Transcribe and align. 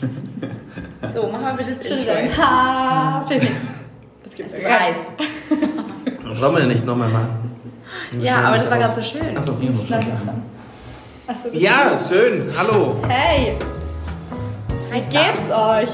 So, 1.14 1.26
machen 1.28 1.44
wir 1.58 1.64
bitte 1.64 1.76
das 1.78 1.90
Intro. 1.90 2.12
Pippi. 3.28 3.50
Es 4.24 4.34
gibt 4.34 4.52
Reis. 4.54 4.96
Sollen 6.38 6.56
wir 6.56 6.64
nicht 6.64 6.84
nochmal 6.86 7.08
machen? 7.08 7.48
Ja, 8.20 8.40
aber 8.40 8.56
das 8.56 8.70
war 8.70 8.78
gerade 8.78 8.94
so 8.94 9.02
schön. 9.02 9.36
Achso, 9.36 9.56
hier 9.58 9.72
muss 9.72 9.88
Langsam. 9.88 10.42
Achso, 11.26 11.48
Ja, 11.52 11.96
schön. 11.98 12.52
Hallo. 12.56 12.96
Hey, 13.08 13.54
wie 14.90 15.00
geht's 15.00 15.40
euch? 15.50 15.90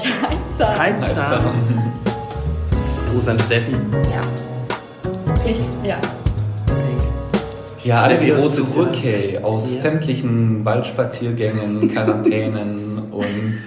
Heizer. 0.57 0.79
Heizer. 0.79 1.41
Gruß 3.11 3.27
an 3.29 3.39
Steffi. 3.39 3.71
Ja. 3.71 4.21
Ich, 5.45 5.87
ja. 5.87 5.97
Ja, 7.83 8.01
alle 8.01 8.17
zurück, 8.49 8.93
hier. 8.93 9.11
hey, 9.11 9.37
aus 9.43 9.69
Ja. 9.71 9.81
sämtlichen 9.81 10.65
Waldspaziergängen, 10.65 11.91
Quarantänen 11.91 12.94
und 13.15 13.65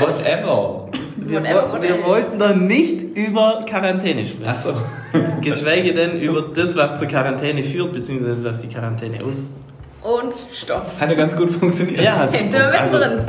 whatever. 0.00 0.88
Wir, 1.16 1.40
Whatever, 1.42 1.82
wir 1.82 2.04
wollten 2.04 2.38
doch 2.38 2.54
nicht 2.54 3.02
über 3.16 3.64
Quarantäne 3.68 4.24
sprechen. 4.26 4.48
Achso. 4.48 4.74
Geschweige 5.42 5.92
denn 5.92 6.18
über 6.18 6.42
das, 6.42 6.76
was 6.76 6.98
zur 6.98 7.08
Quarantäne 7.08 7.62
führt, 7.62 7.92
beziehungsweise 7.92 8.44
was 8.44 8.62
die 8.62 8.68
Quarantäne 8.68 9.22
aus. 9.24 9.54
Und 10.02 10.32
stopp. 10.52 10.86
Hat 10.98 11.08
ja 11.10 11.14
ganz 11.14 11.36
gut 11.36 11.50
funktioniert. 11.50 12.02
Ja, 12.02 12.26
Sind 12.26 12.52
super. 12.52 12.64
wir 12.64 12.70
mit 12.70 12.80
Also, 12.80 12.96
drin? 12.98 13.20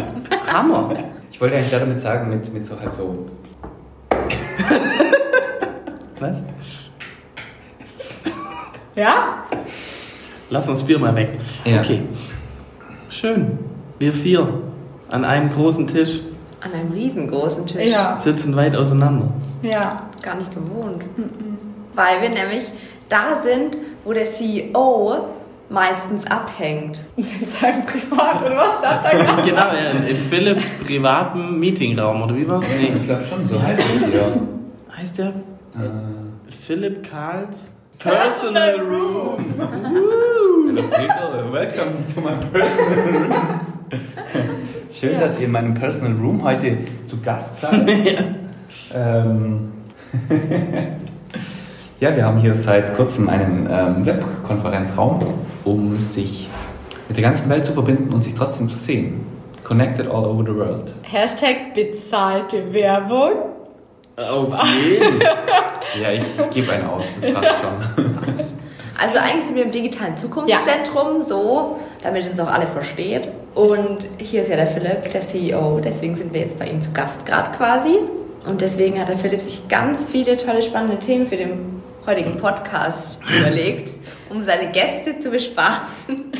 Hammer. 0.47 0.95
Ich 1.31 1.41
wollte 1.41 1.55
eigentlich 1.57 1.71
damit 1.71 1.99
sagen, 1.99 2.29
mit, 2.29 2.53
mit 2.53 2.63
so 2.63 2.79
halt 2.79 2.93
so. 2.93 3.11
Was? 6.19 6.43
Ja? 8.95 9.43
Lass 10.49 10.69
uns 10.69 10.83
Bier 10.83 10.99
mal 10.99 11.15
weg. 11.15 11.29
Ja. 11.65 11.79
Okay. 11.79 12.01
Schön. 13.09 13.59
Wir 13.99 14.13
vier 14.13 14.47
an 15.11 15.25
einem 15.25 15.49
großen 15.49 15.87
Tisch 15.87 16.21
An 16.61 16.73
einem 16.73 16.91
riesengroßen 16.91 17.65
Tisch. 17.65 17.91
Ja. 17.91 18.15
sitzen 18.17 18.55
weit 18.55 18.75
auseinander. 18.75 19.27
Ja. 19.63 20.03
Gar 20.21 20.35
nicht 20.35 20.53
gewohnt. 20.53 21.03
Weil 21.93 22.21
wir 22.21 22.29
nämlich 22.29 22.63
da 23.09 23.41
sind, 23.41 23.77
wo 24.05 24.13
der 24.13 24.25
CEO 24.27 25.25
meistens 25.69 26.25
abhängt. 26.27 26.99
In 27.15 27.25
seinem 27.49 27.85
Privat 27.85 28.41
oder 28.43 28.55
was 28.57 28.77
stand 28.77 29.03
da 29.03 29.09
gerade? 29.11 29.41
genau, 29.49 29.67
in, 30.01 30.07
in 30.07 30.19
Philips 30.19 30.69
privatem 30.85 31.59
Meetingraum, 31.59 32.21
oder 32.23 32.35
wie 32.35 32.47
war's? 32.47 32.71
Nee. 32.79 32.91
Ich 32.95 33.05
glaube 33.05 33.23
schon, 33.23 33.45
so 33.47 33.61
heißt 33.61 33.83
es 33.83 34.01
ja. 34.13 34.97
Heißt 34.97 35.17
der 35.17 35.27
Äh, 35.27 35.89
Philipp 36.49 37.09
Karls 37.09 37.73
Personal 37.99 38.79
Room? 38.81 39.45
Hello 39.57 40.83
people, 40.83 41.51
welcome 41.51 42.03
to 42.13 42.21
my 42.21 42.31
personal 42.51 42.99
room. 42.99 43.31
Schön, 44.91 45.13
Ja. 45.13 45.19
dass 45.21 45.39
ihr 45.39 45.45
in 45.45 45.51
meinem 45.51 45.73
personal 45.73 46.13
room 46.13 46.43
heute 46.43 46.77
zu 47.07 47.19
Gast 47.21 47.61
seid. 47.61 47.87
ähm, 48.93 49.71
ja, 51.99 52.15
wir 52.15 52.25
haben 52.25 52.39
hier 52.39 52.55
seit 52.55 52.93
kurzem 52.95 53.29
einen 53.29 53.67
ähm, 53.71 54.05
Webkonferenzraum, 54.05 55.19
um 55.63 56.01
sich 56.01 56.49
mit 57.07 57.17
der 57.17 57.23
ganzen 57.23 57.49
Welt 57.49 57.65
zu 57.65 57.73
verbinden 57.73 58.13
und 58.13 58.23
sich 58.23 58.35
trotzdem 58.35 58.69
zu 58.69 58.77
sehen. 58.77 59.25
Connected 59.63 60.07
all 60.07 60.25
over 60.25 60.43
the 60.43 60.55
world. 60.55 60.93
Hashtag 61.03 61.73
bezahlte 61.73 62.73
Werbung. 62.73 63.31
Auf 64.17 64.63
jeden. 64.83 65.21
Ja, 66.01 66.11
ich 66.11 66.23
gebe 66.51 66.71
einen 66.71 66.87
aus, 66.87 67.05
das 67.21 67.33
passt 67.33 67.51
schon. 67.61 68.05
Also 69.01 69.17
eigentlich 69.17 69.45
sind 69.45 69.55
wir 69.55 69.63
im 69.63 69.71
digitalen 69.71 70.17
Zukunftszentrum, 70.17 71.21
so, 71.25 71.79
damit 72.03 72.25
es 72.25 72.39
auch 72.39 72.51
alle 72.51 72.67
versteht. 72.67 73.29
Und 73.53 74.07
hier 74.17 74.43
ist 74.43 74.49
ja 74.49 74.55
der 74.55 74.67
Philipp, 74.67 75.11
der 75.11 75.27
CEO, 75.27 75.79
deswegen 75.79 76.15
sind 76.15 76.33
wir 76.33 76.41
jetzt 76.41 76.57
bei 76.57 76.67
ihm 76.67 76.79
zu 76.79 76.91
Gast 76.93 77.25
gerade 77.25 77.51
quasi. 77.51 77.97
Und 78.45 78.61
deswegen 78.61 78.99
hat 78.99 79.09
der 79.09 79.17
Philipp 79.17 79.41
sich 79.41 79.67
ganz 79.67 80.05
viele 80.05 80.37
tolle, 80.37 80.61
spannende 80.61 80.99
Themen 80.99 81.27
für 81.27 81.37
den 81.37 81.81
heutigen 82.07 82.37
Podcast 82.37 83.19
überlegt, 83.39 83.93
um 84.29 84.41
seine 84.41 84.71
Gäste 84.71 85.19
zu 85.19 85.29
bespaßen. 85.29 86.15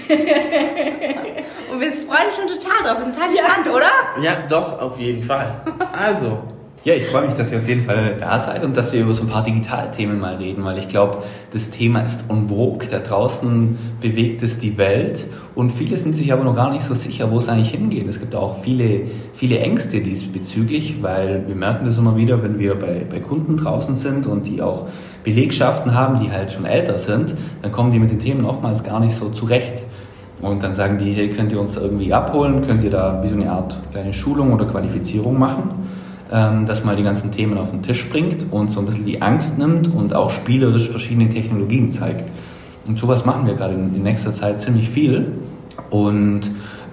Und 1.71 1.79
wir 1.79 1.91
freuen 1.91 2.27
uns 2.27 2.35
schon 2.35 2.47
total 2.47 2.83
drauf, 2.83 2.97
wir 2.97 3.05
sind 3.05 3.15
total 3.15 3.31
gespannt, 3.31 3.67
oder? 3.69 4.23
Ja, 4.23 4.37
doch, 4.49 4.81
auf 4.81 4.99
jeden 4.99 5.21
Fall. 5.21 5.61
Also, 5.97 6.39
Ja, 6.83 6.95
ich 6.95 7.05
freue 7.05 7.27
mich, 7.27 7.35
dass 7.35 7.51
ihr 7.51 7.59
auf 7.59 7.67
jeden 7.67 7.83
Fall 7.83 8.17
da 8.17 8.39
seid 8.39 8.65
und 8.65 8.75
dass 8.75 8.91
wir 8.91 9.03
über 9.03 9.13
so 9.13 9.21
ein 9.21 9.27
paar 9.27 9.43
Digitalthemen 9.43 10.19
mal 10.19 10.37
reden, 10.37 10.65
weil 10.65 10.79
ich 10.79 10.87
glaube, 10.87 11.19
das 11.53 11.69
Thema 11.69 11.99
ist 12.01 12.23
en 12.27 12.49
vogue. 12.49 12.87
Da 12.89 12.97
draußen 12.97 13.77
bewegt 14.01 14.41
es 14.41 14.57
die 14.57 14.79
Welt 14.79 15.25
und 15.53 15.71
viele 15.71 15.95
sind 15.99 16.15
sich 16.15 16.33
aber 16.33 16.43
noch 16.43 16.55
gar 16.55 16.71
nicht 16.71 16.81
so 16.81 16.95
sicher, 16.95 17.29
wo 17.29 17.37
es 17.37 17.49
eigentlich 17.49 17.69
hingeht. 17.69 18.07
Es 18.07 18.19
gibt 18.19 18.33
auch 18.33 18.63
viele, 18.63 19.01
viele 19.35 19.59
Ängste 19.59 20.01
diesbezüglich, 20.01 21.03
weil 21.03 21.43
wir 21.47 21.53
merken 21.53 21.85
das 21.85 21.99
immer 21.99 22.17
wieder, 22.17 22.41
wenn 22.41 22.57
wir 22.57 22.73
bei, 22.73 23.05
bei 23.07 23.19
Kunden 23.19 23.57
draußen 23.57 23.93
sind 23.95 24.25
und 24.25 24.47
die 24.47 24.63
auch 24.63 24.87
Belegschaften 25.23 25.93
haben, 25.93 26.19
die 26.19 26.31
halt 26.31 26.51
schon 26.51 26.65
älter 26.65 26.97
sind, 26.97 27.35
dann 27.61 27.71
kommen 27.71 27.91
die 27.91 27.99
mit 27.99 28.09
den 28.09 28.17
Themen 28.17 28.43
oftmals 28.43 28.83
gar 28.83 28.99
nicht 28.99 29.15
so 29.15 29.29
zurecht. 29.29 29.83
Und 30.41 30.63
dann 30.63 30.73
sagen 30.73 30.97
die, 30.97 31.13
hey, 31.13 31.29
könnt 31.29 31.51
ihr 31.51 31.59
uns 31.59 31.75
da 31.75 31.81
irgendwie 31.81 32.11
abholen? 32.11 32.63
Könnt 32.65 32.83
ihr 32.83 32.89
da 32.89 33.21
wie 33.23 33.29
so 33.29 33.35
eine 33.35 33.51
Art 33.51 33.77
kleine 33.91 34.11
Schulung 34.11 34.51
oder 34.51 34.65
Qualifizierung 34.65 35.37
machen? 35.37 35.80
Ähm, 36.31 36.65
dass 36.65 36.83
mal 36.83 36.95
die 36.95 37.03
ganzen 37.03 37.31
Themen 37.31 37.57
auf 37.57 37.71
den 37.71 37.83
Tisch 37.83 38.09
bringt 38.09 38.51
und 38.51 38.69
so 38.69 38.79
ein 38.79 38.85
bisschen 38.85 39.05
die 39.05 39.21
Angst 39.21 39.57
nimmt 39.57 39.93
und 39.93 40.13
auch 40.13 40.31
spielerisch 40.31 40.89
verschiedene 40.89 41.29
Technologien 41.29 41.89
zeigt. 41.89 42.29
Und 42.87 42.97
sowas 42.97 43.25
machen 43.25 43.45
wir 43.45 43.53
gerade 43.53 43.73
in, 43.73 43.95
in 43.95 44.03
nächster 44.03 44.31
Zeit 44.31 44.61
ziemlich 44.61 44.89
viel. 44.89 45.33
Und 45.89 46.41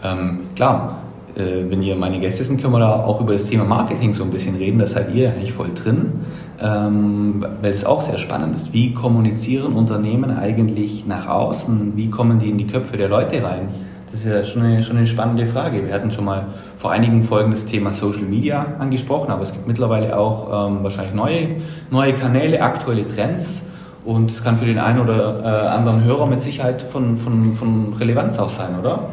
ähm, 0.02 0.40
klar, 0.56 1.02
äh, 1.34 1.70
wenn 1.70 1.82
ihr 1.82 1.94
meine 1.94 2.18
Gäste 2.18 2.42
sind, 2.42 2.60
können 2.60 2.72
wir 2.72 2.80
da 2.80 2.92
auch 2.92 3.20
über 3.20 3.32
das 3.32 3.46
Thema 3.46 3.64
Marketing 3.64 4.12
so 4.14 4.24
ein 4.24 4.30
bisschen 4.30 4.56
reden. 4.56 4.78
Da 4.78 4.86
seid 4.86 5.14
ihr 5.14 5.30
eigentlich 5.30 5.52
voll 5.52 5.68
drin, 5.72 6.12
ähm, 6.60 7.44
weil 7.62 7.70
es 7.70 7.84
auch 7.84 8.02
sehr 8.02 8.18
spannend 8.18 8.56
ist. 8.56 8.72
Wie 8.72 8.92
kommunizieren 8.92 9.74
Unternehmen 9.74 10.30
eigentlich 10.36 11.06
nach 11.06 11.28
außen? 11.28 11.92
Wie 11.94 12.10
kommen 12.10 12.40
die 12.40 12.50
in 12.50 12.58
die 12.58 12.66
Köpfe 12.66 12.96
der 12.96 13.08
Leute 13.08 13.42
rein? 13.42 13.68
Das 14.10 14.20
ist 14.20 14.26
ja 14.26 14.44
schon 14.44 14.62
eine, 14.62 14.82
schon 14.82 14.96
eine 14.96 15.06
spannende 15.06 15.46
Frage. 15.46 15.86
Wir 15.86 15.92
hatten 15.92 16.10
schon 16.10 16.24
mal 16.24 16.46
vor 16.78 16.90
einigen 16.90 17.22
Folgen 17.22 17.50
das 17.50 17.66
Thema 17.66 17.92
Social 17.92 18.22
Media 18.22 18.74
angesprochen, 18.78 19.30
aber 19.30 19.42
es 19.42 19.52
gibt 19.52 19.66
mittlerweile 19.66 20.16
auch 20.18 20.68
ähm, 20.68 20.82
wahrscheinlich 20.82 21.14
neue, 21.14 21.48
neue 21.90 22.14
Kanäle, 22.14 22.62
aktuelle 22.62 23.06
Trends. 23.06 23.62
Und 24.04 24.30
es 24.30 24.42
kann 24.42 24.56
für 24.56 24.64
den 24.64 24.78
einen 24.78 25.00
oder 25.00 25.40
äh, 25.40 25.68
anderen 25.68 26.04
Hörer 26.04 26.26
mit 26.26 26.40
Sicherheit 26.40 26.80
von, 26.80 27.18
von, 27.18 27.54
von 27.54 27.92
Relevanz 27.94 28.38
auch 28.38 28.48
sein, 28.48 28.78
oder? 28.80 29.10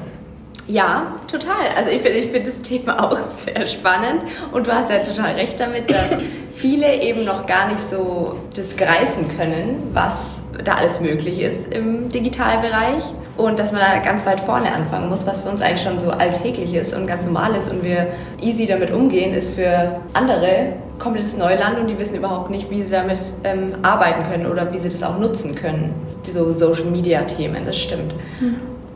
Ja, 0.68 1.04
total. 1.30 1.70
Also 1.78 1.92
ich 1.92 2.02
finde 2.02 2.18
ich 2.20 2.32
find 2.32 2.48
das 2.48 2.62
Thema 2.62 3.04
auch 3.12 3.18
sehr 3.38 3.68
spannend 3.68 4.22
und 4.54 4.66
du 4.66 4.72
hast 4.72 4.90
ja 4.90 5.00
total 5.00 5.34
recht 5.34 5.60
damit, 5.60 5.92
dass 5.92 6.22
viele 6.54 7.02
eben 7.02 7.26
noch 7.26 7.46
gar 7.46 7.68
nicht 7.68 7.82
so 7.92 8.38
das 8.56 8.78
greifen 8.78 9.28
können, 9.38 9.90
was 9.94 10.40
da 10.64 10.76
alles 10.76 11.02
möglich 11.02 11.42
ist 11.42 11.68
im 11.74 12.08
Digitalbereich 12.08 13.04
und 13.38 13.60
dass 13.60 13.72
man 13.72 13.82
da 13.82 14.00
ganz 14.00 14.26
weit 14.26 14.40
vorne 14.40 14.72
anfangen 14.72 15.10
muss, 15.10 15.28
was 15.28 15.42
für 15.42 15.50
uns 15.50 15.62
eigentlich 15.62 15.84
schon 15.84 16.00
so 16.00 16.10
alltäglich 16.12 16.74
ist 16.74 16.94
und 16.94 17.06
ganz 17.06 17.26
normal 17.26 17.56
ist 17.56 17.70
und 17.70 17.84
wir 17.84 18.08
easy 18.42 18.66
damit 18.66 18.92
umgehen, 18.92 19.34
ist 19.34 19.54
für 19.54 20.00
andere 20.14 20.74
komplettes 21.00 21.36
Neuland 21.36 21.78
und 21.78 21.88
die 21.88 22.00
wissen 22.00 22.16
überhaupt 22.16 22.50
nicht, 22.50 22.70
wie 22.70 22.84
sie 22.84 22.92
damit 22.92 23.20
ähm, 23.44 23.74
arbeiten 23.82 24.24
können 24.24 24.46
oder 24.46 24.72
wie 24.72 24.78
sie 24.78 24.90
das 24.90 25.04
auch 25.04 25.20
nutzen 25.20 25.54
können. 25.54 25.94
So 26.24 26.52
Social 26.54 26.86
Media 26.86 27.22
Themen, 27.24 27.66
das 27.66 27.78
stimmt. 27.78 28.16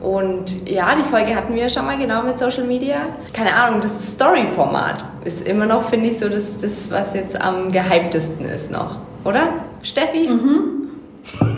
Und 0.01 0.67
ja, 0.67 0.95
die 0.95 1.03
Folge 1.03 1.35
hatten 1.35 1.53
wir 1.55 1.67
schon 1.67 1.85
mal 1.85 1.97
genau 1.97 2.23
mit 2.23 2.39
Social 2.39 2.63
Media. 2.63 3.07
Keine 3.33 3.53
Ahnung, 3.53 3.81
das 3.81 4.13
Story-Format 4.13 5.03
ist 5.25 5.45
immer 5.45 5.65
noch, 5.65 5.89
finde 5.89 6.09
ich, 6.09 6.19
so 6.19 6.29
das, 6.29 6.57
das, 6.57 6.89
was 6.89 7.13
jetzt 7.13 7.39
am 7.39 7.69
gehyptesten 7.69 8.47
ist 8.47 8.71
noch. 8.71 8.97
Oder? 9.25 9.49
Steffi? 9.81 10.29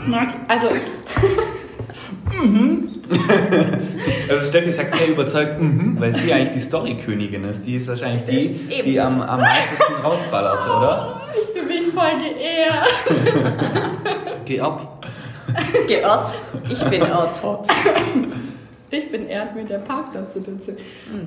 Mag, 0.07 0.29
also, 0.47 0.67
Also 4.29 4.45
Steffi 4.47 4.71
sagt 4.71 4.93
sehr 4.93 5.09
überzeugt, 5.09 5.59
mhm, 5.59 5.97
weil 5.99 6.13
sie 6.15 6.31
eigentlich 6.33 6.55
die 6.55 6.61
Storykönigin 6.61 7.43
ist. 7.45 7.65
Die 7.65 7.75
ist 7.75 7.87
wahrscheinlich 7.87 8.23
die, 8.25 8.81
die 8.83 8.99
am, 8.99 9.21
am 9.21 9.39
meisten 9.41 9.93
rausballert, 10.03 10.63
oder? 10.65 11.21
ich 11.41 11.49
fühle 11.51 11.65
mich 11.65 11.87
voll 11.93 12.11
geehrt. 14.45 14.45
geehrt. 14.45 14.87
Geirrt. 15.87 16.33
Ich 16.69 16.83
bin 16.85 17.01
Ort. 17.03 17.67
Ich 18.93 19.09
bin 19.11 19.27
ehrt 19.27 19.55
mit 19.55 19.69
der 19.69 19.79
Parkplatzsituation. 19.79 20.77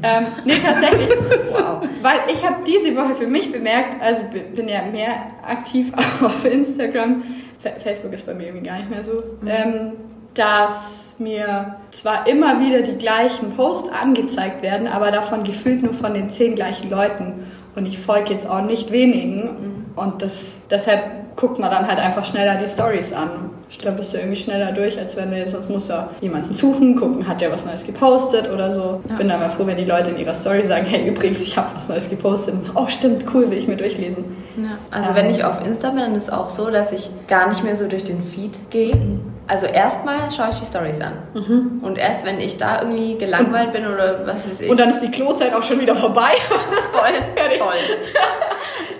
Ähm, 0.02 0.26
nee, 0.44 0.54
tatsächlich. 0.62 1.08
Wow. 1.50 1.82
Weil 2.02 2.18
ich 2.32 2.44
habe 2.46 2.56
diese 2.66 2.94
Woche 2.96 3.14
für 3.14 3.26
mich 3.26 3.50
bemerkt, 3.52 4.02
also 4.02 4.22
bin 4.32 4.52
bin 4.54 4.68
ja 4.68 4.82
mehr 4.90 5.14
aktiv 5.46 5.90
auf 6.22 6.44
Instagram, 6.44 7.22
Fa- 7.60 7.78
Facebook 7.78 8.12
ist 8.12 8.26
bei 8.26 8.34
mir 8.34 8.46
irgendwie 8.48 8.66
gar 8.66 8.78
nicht 8.78 8.90
mehr 8.90 9.02
so, 9.02 9.22
ähm, 9.46 9.92
dass 10.34 11.03
mir 11.20 11.76
zwar 11.90 12.26
immer 12.26 12.60
wieder 12.60 12.82
die 12.82 12.96
gleichen 12.96 13.56
Posts 13.56 13.90
angezeigt 13.90 14.62
werden, 14.62 14.86
aber 14.86 15.10
davon 15.10 15.44
gefühlt 15.44 15.82
nur 15.82 15.94
von 15.94 16.14
den 16.14 16.30
zehn 16.30 16.54
gleichen 16.54 16.90
Leuten. 16.90 17.46
Und 17.74 17.86
ich 17.86 17.98
folge 17.98 18.32
jetzt 18.32 18.48
auch 18.48 18.62
nicht 18.62 18.92
wenigen. 18.92 19.86
Und 19.96 20.22
das, 20.22 20.60
deshalb 20.70 21.36
guckt 21.36 21.58
man 21.58 21.70
dann 21.70 21.88
halt 21.88 21.98
einfach 21.98 22.24
schneller 22.24 22.56
die 22.60 22.66
Stories 22.66 23.12
an, 23.12 23.50
Da 23.82 23.90
bist 23.90 24.12
du 24.14 24.18
irgendwie 24.18 24.36
schneller 24.36 24.72
durch, 24.72 24.98
als 24.98 25.16
wenn 25.16 25.30
du 25.30 25.36
jetzt, 25.36 25.52
sonst 25.52 25.68
musst 25.68 25.90
du 25.90 25.94
jemanden 26.20 26.52
suchen, 26.54 26.94
gucken, 26.96 27.26
hat 27.26 27.40
der 27.40 27.50
was 27.50 27.64
Neues 27.66 27.84
gepostet 27.84 28.50
oder 28.50 28.70
so. 28.70 29.00
Ja. 29.08 29.16
Bin 29.16 29.28
dann 29.28 29.40
mal 29.40 29.50
froh, 29.50 29.66
wenn 29.66 29.76
die 29.76 29.84
Leute 29.84 30.10
in 30.10 30.18
ihrer 30.18 30.34
Story 30.34 30.62
sagen, 30.62 30.86
hey, 30.86 31.08
übrigens, 31.08 31.40
ich 31.40 31.56
habe 31.56 31.70
was 31.74 31.88
Neues 31.88 32.08
gepostet. 32.08 32.54
Und 32.54 32.64
so, 32.64 32.70
oh, 32.74 32.86
stimmt, 32.88 33.24
cool, 33.34 33.50
will 33.50 33.58
ich 33.58 33.66
mir 33.68 33.76
durchlesen. 33.76 34.24
Ja, 34.56 34.78
also 34.90 35.10
Ähm. 35.10 35.16
wenn 35.16 35.30
ich 35.30 35.44
auf 35.44 35.64
Insta 35.66 35.90
bin, 35.90 36.00
dann 36.00 36.14
ist 36.14 36.24
es 36.24 36.30
auch 36.30 36.50
so, 36.50 36.70
dass 36.70 36.92
ich 36.92 37.10
gar 37.26 37.48
nicht 37.50 37.64
mehr 37.64 37.76
so 37.76 37.86
durch 37.88 38.04
den 38.04 38.22
Feed 38.22 38.70
gehe. 38.70 38.96
Also 39.46 39.66
erstmal 39.66 40.30
schaue 40.30 40.48
ich 40.52 40.60
die 40.60 40.64
Stories 40.66 41.00
an. 41.02 41.12
Und 41.82 41.98
erst 41.98 42.24
wenn 42.24 42.40
ich 42.40 42.56
da 42.56 42.80
irgendwie 42.80 43.18
gelangweilt 43.18 43.72
bin 43.72 43.86
oder 43.86 44.20
was 44.26 44.48
weiß 44.48 44.60
ich. 44.62 44.70
Und 44.70 44.80
dann 44.80 44.88
ist 44.88 45.00
die 45.00 45.10
Klozeit 45.10 45.52
auch 45.52 45.62
schon 45.62 45.80
wieder 45.80 45.94
vorbei. 45.94 46.30
voll 46.92 47.12
Fertig. 47.36 47.58
toll. 47.58 47.74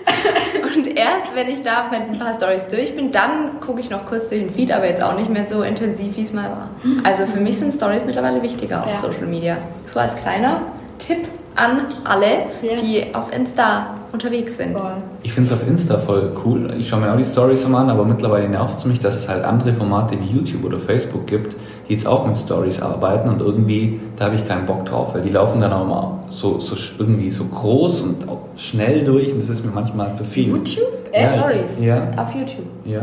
Und 0.75 0.87
erst 0.97 1.33
wenn 1.35 1.47
ich 1.49 1.61
da 1.61 1.85
mit 1.89 2.01
ein 2.01 2.19
paar 2.19 2.33
Stories 2.33 2.67
durch 2.67 2.95
bin, 2.95 3.11
dann 3.11 3.59
gucke 3.61 3.79
ich 3.79 3.89
noch 3.89 4.05
kurz 4.05 4.29
durch 4.29 4.41
den 4.41 4.51
Feed, 4.51 4.71
aber 4.71 4.85
jetzt 4.87 5.03
auch 5.03 5.15
nicht 5.17 5.29
mehr 5.29 5.45
so 5.45 5.61
intensiv, 5.63 6.15
wie 6.17 6.23
es 6.23 6.33
mal 6.33 6.49
war. 6.49 6.69
Also 7.03 7.25
für 7.25 7.39
mich 7.39 7.57
sind 7.57 7.73
Stories 7.73 8.01
mittlerweile 8.05 8.41
wichtiger 8.41 8.83
auf 8.83 8.89
Ja. 8.89 8.99
Social 8.99 9.25
Media. 9.27 9.57
So 9.87 9.99
als 9.99 10.15
kleiner 10.17 10.61
Tipp 10.99 11.27
an 11.55 11.85
alle, 12.03 12.47
Yes. 12.61 12.81
die 12.81 13.15
auf 13.15 13.31
Insta 13.33 13.91
unterwegs 14.15 14.57
sind. 14.57 14.75
Ich 15.23 15.33
finde 15.33 15.53
es 15.53 15.61
auf 15.61 15.67
Insta 15.67 15.97
voll 15.97 16.31
cool. 16.43 16.73
Ich 16.79 16.89
schaue 16.89 17.01
mir 17.01 17.11
auch 17.13 17.17
die 17.17 17.23
Stories 17.23 17.63
immer 17.63 17.79
an, 17.79 17.89
aber 17.89 18.03
mittlerweile 18.05 18.49
nervt 18.49 18.79
es 18.79 18.85
mich, 18.85 18.99
dass 18.99 19.15
es 19.15 19.27
halt 19.27 19.43
andere 19.43 19.73
Formate 19.73 20.17
wie 20.19 20.25
YouTube 20.25 20.63
oder 20.65 20.79
Facebook 20.79 21.27
gibt, 21.27 21.55
die 21.87 21.93
jetzt 21.93 22.07
auch 22.07 22.25
mit 22.25 22.35
Stories 22.37 22.81
arbeiten 22.81 23.29
und 23.29 23.41
irgendwie, 23.41 23.99
da 24.17 24.25
habe 24.25 24.35
ich 24.35 24.47
keinen 24.47 24.65
Bock 24.65 24.85
drauf, 24.85 25.13
weil 25.13 25.21
die 25.21 25.29
laufen 25.29 25.61
dann 25.61 25.71
auch 25.71 25.83
immer 25.83 26.19
so, 26.29 26.59
so 26.59 26.75
irgendwie 26.97 27.29
so 27.29 27.43
groß 27.45 28.01
und 28.01 28.27
auch 28.27 28.41
schnell 28.57 29.05
durch 29.05 29.31
und 29.31 29.39
das 29.39 29.49
ist 29.49 29.63
mir 29.65 29.71
manchmal 29.71 30.15
zu 30.15 30.23
viel. 30.23 30.47
YouTube? 30.49 30.83
Ja. 31.13 31.19
Echt? 31.19 31.35
Stories 31.35 31.71
Ja. 31.81 32.07
auf 32.17 32.33
YouTube. 32.33 32.65
Ja. 32.85 33.01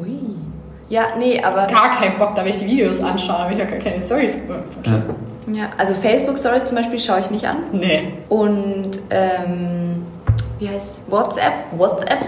Ui. 0.00 0.10
Ja, 0.88 1.02
nee, 1.18 1.40
aber 1.42 1.66
Gar 1.66 1.90
keinen 1.90 2.18
Bock, 2.18 2.34
da 2.34 2.42
will 2.44 2.50
ich 2.50 2.58
die 2.58 2.66
Videos 2.66 3.00
anschauen, 3.00 3.36
aber 3.42 3.52
ich 3.52 3.60
habe 3.60 3.70
gar 3.70 3.78
keine 3.80 4.00
Stories. 4.00 4.40
ja. 4.84 4.92
ja, 5.54 5.64
also 5.78 5.94
Facebook 5.94 6.36
Stories 6.38 6.64
zum 6.64 6.76
Beispiel 6.76 6.98
schaue 6.98 7.20
ich 7.20 7.30
nicht 7.30 7.44
an. 7.46 7.58
Nee. 7.72 8.12
Und 8.28 8.98
ähm, 9.10 10.02
wie 10.60 10.68
heißt 10.68 11.00
WhatsApp? 11.08 11.52
WhatsApp? 11.72 12.20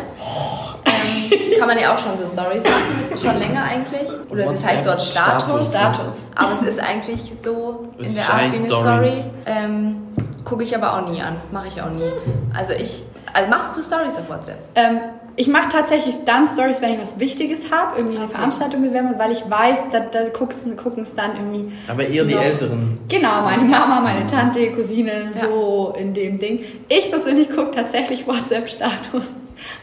Ähm, 0.85 1.59
kann 1.59 1.69
man 1.69 1.79
ja 1.79 1.95
auch 1.95 1.99
schon 1.99 2.17
so 2.19 2.27
Stories 2.27 2.63
machen, 2.65 3.19
schon 3.23 3.39
länger 3.39 3.63
eigentlich. 3.65 4.11
Oder 4.31 4.45
das 4.45 4.55
WhatsApp, 4.55 4.73
heißt 4.77 4.87
dort 4.87 5.03
Status. 5.03 5.45
Status. 5.45 5.71
Status. 5.71 6.15
Aber 6.35 6.53
es 6.55 6.63
ist 6.63 6.81
eigentlich 6.81 7.33
so 7.41 7.89
Es 8.01 8.09
in 8.09 8.15
der 8.15 8.23
ist 8.25 8.31
Art 8.31 8.41
wie 8.41 8.45
eine 8.45 8.55
Stories. 8.55 9.07
Story. 9.13 9.25
Ähm, 9.47 9.97
Gucke 10.45 10.65
ich 10.65 10.75
aber 10.75 10.95
auch 10.95 11.09
nie 11.09 11.23
an. 11.23 11.37
Mache 11.53 11.69
ich 11.69 11.81
auch 11.81 11.91
nie. 11.91 12.11
Also 12.53 12.73
ich. 12.73 13.05
Also 13.33 13.49
machst 13.49 13.77
du 13.77 13.83
Stories 13.83 14.15
auf 14.17 14.29
WhatsApp? 14.29 14.59
Ähm, 14.75 14.99
ich 15.37 15.49
mache 15.49 15.69
tatsächlich 15.71 16.17
dann 16.27 16.47
Stories, 16.47 16.83
wenn 16.83 16.95
ich 16.95 17.01
was 17.01 17.19
Wichtiges 17.19 17.71
habe, 17.71 17.97
irgendwie 17.99 18.17
eine 18.17 18.27
Okay. 18.27 18.35
Veranstaltung 18.37 18.83
bewerben, 18.83 19.15
weil 19.19 19.33
ich 19.33 19.49
weiß, 19.49 19.79
da, 19.91 20.01
da 20.01 20.29
gucken 20.31 21.03
es 21.03 21.15
dann 21.15 21.37
irgendwie. 21.37 21.73
Aber 21.89 22.07
eher 22.07 22.25
die 22.25 22.35
noch- 22.35 22.43
Älteren. 22.43 22.99
Genau, 23.09 23.43
meine 23.43 23.63
Mama, 23.65 24.01
meine 24.01 24.27
Tante, 24.27 24.73
Cousine, 24.73 25.31
Ja. 25.35 25.43
so 25.49 25.95
in 25.99 26.13
dem 26.15 26.39
Ding. 26.39 26.65
Ich 26.89 27.11
persönlich 27.11 27.49
gucke 27.51 27.71
tatsächlich 27.73 28.27
WhatsApp-Status, 28.27 29.33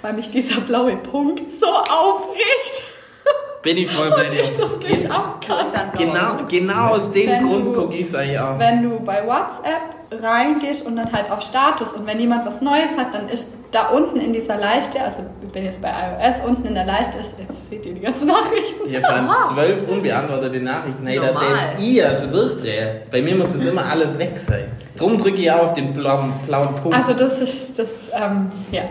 weil 0.02 0.14
mich 0.14 0.30
dieser 0.30 0.62
blaue 0.62 0.96
Punkt 0.98 1.42
so 1.60 1.68
aufregt. 1.68 2.84
Bin 3.64 3.78
ich 3.78 3.92
voll 3.92 4.10
bei 4.12 4.30
dir. 4.30 4.42
Ich 4.42 4.56
das 4.56 4.90
nicht 4.90 5.12
ab 5.12 5.44
Du 5.46 5.54
bist 5.58 5.70
dann 5.74 5.92
Genau, 5.98 6.38
genau 6.48 6.90
aus 6.96 7.12
dem 7.12 7.30
Wenn 7.30 7.44
Grund 7.48 7.74
gucke 7.76 7.96
ich 7.96 8.08
es 8.08 8.16
eigentlich 8.16 8.40
auch. 8.40 8.58
Wenn 8.58 8.84
du 8.84 9.00
bei 9.02 9.26
WhatsApp 9.28 9.82
reingehst 10.24 10.86
und 10.86 10.96
dann 10.96 11.12
halt 11.12 11.30
auf 11.30 11.42
Status 11.42 11.94
und 11.94 12.06
wenn 12.08 12.20
jemand 12.20 12.46
was 12.46 12.62
Neues 12.62 12.96
hat, 12.98 13.14
dann 13.14 13.28
ist 13.28 13.50
da 13.72 13.90
unten 13.90 14.20
in 14.20 14.34
dieser 14.34 14.58
Leiste, 14.58 15.00
also 15.02 15.24
ich 15.44 15.52
bin 15.52 15.64
jetzt 15.64 15.82
bei 15.82 15.90
iOS, 15.90 16.48
unten 16.48 16.66
in 16.66 16.74
der 16.74 16.86
Leiste 16.86 17.20
ist, 17.20 17.38
jetzt 17.40 17.70
seht 17.70 17.86
ihr 17.86 17.94
die 17.94 18.02
ganzen 18.02 18.28
Nachrichten. 18.28 18.88
Hier 18.88 19.02
fahren 19.02 19.30
zwölf 19.54 19.88
unbeantwortete 19.88 20.60
Nachrichten. 20.60 21.06
Hey, 21.06 21.20
da 21.20 21.28
den 21.28 21.84
ich 21.84 22.18
schon 22.18 22.32
durchdrehe. 22.32 23.02
Bei 23.12 23.22
mir 23.22 23.36
muss 23.36 23.54
das 23.54 23.66
immer 23.66 23.86
alles 23.86 24.18
weg 24.18 24.38
sein. 24.38 24.72
Drum 24.98 25.18
drücke 25.18 25.42
ich 25.42 25.52
auch 25.52 25.66
auf 25.66 25.74
den 25.74 25.94
blauen, 25.94 26.34
blauen 26.48 26.76
Punkt. 26.76 26.98
Also 26.98 27.14
das 27.14 27.40
ist, 27.42 27.78
das, 27.78 28.10
ähm, 28.14 28.52
ja. 28.72 28.84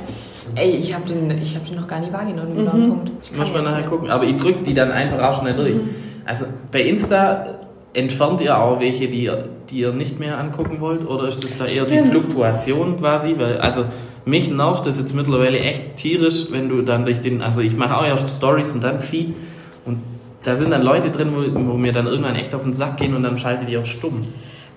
Ey, 0.54 0.76
ich 0.76 0.94
habe 0.94 1.06
den, 1.06 1.30
ich 1.30 1.54
hab 1.56 1.66
den 1.66 1.76
noch 1.76 1.88
gar 1.88 2.00
nie 2.00 2.12
wahrgenommen, 2.12 2.54
den 2.54 2.64
blauen 2.64 2.88
Punkt. 2.88 3.10
Ich 3.22 3.30
kann 3.30 3.40
Muss 3.40 3.52
man 3.52 3.64
nachher 3.64 3.84
gucken. 3.84 4.10
Aber 4.10 4.24
ich 4.24 4.36
drücke 4.36 4.62
die 4.62 4.74
dann 4.74 4.92
einfach 4.92 5.22
auch 5.22 5.40
schnell 5.40 5.54
durch. 5.54 5.76
Also 6.24 6.46
bei 6.70 6.82
Insta 6.82 7.58
entfernt 7.94 8.40
ihr 8.40 8.56
auch 8.56 8.80
welche, 8.80 9.08
die 9.08 9.24
ihr, 9.24 9.48
die 9.70 9.80
ihr 9.80 9.92
nicht 9.92 10.20
mehr 10.20 10.38
angucken 10.38 10.80
wollt? 10.80 11.06
Oder 11.06 11.28
ist 11.28 11.42
das 11.42 11.56
da 11.56 11.64
eher 11.64 11.84
die 11.84 11.94
Stimmt. 11.94 12.08
Fluktuation 12.08 12.98
quasi? 12.98 13.34
Weil, 13.36 13.58
also 13.58 13.84
mich 14.28 14.50
nervt 14.50 14.86
das 14.86 14.98
jetzt 14.98 15.14
mittlerweile 15.14 15.58
echt 15.58 15.96
tierisch, 15.96 16.46
wenn 16.50 16.68
du 16.68 16.82
dann 16.82 17.04
durch 17.04 17.20
den, 17.20 17.42
also 17.42 17.60
ich 17.60 17.76
mache 17.76 17.96
auch 17.96 18.04
erst 18.04 18.28
Stories 18.36 18.72
und 18.72 18.82
dann 18.84 19.00
Feed 19.00 19.34
und 19.84 20.00
da 20.42 20.54
sind 20.54 20.70
dann 20.70 20.82
Leute 20.82 21.10
drin, 21.10 21.32
wo, 21.34 21.72
wo 21.72 21.76
mir 21.76 21.92
dann 21.92 22.06
irgendwann 22.06 22.36
echt 22.36 22.54
auf 22.54 22.62
den 22.62 22.72
Sack 22.74 22.96
gehen 22.98 23.14
und 23.16 23.22
dann 23.22 23.38
schalte 23.38 23.64
die 23.64 23.76
auf 23.76 23.86
stumm. 23.86 24.26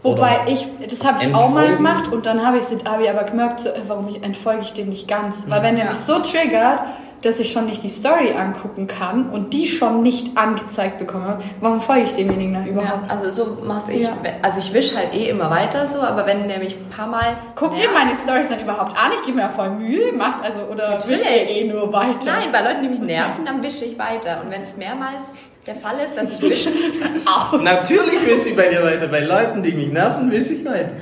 Wobei 0.03 0.41
Oder- 0.43 0.51
ich, 0.51 0.65
das 0.89 1.05
habe 1.05 1.19
ich 1.23 1.33
auch 1.33 1.49
mal 1.49 1.65
Entfolgen. 1.65 1.77
gemacht 1.77 2.11
und 2.11 2.25
dann 2.25 2.43
habe 2.43 2.57
ich, 2.57 2.63
hab 2.85 2.99
ich 3.01 3.09
aber 3.09 3.23
gemerkt, 3.23 3.65
äh, 3.67 3.73
warum 3.87 4.07
ich, 4.09 4.23
entfolge 4.23 4.61
ich 4.61 4.73
dem 4.73 4.89
nicht 4.89 5.07
ganz. 5.07 5.45
Weil 5.47 5.61
wenn 5.61 5.77
er 5.77 5.85
Ja. 5.85 5.91
mich 5.91 5.99
so 6.01 6.17
triggert, 6.19 6.79
dass 7.21 7.39
ich 7.39 7.51
schon 7.51 7.65
nicht 7.65 7.83
die 7.83 7.89
Story 7.89 8.31
angucken 8.37 8.87
kann 8.87 9.29
und 9.29 9.53
die 9.53 9.67
schon 9.67 10.01
nicht 10.01 10.35
angezeigt 10.37 10.97
bekomme, 10.99 11.39
warum 11.59 11.79
folge 11.81 12.03
ich 12.05 12.13
demjenigen 12.13 12.53
dann 12.53 12.65
Ja, 12.65 12.71
überhaupt? 12.71 13.09
also 13.11 13.29
so 13.31 13.57
mach's 13.63 13.89
ich. 13.89 14.01
Ja. 14.01 14.17
Also 14.41 14.59
ich 14.59 14.73
wisch 14.73 14.95
halt 14.95 15.13
eh 15.13 15.29
immer 15.29 15.49
weiter 15.49 15.87
so, 15.87 15.99
aber 16.01 16.25
wenn 16.25 16.47
der 16.47 16.59
mich 16.59 16.75
ein 16.75 16.89
paar 16.89 17.07
Mal. 17.07 17.37
Guckt 17.55 17.73
nervt- 17.73 17.83
ihr 17.83 17.91
meine 17.93 18.15
Stories 18.15 18.49
dann 18.49 18.61
überhaupt 18.61 18.91
an? 18.97 19.11
Ich 19.19 19.25
gebe 19.25 19.37
mir 19.37 19.43
ja 19.43 19.49
voll 19.49 19.69
Mühe, 19.69 20.11
macht 20.13 20.43
also, 20.43 20.61
oder 20.71 20.97
wischt 21.07 21.25
ihr 21.29 21.47
eh 21.49 21.63
nur 21.71 21.93
weiter? 21.93 22.19
Nein, 22.25 22.51
bei 22.51 22.61
Leuten, 22.61 22.81
die 22.83 22.89
mich 22.89 22.99
nerven, 23.01 23.45
dann 23.45 23.61
wische 23.61 23.85
ich 23.85 23.99
weiter. 23.99 24.41
Und 24.43 24.49
wenn 24.51 24.63
es 24.63 24.75
mehrmals 24.77 25.21
der 25.67 25.75
Fall 25.75 25.93
ist, 26.03 26.17
dass 26.17 26.35
ich 26.35 26.41
wische, 26.41 26.69
Natürlich 27.61 28.25
wische 28.25 28.49
ich 28.49 28.55
bei 28.55 28.67
dir 28.67 28.83
weiter. 28.83 29.07
Bei 29.07 29.19
Leuten, 29.19 29.61
die 29.61 29.73
mich 29.73 29.91
nerven, 29.91 30.31
wische 30.31 30.53
ich 30.53 30.65
weiter. 30.65 30.95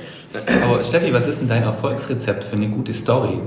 Aber 0.64 0.82
Steffi, 0.84 1.12
was 1.14 1.26
ist 1.26 1.40
denn 1.40 1.48
dein 1.48 1.62
Erfolgsrezept 1.62 2.44
für 2.44 2.56
eine 2.56 2.68
gute 2.68 2.92
Story? 2.92 3.38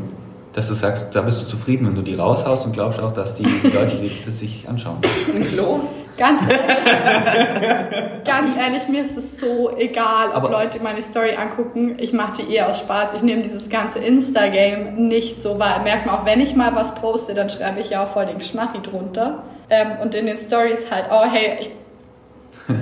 Dass 0.54 0.68
du 0.68 0.76
sagst, 0.76 1.08
da 1.14 1.22
bist 1.22 1.42
du 1.42 1.46
zufrieden, 1.48 1.88
wenn 1.88 1.96
du 1.96 2.02
die 2.04 2.14
raushaust 2.16 2.66
und 2.66 2.74
glaubst 2.74 3.00
auch, 3.00 3.12
dass 3.12 3.36
die 3.36 3.44
Leute 3.74 3.96
die 3.98 4.12
das 4.24 4.40
sich 4.40 4.68
anschauen. 4.70 4.98
ein 5.34 5.44
Klo. 5.48 5.80
Ganz 6.16 6.42
ehrlich, 6.48 8.24
ganz 8.24 8.56
ehrlich, 8.56 8.88
mir 8.88 9.02
ist 9.02 9.18
es 9.18 9.40
so 9.40 9.76
egal, 9.76 10.30
ob 10.30 10.36
Aber- 10.36 10.52
Leute 10.52 10.80
meine 10.82 11.02
Story 11.02 11.32
angucken. 11.36 11.96
Ich 12.00 12.14
mache 12.14 12.44
die 12.44 12.54
eher 12.54 12.70
aus 12.70 12.80
Spaß. 12.80 13.14
Ich 13.16 13.24
nehme 13.24 13.42
dieses 13.42 13.68
ganze 13.68 13.98
Insta-Game 13.98 15.08
nicht 15.08 15.42
so 15.42 15.58
wahr. 15.58 15.82
Merkt 15.82 16.06
man 16.06 16.16
auch, 16.20 16.26
wenn 16.26 16.40
ich 16.40 16.56
mal 16.56 16.76
was 16.76 16.94
poste, 16.94 17.34
dann 17.34 17.50
schreibe 17.50 17.80
ich 17.80 17.90
ja 17.90 18.04
auch 18.04 18.10
voll 18.10 18.28
den 18.28 18.38
Geschmacki 18.38 18.80
drunter. 18.84 19.42
Ähm, 19.72 19.88
und 20.04 20.14
in 20.14 20.28
den 20.28 20.38
Stories 20.38 20.84
halt, 20.92 21.06
oh 21.12 21.24
hey, 21.28 21.58
ich, 21.62 21.70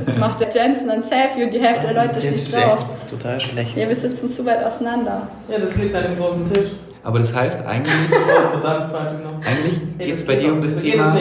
jetzt 0.05 0.17
macht 0.19 0.41
der 0.41 0.49
Jensen 0.53 0.89
ein 0.89 1.03
Selfie 1.03 1.45
und 1.45 1.53
die 1.53 1.61
Hälfte 1.61 1.87
der 1.87 1.93
Leute 1.95 2.15
Das 2.15 2.23
steht 2.23 2.33
ist 2.33 2.55
drauf. 2.57 2.85
total 3.09 3.39
schlecht. 3.39 3.77
Ja, 3.77 3.87
wir 3.87 3.95
sitzen 3.95 4.29
zu 4.29 4.45
weit 4.45 4.61
auseinander. 4.61 5.27
Ja, 5.47 5.57
das 5.57 5.75
liegt 5.77 5.95
an 5.95 6.03
dem 6.03 6.17
großen 6.17 6.51
Tisch. 6.53 6.67
Aber 7.03 7.19
das 7.19 7.33
heißt, 7.33 7.65
eigentlich, 7.65 7.93
Oh, 8.11 8.59
verdammt, 8.59 8.91
noch. 9.23 9.45
eigentlich 9.45 9.77
Hey, 9.97 10.05
geht 10.07 10.13
es 10.15 10.19
das 10.21 10.27
bei 10.27 10.35
dir 10.35 10.53
um 10.53 10.61
das 10.61 10.79
Thema. 10.79 11.17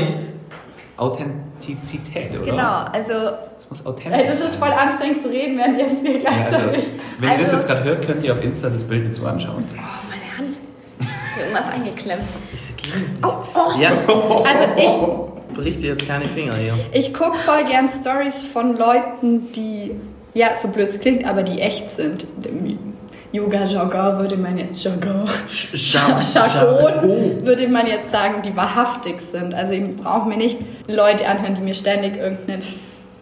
Authentizität, 0.96 2.30
oder? 2.40 2.50
Genau, 2.50 2.75
also 2.92 3.12
Es 3.58 3.70
muss 3.70 3.87
authentisch 3.87 4.26
das 4.26 4.40
ist 4.40 4.54
voll 4.56 4.68
anstrengend 4.68 5.22
zu 5.22 5.30
reden, 5.30 5.56
während 5.58 5.78
Jens 5.78 6.02
mir 6.02 6.18
Ja, 6.20 6.30
also, 6.30 6.58
gleichzeitig. 6.68 6.84
wenn 7.18 7.28
ihr 7.30 7.37
das 7.38 7.44
Also- 7.46 7.56
jetzt 7.56 7.66
gerade 7.66 7.84
hört, 7.84 8.06
könnt 8.06 8.25
ihr 8.25 8.32
auf 8.32 8.44
Insta 8.44 8.68
das 8.68 8.82
Bild 8.84 9.06
dazu 9.10 9.26
anschauen. 9.26 9.64
oh, 9.64 10.08
meine 10.08 10.38
Hand. 10.38 10.58
Ist 11.00 11.40
irgendwas 11.40 11.68
eingeklemmt. 11.72 12.22
Ich 12.52 12.60
sehe 12.62 12.76
es 13.06 13.14
nicht. 13.14 13.25
Oh, 13.25 13.80
Ja, 13.80 13.90
Also 14.44 14.66
ich 14.76 15.56
bricht 15.56 15.80
dir 15.82 15.88
jetzt 15.90 16.06
keine 16.06 16.26
Finger 16.26 16.54
hier. 16.56 16.75
Ich 16.92 17.14
gucke 17.14 17.38
voll 17.38 17.64
gern 17.64 17.88
Stories 17.88 18.44
von 18.44 18.76
Leuten, 18.76 19.50
die, 19.52 19.92
ja, 20.34 20.54
so 20.54 20.68
blöd 20.68 20.88
es 20.90 21.00
klingt, 21.00 21.25
aber 21.25 21.42
die 21.42 21.60
echt 21.60 21.90
sind. 21.90 22.26
Yoga-Jargon 23.32 24.18
würde 24.18 24.37
man 24.37 24.58
jetzt 24.58 24.82
Jargon. 24.84 25.28
Jargon 25.72 27.46
würde 27.46 27.68
man 27.68 27.87
jetzt 27.87 28.10
sagen, 28.10 28.42
die 28.44 28.56
wahrhaftig 28.56 29.20
sind. 29.32 29.54
Also 29.54 29.72
ich 29.72 29.96
brauche 29.96 30.28
mir 30.28 30.37
nicht 30.37 30.58
Leute 30.88 31.26
anhören, 31.28 31.54
die 31.54 31.62
mir 31.62 31.75
ständig 31.75 32.16
irgendeinen 32.16 32.62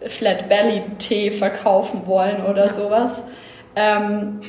Flat 0.07 0.47
Belly 0.49 0.81
Tee 0.97 1.29
verkaufen 1.31 2.03
wollen 2.05 2.43
oder 2.45 2.69
sowas. 2.69 3.23
Ähm, 3.75 4.39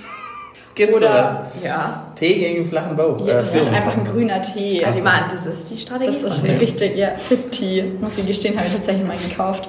Gibt's 0.77 0.97
Oder- 0.97 1.29
sowas? 1.29 1.41
Ja. 1.65 2.05
Tee 2.15 2.39
gegen 2.39 2.65
flachen 2.65 2.97
Bauch. 2.97 3.19
ja, 3.27 3.35
Äh, 3.35 3.41
das 3.41 3.55
ist 3.55 3.65
Firmen. 3.65 3.75
einfach 3.75 3.99
ein 3.99 4.05
grüner 4.05 4.41
Tee. 4.41 4.81
Ja, 4.81 4.89
Also, 4.89 5.03
machen, 5.05 5.25
das 5.33 5.45
ist 5.45 5.69
die 5.69 5.77
Strategie 5.77 6.19
das 6.23 6.39
ist 6.39 6.45
richtig, 6.61 6.97
ja, 6.97 7.17
Fit 7.17 7.51
Tea. 7.51 7.83
Muss 8.01 8.17
ich 8.17 8.27
gestehen, 8.27 8.57
habe 8.57 8.69
ich 8.69 8.75
tatsächlich 8.75 9.07
mal 9.07 9.17
gekauft. 9.19 9.69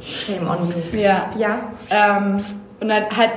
Shame 0.00 0.48
on 0.48 0.58
you. 0.68 0.98
Ja, 0.98 1.30
Ja. 1.36 1.58
Ähm, 1.90 2.38
und 2.80 2.88
dann 2.88 3.16
halt, 3.16 3.30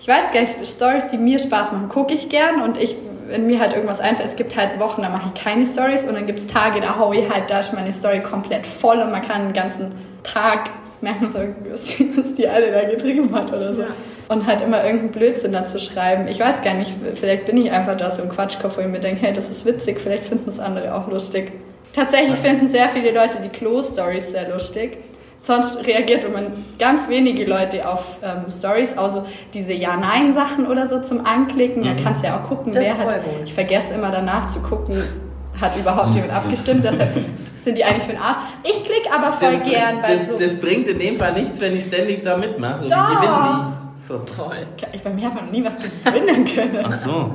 ich 0.00 0.08
weiß 0.08 0.32
gar 0.32 0.40
nicht, 0.40 0.66
Stories, 0.66 1.08
die 1.08 1.18
mir 1.18 1.38
Spaß 1.38 1.72
machen, 1.72 1.88
gucke 1.88 2.14
ich 2.14 2.28
gern 2.28 2.62
und 2.62 2.76
ich, 2.76 2.96
wenn 3.28 3.46
mir 3.46 3.60
halt 3.60 3.74
irgendwas 3.74 4.00
einfällt, 4.00 4.28
es 4.28 4.36
gibt 4.36 4.56
halt 4.56 4.78
Wochen, 4.78 5.02
da 5.02 5.08
mache 5.08 5.32
ich 5.34 5.42
keine 5.42 5.66
Stories 5.66 6.06
und 6.06 6.14
dann 6.14 6.26
gibt 6.26 6.38
es 6.38 6.46
Tage, 6.46 6.80
da 6.80 6.98
hau 6.98 7.12
ich 7.12 7.28
halt, 7.30 7.50
da 7.50 7.60
ist 7.60 7.74
meine 7.74 7.92
Story 7.92 8.20
komplett 8.20 8.66
voll 8.66 8.98
und 8.98 9.10
man 9.10 9.22
kann 9.22 9.46
den 9.46 9.52
ganzen 9.52 9.92
Tag 10.22 10.70
merken, 11.00 11.28
so, 11.28 11.38
was, 11.70 11.88
was 12.16 12.34
die 12.34 12.48
alle 12.48 12.72
da 12.72 12.88
getrieben 12.88 13.34
hat 13.34 13.52
oder 13.52 13.72
so. 13.72 13.82
Ja. 13.82 13.88
Und 14.28 14.46
halt 14.46 14.60
immer 14.60 14.82
irgendeinen 14.82 15.12
Blödsinn 15.12 15.52
dazu 15.52 15.78
schreiben. 15.78 16.26
Ich 16.26 16.40
weiß 16.40 16.62
gar 16.62 16.74
nicht, 16.74 16.92
vielleicht 17.14 17.46
bin 17.46 17.56
ich 17.58 17.70
einfach 17.70 17.96
da 17.96 18.10
so 18.10 18.22
ein 18.22 18.28
Quatschkopf, 18.28 18.76
wo 18.76 18.80
ich 18.80 18.88
mir 18.88 18.98
denke, 18.98 19.22
hey, 19.24 19.32
das 19.32 19.50
ist 19.50 19.64
witzig, 19.66 20.00
vielleicht 20.00 20.24
finden 20.24 20.48
es 20.48 20.58
andere 20.58 20.94
auch 20.96 21.08
lustig. 21.08 21.52
Tatsächlich 21.92 22.34
finden 22.36 22.66
sehr 22.66 22.88
viele 22.88 23.12
Leute 23.12 23.36
die 23.42 23.48
Klo-Stories 23.48 24.32
sehr 24.32 24.48
lustig. 24.48 24.98
Sonst 25.46 25.86
reagiert 25.86 26.24
immer 26.24 26.42
ganz 26.76 27.08
wenige 27.08 27.44
Leute 27.44 27.88
auf 27.88 28.18
ähm, 28.20 28.50
Stories, 28.50 28.98
außer 28.98 29.24
diese 29.54 29.72
Ja-Nein-Sachen 29.74 30.66
oder 30.66 30.88
so 30.88 31.00
zum 31.02 31.24
Anklicken. 31.24 31.84
Da 31.84 31.90
kannst 32.02 32.24
du 32.24 32.26
ja 32.26 32.40
auch 32.40 32.48
gucken, 32.48 32.72
Das 32.72 32.82
wer 32.82 32.98
hat. 32.98 33.22
gut. 33.22 33.32
Ich 33.44 33.54
vergesse 33.54 33.94
immer 33.94 34.10
danach 34.10 34.48
zu 34.48 34.58
gucken, 34.60 35.00
hat 35.60 35.76
überhaupt 35.76 36.16
jemand 36.16 36.32
abgestimmt. 36.32 36.82
Deshalb 36.84 37.10
sind 37.54 37.78
die 37.78 37.84
eigentlich 37.84 38.02
für 38.02 38.12
den 38.14 38.20
Arsch. 38.20 38.38
Ich 38.64 38.82
klicke 38.82 39.08
aber 39.12 39.32
voll 39.34 39.50
Das, 39.52 39.62
gern 39.62 40.02
bei 40.02 40.12
das, 40.14 40.26
so. 40.26 40.36
das 40.36 40.60
bringt 40.60 40.88
in 40.88 40.98
dem 40.98 41.14
Fall 41.14 41.32
nichts, 41.34 41.60
wenn 41.60 41.76
ich 41.76 41.84
ständig 41.84 42.24
da 42.24 42.36
mitmache. 42.36 42.82
Und 42.82 42.90
Doch. 42.90 43.08
die 43.08 43.14
gewinnen 43.14 43.66
nie. 43.68 43.98
So 43.98 44.18
toll. 44.18 44.66
ich, 44.92 45.02
bei 45.04 45.10
mir 45.10 45.26
hat 45.26 45.34
man 45.36 45.44
noch 45.44 45.52
nie 45.52 45.64
was 45.64 45.74
gewinnen 46.04 46.44
können. 46.44 46.84
Ach 46.88 46.92
so. 46.92 47.30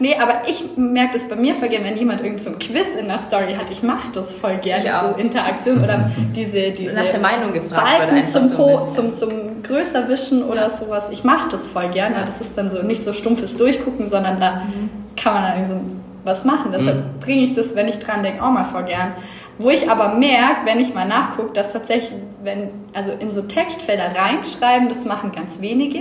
Nee, 0.00 0.16
aber 0.20 0.42
ich 0.48 0.64
merke 0.76 1.14
das 1.14 1.28
bei 1.28 1.36
mir 1.36 1.54
voll 1.54 1.68
gern, 1.68 1.84
wenn 1.84 1.96
jemand 1.96 2.22
irgend 2.22 2.40
so 2.40 2.50
ein 2.50 2.58
Quiz 2.58 2.86
in 2.98 3.08
der 3.08 3.18
Story 3.18 3.54
hat. 3.54 3.70
Ich 3.70 3.82
mache 3.82 4.08
das 4.12 4.34
voll 4.34 4.56
gerne, 4.58 4.84
Ich 4.84 4.92
auch. 4.92 5.16
so 5.16 5.20
Interaktion 5.20 5.82
oder 5.82 6.10
diese, 6.36 6.70
diese 6.70 6.94
Nach 6.94 7.06
der 7.08 7.20
Meinung 7.20 7.52
gefragt 7.52 7.98
Balken 7.98 8.28
zum, 8.30 8.48
so 8.50 8.88
zum, 8.90 9.14
zum 9.14 9.62
größer 9.62 10.08
wischen 10.08 10.44
oder 10.44 10.70
sowas. 10.70 11.10
Ich 11.10 11.24
mache 11.24 11.48
das 11.50 11.66
voll 11.68 11.88
gerne. 11.88 12.16
Ja. 12.16 12.24
Das 12.24 12.40
ist 12.40 12.56
dann 12.56 12.70
so 12.70 12.82
nicht 12.82 13.02
so 13.02 13.12
stumpfes 13.12 13.56
Durchgucken, 13.56 14.08
sondern 14.08 14.38
da 14.40 14.62
Mhm. 14.66 14.90
kann 15.16 15.34
man 15.34 15.42
dann 15.44 15.64
so 15.68 15.80
was 16.24 16.44
machen. 16.44 16.72
Deshalb 16.72 17.20
bringe 17.20 17.42
ich 17.42 17.54
das, 17.54 17.74
wenn 17.74 17.88
ich 17.88 17.98
dran 17.98 18.22
denke, 18.22 18.42
auch 18.42 18.50
mal 18.50 18.64
voll 18.64 18.84
gern. 18.84 19.12
Wo 19.58 19.70
ich 19.70 19.90
aber 19.90 20.14
merke, 20.14 20.66
wenn 20.66 20.78
ich 20.78 20.94
mal 20.94 21.06
nachgucke, 21.08 21.52
dass 21.54 21.72
tatsächlich, 21.72 22.12
wenn, 22.44 22.70
also 22.94 23.10
in 23.18 23.32
so 23.32 23.42
Textfelder 23.42 24.14
reinschreiben, 24.14 24.88
das 24.88 25.04
machen 25.04 25.32
ganz 25.32 25.60
wenige. 25.60 26.00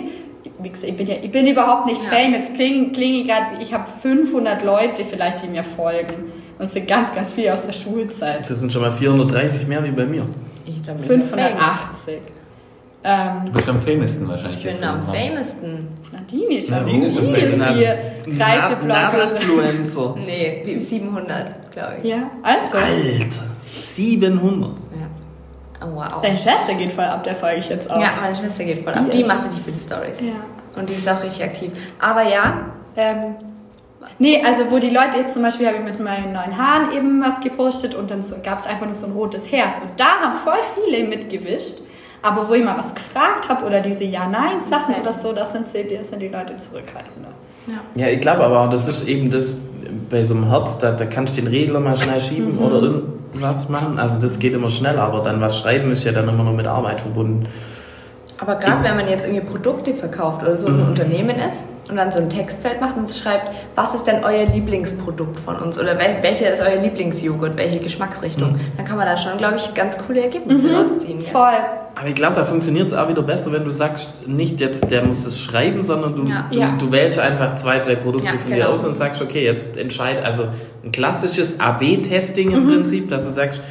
Wie 0.59 0.69
gesagt, 0.69 0.89
ich 0.89 0.97
bin, 0.97 1.07
ja, 1.07 1.15
ich 1.21 1.31
bin 1.31 1.45
überhaupt 1.45 1.85
nicht 1.85 2.01
Ja. 2.03 2.09
fame. 2.09 2.33
Jetzt 2.33 2.55
klinge 2.55 2.89
kling 2.91 3.21
ich 3.21 3.27
gerade, 3.27 3.61
ich 3.61 3.73
habe 3.73 3.85
500 4.01 4.63
Leute 4.63 5.05
vielleicht, 5.05 5.43
die 5.43 5.47
mir 5.47 5.63
folgen. 5.63 6.31
Und 6.57 6.65
es 6.65 6.73
sind 6.73 6.87
ganz, 6.87 7.13
ganz 7.13 7.33
viele 7.33 7.53
aus 7.53 7.65
der 7.65 7.73
Schulzeit. 7.73 8.49
Das 8.49 8.59
sind 8.59 8.73
schon 8.73 8.81
mal 8.81 8.91
430 8.91 9.67
mehr 9.67 9.83
wie 9.83 9.91
bei 9.91 10.05
mir. 10.05 10.25
Ich 10.65 10.81
glaube, 10.83 10.99
580. 11.03 12.19
Ähm, 13.03 13.45
Du 13.45 13.51
bist 13.51 13.69
am 13.69 13.81
famesten 13.81 14.27
wahrscheinlich 14.27 14.65
Ich 14.65 14.73
bin 14.73 14.83
am 14.83 15.03
famesten. 15.03 15.87
Nadine 16.11 16.57
ist, 16.57 16.71
Nadine 16.71 17.05
ist 17.07 17.15
Nadine 17.15 17.37
ist 17.37 17.69
hier 17.73 17.97
Reiseblogger. 18.39 19.29
Nee, 20.25 20.61
wie 20.65 20.79
700, 20.79 21.71
glaube 21.71 21.93
ich. 22.01 22.09
Ja, 22.09 22.31
also. 22.41 22.77
Alter. 22.77 23.43
700. 23.67 24.71
Ja. 24.71 25.07
Oh, 25.81 25.95
wow. 25.95 26.21
Deine 26.21 26.37
Schwester 26.37 26.73
geht 26.73 26.91
voll 26.91 27.05
ab, 27.05 27.23
der 27.23 27.35
folge 27.35 27.57
ich 27.57 27.69
jetzt 27.69 27.89
auch. 27.91 27.99
Ja, 28.01 28.09
meine 28.21 28.35
Schwester 28.35 28.63
geht 28.63 28.83
voll 28.83 28.93
Die 28.93 28.99
ab. 28.99 29.11
Die 29.11 29.23
macht 29.23 29.43
richtig 29.45 29.61
viele 29.63 29.77
Stories. 29.79 30.19
Ja. 30.21 30.79
Und 30.79 30.89
die 30.89 30.93
ist 30.93 31.07
auch 31.09 31.21
richtig 31.23 31.43
aktiv. 31.43 31.71
Aber 31.99 32.23
ja, 32.23 32.71
Ähm, 32.95 33.35
nee, 34.17 34.41
also 34.43 34.71
wo 34.71 34.79
die 34.79 34.89
Leute 34.89 35.19
jetzt 35.19 35.33
zum 35.35 35.43
Beispiel 35.43 35.67
habe 35.67 35.77
ich 35.77 35.83
mit 35.83 35.99
meinen 35.99 36.33
neuen 36.33 36.57
Haaren 36.57 36.91
eben 36.93 37.21
was 37.21 37.39
gepostet 37.41 37.93
und 37.93 38.09
dann 38.09 38.23
so, 38.23 38.35
gab 38.43 38.57
es 38.59 38.65
einfach 38.65 38.85
nur 38.85 38.95
so 38.95 39.05
ein 39.05 39.11
rotes 39.11 39.51
Herz. 39.51 39.77
Und 39.79 39.91
da 39.99 40.19
haben 40.21 40.35
voll 40.37 40.57
viele 40.75 41.07
mitgewischt. 41.07 41.79
Aber 42.23 42.49
wo 42.49 42.53
ich 42.55 42.63
mal 42.65 42.75
was 42.77 42.95
gefragt 42.95 43.47
habe 43.47 43.63
oder 43.65 43.79
diese 43.81 44.03
Ja-Nein-Sachen 44.03 44.95
oder 44.95 45.13
so, 45.13 45.31
das 45.33 45.51
sind, 45.51 45.67
die- 45.71 45.95
das 45.95 46.09
sind 46.09 46.19
die 46.21 46.27
Leute 46.29 46.57
zurückhaltender. 46.57 47.29
Ja, 47.95 48.07
ich 48.07 48.19
glaube 48.21 48.43
aber 48.43 48.61
auch, 48.61 48.69
das 48.71 48.87
ist 48.87 49.07
eben 49.07 49.29
das 49.29 49.57
bei 50.09 50.23
so 50.23 50.33
einem 50.33 50.49
Herz, 50.49 50.79
da, 50.79 50.91
da 50.91 51.05
kannst 51.05 51.37
du 51.37 51.41
den 51.41 51.49
Regler 51.49 51.79
mal 51.79 51.97
schnell 51.97 52.19
schieben 52.21 52.57
oder 52.57 52.81
irgendwas 52.81 53.69
machen. 53.69 53.99
Also 53.99 54.19
das 54.19 54.39
geht 54.39 54.53
immer 54.53 54.69
schnell, 54.69 54.97
aber 54.99 55.21
dann 55.21 55.41
was 55.41 55.57
schreiben 55.59 55.91
ist 55.91 56.03
ja 56.03 56.11
dann 56.11 56.27
immer 56.29 56.43
noch 56.43 56.53
mit 56.53 56.67
Arbeit 56.67 57.01
verbunden. 57.01 57.45
aber 58.39 58.55
gerade 58.55 58.83
wenn 58.83 58.95
man 58.97 59.07
jetzt 59.07 59.25
irgendwie 59.27 59.45
Produkte 59.45 59.93
verkauft 59.93 60.43
oder 60.43 60.55
so 60.57 60.67
ein 60.67 60.77
Mhm. 60.81 60.87
Unternehmen 60.89 61.35
ist 61.37 61.63
und 61.89 61.95
dann 61.97 62.11
so 62.11 62.19
ein 62.19 62.29
Textfeld 62.29 62.81
macht 62.81 62.97
und 62.97 63.05
es 63.09 63.17
schreibt, 63.19 63.53
was 63.75 63.93
ist 63.95 64.05
denn 64.05 64.23
euer 64.23 64.45
Lieblingsprodukt 64.45 65.39
von 65.39 65.55
uns 65.57 65.79
oder 65.79 65.97
wel 65.97 66.17
welcher 66.21 66.51
ist 66.53 66.61
euer 66.61 66.81
Lieblingsjoghurt, 66.81 67.55
welche 67.57 67.79
Geschmacksrichtung, 67.79 68.53
Mhm. 68.53 68.59
dann 68.77 68.85
kann 68.85 68.97
man 68.97 69.05
da 69.05 69.15
schon, 69.17 69.37
glaube 69.37 69.55
ich, 69.57 69.73
ganz 69.73 69.97
coole 69.97 70.21
Ergebnisse 70.23 70.63
rausziehen. 70.73 71.21
Ja. 71.21 71.25
Voll. 71.27 71.57
Aber 71.99 72.07
ich 72.07 72.15
glaube, 72.15 72.35
da 72.35 72.45
funktioniert 72.45 72.87
es 72.87 72.93
auch 72.93 73.09
wieder 73.09 73.23
besser, 73.23 73.51
wenn 73.51 73.63
du 73.63 73.71
sagst, 73.71 74.27
nicht 74.27 74.59
jetzt, 74.59 74.91
der 74.91 75.03
muss 75.05 75.23
das 75.23 75.39
schreiben, 75.39 75.83
sondern 75.83 76.15
du, 76.15 76.23
Ja. 76.25 76.45
du, 76.51 76.59
Ja. 76.59 76.75
du 76.77 76.91
wählst 76.91 77.17
einfach 77.19 77.55
zwei, 77.55 77.79
drei 77.79 77.95
Produkte 77.95 78.27
Ja, 78.27 78.37
von 78.37 78.51
dir 78.51 78.57
genau. 78.57 78.69
aus 78.71 78.83
und 78.85 78.95
sagst, 78.97 79.21
okay, 79.21 79.43
jetzt 79.43 79.77
entscheid, 79.77 80.23
also 80.23 80.43
ein 80.83 80.91
klassisches 80.91 81.59
AB-Testing 81.59 82.51
im 82.51 82.67
Prinzip, 82.67 83.09
dass 83.09 83.25
du 83.25 83.31
sagst, 83.31 83.61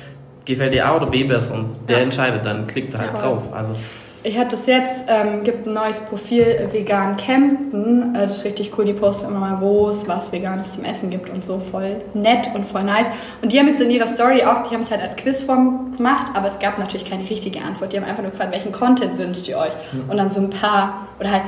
gefällt 0.44 0.74
dir 0.74 0.86
A 0.88 0.96
oder 0.96 1.06
B 1.06 1.22
besser 1.24 1.54
und 1.54 1.88
der 1.88 1.98
Ja. 1.98 2.02
entscheidet, 2.04 2.44
dann 2.46 2.66
klickt 2.66 2.94
er 2.94 3.00
halt 3.00 3.16
Ja. 3.16 3.22
drauf. 3.22 3.52
Also 3.52 3.74
Ich 4.22 4.36
hatte 4.36 4.56
das 4.56 4.66
jetzt, 4.66 5.04
ähm, 5.06 5.44
gibt 5.44 5.66
ein 5.66 5.74
neues 5.74 6.00
Profil 6.00 6.68
Vegan 6.72 7.16
Kempten. 7.16 8.14
Äh, 8.14 8.26
das 8.26 8.38
ist 8.38 8.44
richtig 8.44 8.76
cool. 8.76 8.84
Die 8.84 8.92
posten 8.92 9.26
immer 9.26 9.38
mal, 9.38 9.60
wo 9.60 9.88
es 9.88 10.08
was 10.08 10.32
Veganes 10.32 10.72
zum 10.74 10.84
Essen 10.84 11.10
gibt 11.10 11.30
und 11.30 11.44
so. 11.44 11.60
Voll 11.60 12.02
nett 12.14 12.50
und 12.54 12.64
voll 12.64 12.82
nice. 12.82 13.06
Und 13.42 13.52
die 13.52 13.58
haben 13.58 13.68
jetzt 13.68 13.80
in 13.80 13.90
ihrer 13.90 14.08
Story 14.08 14.42
auch, 14.42 14.64
die 14.64 14.74
haben 14.74 14.82
es 14.82 14.90
halt 14.90 15.00
als 15.00 15.14
Quizform 15.16 15.96
gemacht, 15.96 16.32
aber 16.34 16.48
es 16.48 16.58
gab 16.58 16.78
natürlich 16.78 17.08
keine 17.08 17.28
richtige 17.28 17.60
Antwort. 17.60 17.92
Die 17.92 17.98
haben 17.98 18.04
einfach 18.04 18.22
nur 18.22 18.32
gefragt, 18.32 18.52
welchen 18.52 18.72
Content 18.72 19.16
wünscht 19.18 19.46
ihr 19.48 19.58
euch? 19.58 19.72
Und 20.08 20.16
dann 20.16 20.28
so 20.28 20.40
ein 20.40 20.50
paar, 20.50 21.08
oder 21.20 21.30
halt 21.30 21.42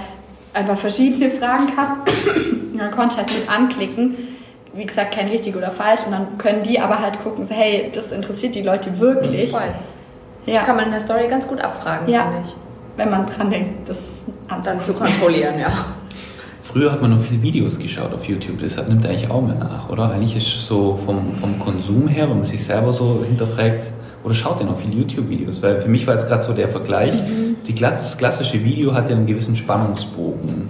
einfach 0.54 0.78
verschiedene 0.78 1.30
Fragen 1.30 1.66
gehabt. 1.66 2.10
Und 2.72 2.78
dann 2.78 2.90
konnte 2.90 3.14
ich 3.14 3.18
halt 3.18 3.38
mit 3.38 3.50
anklicken. 3.50 4.16
Wie 4.74 4.86
gesagt, 4.86 5.14
kein 5.14 5.28
richtig 5.28 5.56
oder 5.56 5.70
falsch. 5.70 6.02
Und 6.06 6.12
dann 6.12 6.38
können 6.38 6.62
die 6.62 6.78
aber 6.78 7.00
halt 7.00 7.20
gucken, 7.20 7.44
so, 7.44 7.54
hey, 7.54 7.90
das 7.92 8.12
interessiert 8.12 8.54
die 8.54 8.62
Leute 8.62 9.00
wirklich. 9.00 9.50
Voll. 9.50 9.74
Ja. 10.48 10.54
Das 10.60 10.66
kann 10.66 10.76
man 10.76 10.86
in 10.86 10.90
der 10.92 11.00
Story 11.00 11.28
ganz 11.28 11.46
gut 11.46 11.60
abfragen, 11.60 12.08
Ja. 12.08 12.22
finde 12.30 12.42
ich. 12.46 12.54
Wenn 12.96 13.10
man 13.10 13.26
dran 13.26 13.50
denkt, 13.50 13.88
das 13.88 14.18
Dann 14.48 14.80
zu 14.80 14.92
kontrollieren, 14.94 15.58
ja. 15.58 15.68
Früher 16.62 16.92
hat 16.92 17.00
man 17.00 17.12
noch 17.12 17.20
viele 17.20 17.40
Videos 17.42 17.78
geschaut 17.78 18.12
auf 18.12 18.24
YouTube, 18.24 18.58
deshalb 18.60 18.88
nimmt 18.88 19.06
eigentlich 19.06 19.30
auch 19.30 19.40
mehr 19.40 19.54
nach, 19.54 19.88
oder? 19.88 20.10
Eigentlich 20.10 20.36
ist 20.36 20.66
so 20.66 20.96
vom, 20.96 21.32
vom 21.32 21.58
Konsum 21.60 22.08
her, 22.08 22.28
wenn 22.28 22.38
man 22.38 22.44
sich 22.46 22.62
selber 22.62 22.92
so 22.92 23.24
hinterfragt, 23.26 23.84
oder 24.24 24.34
schaut 24.34 24.60
ihr 24.60 24.66
noch 24.66 24.76
viele 24.76 24.94
YouTube-Videos? 24.96 25.62
Weil 25.62 25.80
für 25.80 25.88
mich 25.88 26.06
war 26.06 26.14
jetzt 26.14 26.28
gerade 26.28 26.42
so 26.42 26.52
der 26.52 26.68
Vergleich, 26.68 27.14
die 27.66 27.72
klass- 27.74 28.02
das 28.02 28.18
klassische 28.18 28.62
Video 28.64 28.92
hat 28.92 29.08
ja 29.08 29.16
einen 29.16 29.26
gewissen 29.26 29.54
Spannungsbogen. 29.56 30.68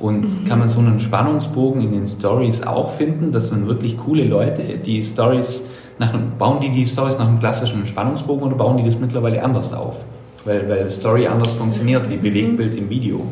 Und 0.00 0.46
kann 0.48 0.58
man 0.58 0.68
so 0.68 0.80
einen 0.80 1.00
Spannungsbogen 1.00 1.82
in 1.82 1.92
den 1.92 2.06
Stories 2.06 2.62
auch 2.64 2.90
finden, 2.92 3.32
dass 3.32 3.50
man 3.50 3.66
wirklich 3.66 3.96
coole 3.96 4.24
Leute, 4.24 4.62
die 4.84 5.02
Stories 5.02 5.64
nach 5.98 6.14
einem, 6.14 6.32
bauen 6.38 6.60
die 6.60 6.70
die 6.70 6.86
Stories 6.86 7.18
nach 7.18 7.28
einem 7.28 7.40
klassischen 7.40 7.86
Spannungsbogen 7.86 8.48
oder 8.48 8.56
bauen 8.56 8.76
die 8.76 8.84
das 8.84 8.98
mittlerweile 8.98 9.42
anders 9.42 9.72
auf? 9.72 9.96
Weil, 10.44 10.68
weil 10.68 10.88
Story 10.90 11.26
anders 11.26 11.52
funktioniert 11.52 12.08
wie 12.08 12.16
Bewegtbild 12.16 12.76
im 12.76 12.88
Video. 12.88 13.26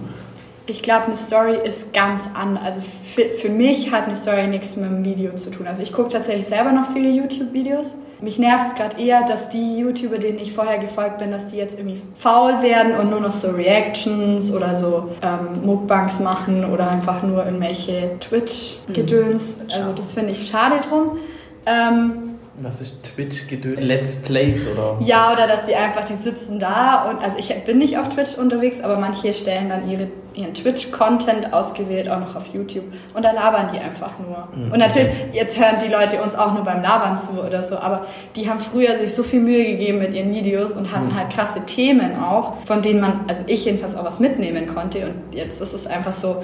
Ich 0.69 0.83
glaube, 0.83 1.07
eine 1.07 1.17
Story 1.17 1.57
ist 1.65 1.93
ganz 1.93 2.29
anders. 2.35 2.65
Also 2.65 2.81
für, 2.81 3.29
für 3.35 3.49
mich 3.49 3.93
hat 3.93 4.07
eine 4.07 4.17
Story 4.17 4.49
nichts 4.49 4.77
mit 4.77 4.91
dem 4.91 5.05
Video 5.05 5.33
zu 5.37 5.53
tun. 5.53 5.67
Also 5.69 5.85
ich 5.85 5.93
gucke 5.93 6.09
tatsächlich 6.09 6.47
selber 6.47 6.73
noch 6.73 6.91
viele 6.93 7.09
YouTube-Videos. 7.09 7.95
Mich 8.21 8.39
nervt 8.39 8.69
es 8.69 8.75
gerade 8.75 9.01
eher, 9.01 9.23
dass 9.25 9.49
die 9.51 9.79
YouTuber, 9.79 10.19
denen 10.19 10.39
ich 10.39 10.53
vorher 10.53 10.79
gefolgt 10.79 11.19
bin, 11.19 11.31
dass 11.31 11.47
die 11.49 11.57
jetzt 11.57 11.79
irgendwie 11.79 12.01
faul 12.17 12.63
werden 12.63 12.97
und 12.97 13.11
nur 13.11 13.21
noch 13.21 13.33
so 13.33 13.51
Reactions 13.51 14.53
oder 14.53 14.75
so 14.75 15.11
ähm, 15.23 15.65
Mukbangs 15.65 16.19
machen 16.19 16.65
oder 16.65 16.91
einfach 16.91 17.23
nur 17.23 17.45
irgendwelche 17.45 18.19
Twitch-Gedöns. 18.19 19.59
Also 19.73 19.93
das 19.93 20.15
finde 20.15 20.33
ich 20.33 20.49
schade 20.49 20.81
drum. 20.89 21.19
Ähm, 21.67 22.26
was 22.61 22.81
ist 22.81 23.03
Twitch 23.03 23.49
gedönt? 23.49 23.83
Let's 23.83 24.17
Plays 24.17 24.67
oder? 24.67 24.97
Ja, 25.01 25.33
oder 25.33 25.47
dass 25.47 25.67
die 25.67 25.75
einfach, 25.75 26.05
die 26.05 26.15
sitzen 26.15 26.59
da 26.59 27.11
und, 27.11 27.23
also 27.23 27.39
ich 27.39 27.55
bin 27.65 27.79
nicht 27.79 27.99
auf 27.99 28.09
Twitch 28.09 28.37
unterwegs, 28.39 28.81
aber 28.81 28.99
manche 28.99 29.33
stellen 29.33 29.69
dann 29.69 29.89
ihre, 29.89 30.09
ihren 30.35 30.55
Twitch-Content 30.55 31.53
ausgewählt 31.53 32.09
auch 32.09 32.21
noch 32.21 32.35
auf 32.35 32.47
YouTube 32.55 32.85
und 33.15 33.25
da 33.25 33.33
labern 33.33 33.69
die 33.73 33.79
einfach 33.79 34.13
nur. 34.19 34.49
Und 34.73 34.79
natürlich, 34.79 35.09
jetzt 35.33 35.59
hören 35.59 35.77
die 35.85 35.93
Leute 35.93 36.23
uns 36.23 36.35
auch 36.35 36.55
nur 36.55 36.65
beim 36.65 36.83
Labern 36.83 37.21
zu 37.21 37.33
oder 37.33 37.63
so, 37.63 37.77
aber 37.77 38.07
die 38.37 38.49
haben 38.49 38.61
früher 38.61 38.99
sich 38.99 39.15
so 39.15 39.23
viel 39.23 39.41
Mühe 39.41 39.65
gegeben 39.65 39.99
mit 39.99 40.15
ihren 40.15 40.35
Videos 40.35 40.73
und 40.73 40.93
hatten 40.93 41.15
halt 41.15 41.31
krasse 41.31 41.61
Themen 41.67 42.19
auch, 42.19 42.55
von 42.65 42.81
denen 42.81 43.01
man, 43.01 43.25
also 43.29 43.45
ich 43.47 43.65
jedenfalls 43.67 43.97
auch 43.97 44.05
was 44.05 44.19
mitnehmen 44.19 44.67
konnte 44.67 45.07
und 45.07 45.35
jetzt 45.37 45.61
ist 45.61 45.75
es 45.75 45.87
einfach 45.87 46.15
so, 46.15 46.43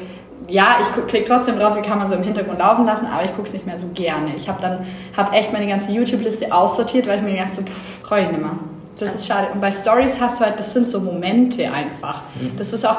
ja, 0.48 0.78
ich 0.80 1.06
klicke 1.06 1.26
trotzdem 1.28 1.58
drauf, 1.58 1.74
die 1.76 1.82
kann 1.86 1.98
man 1.98 2.06
so 2.08 2.14
im 2.14 2.22
Hintergrund 2.22 2.58
laufen 2.58 2.84
lassen, 2.86 3.06
aber 3.06 3.24
ich 3.24 3.30
gucke 3.34 3.48
es 3.48 3.52
nicht 3.54 3.66
mehr 3.66 3.78
so 3.78 3.86
gerne. 3.94 4.34
Ich 4.36 4.48
habe 4.48 4.60
dann 4.60 4.86
hab 5.16 5.32
echt 5.34 5.52
meine 5.52 5.66
ganze 5.68 5.92
YouTube-Liste 5.92 6.52
aussortiert, 6.52 7.06
weil 7.06 7.18
ich 7.18 7.24
mir 7.24 7.32
gedacht 7.32 7.54
so, 7.54 7.62
pff, 7.62 8.02
brauche 8.02 8.20
ich 8.20 8.28
nicht 8.28 8.40
mehr. 8.40 8.52
Das 8.98 9.14
ist 9.14 9.26
schade. 9.26 9.48
Und 9.52 9.60
bei 9.60 9.72
Stories 9.72 10.20
hast 10.20 10.40
du 10.40 10.44
halt, 10.44 10.58
das 10.58 10.72
sind 10.72 10.86
so 10.88 11.00
Momente 11.00 11.70
einfach. 11.72 12.22
Das 12.58 12.72
ist 12.72 12.86
auch, 12.86 12.98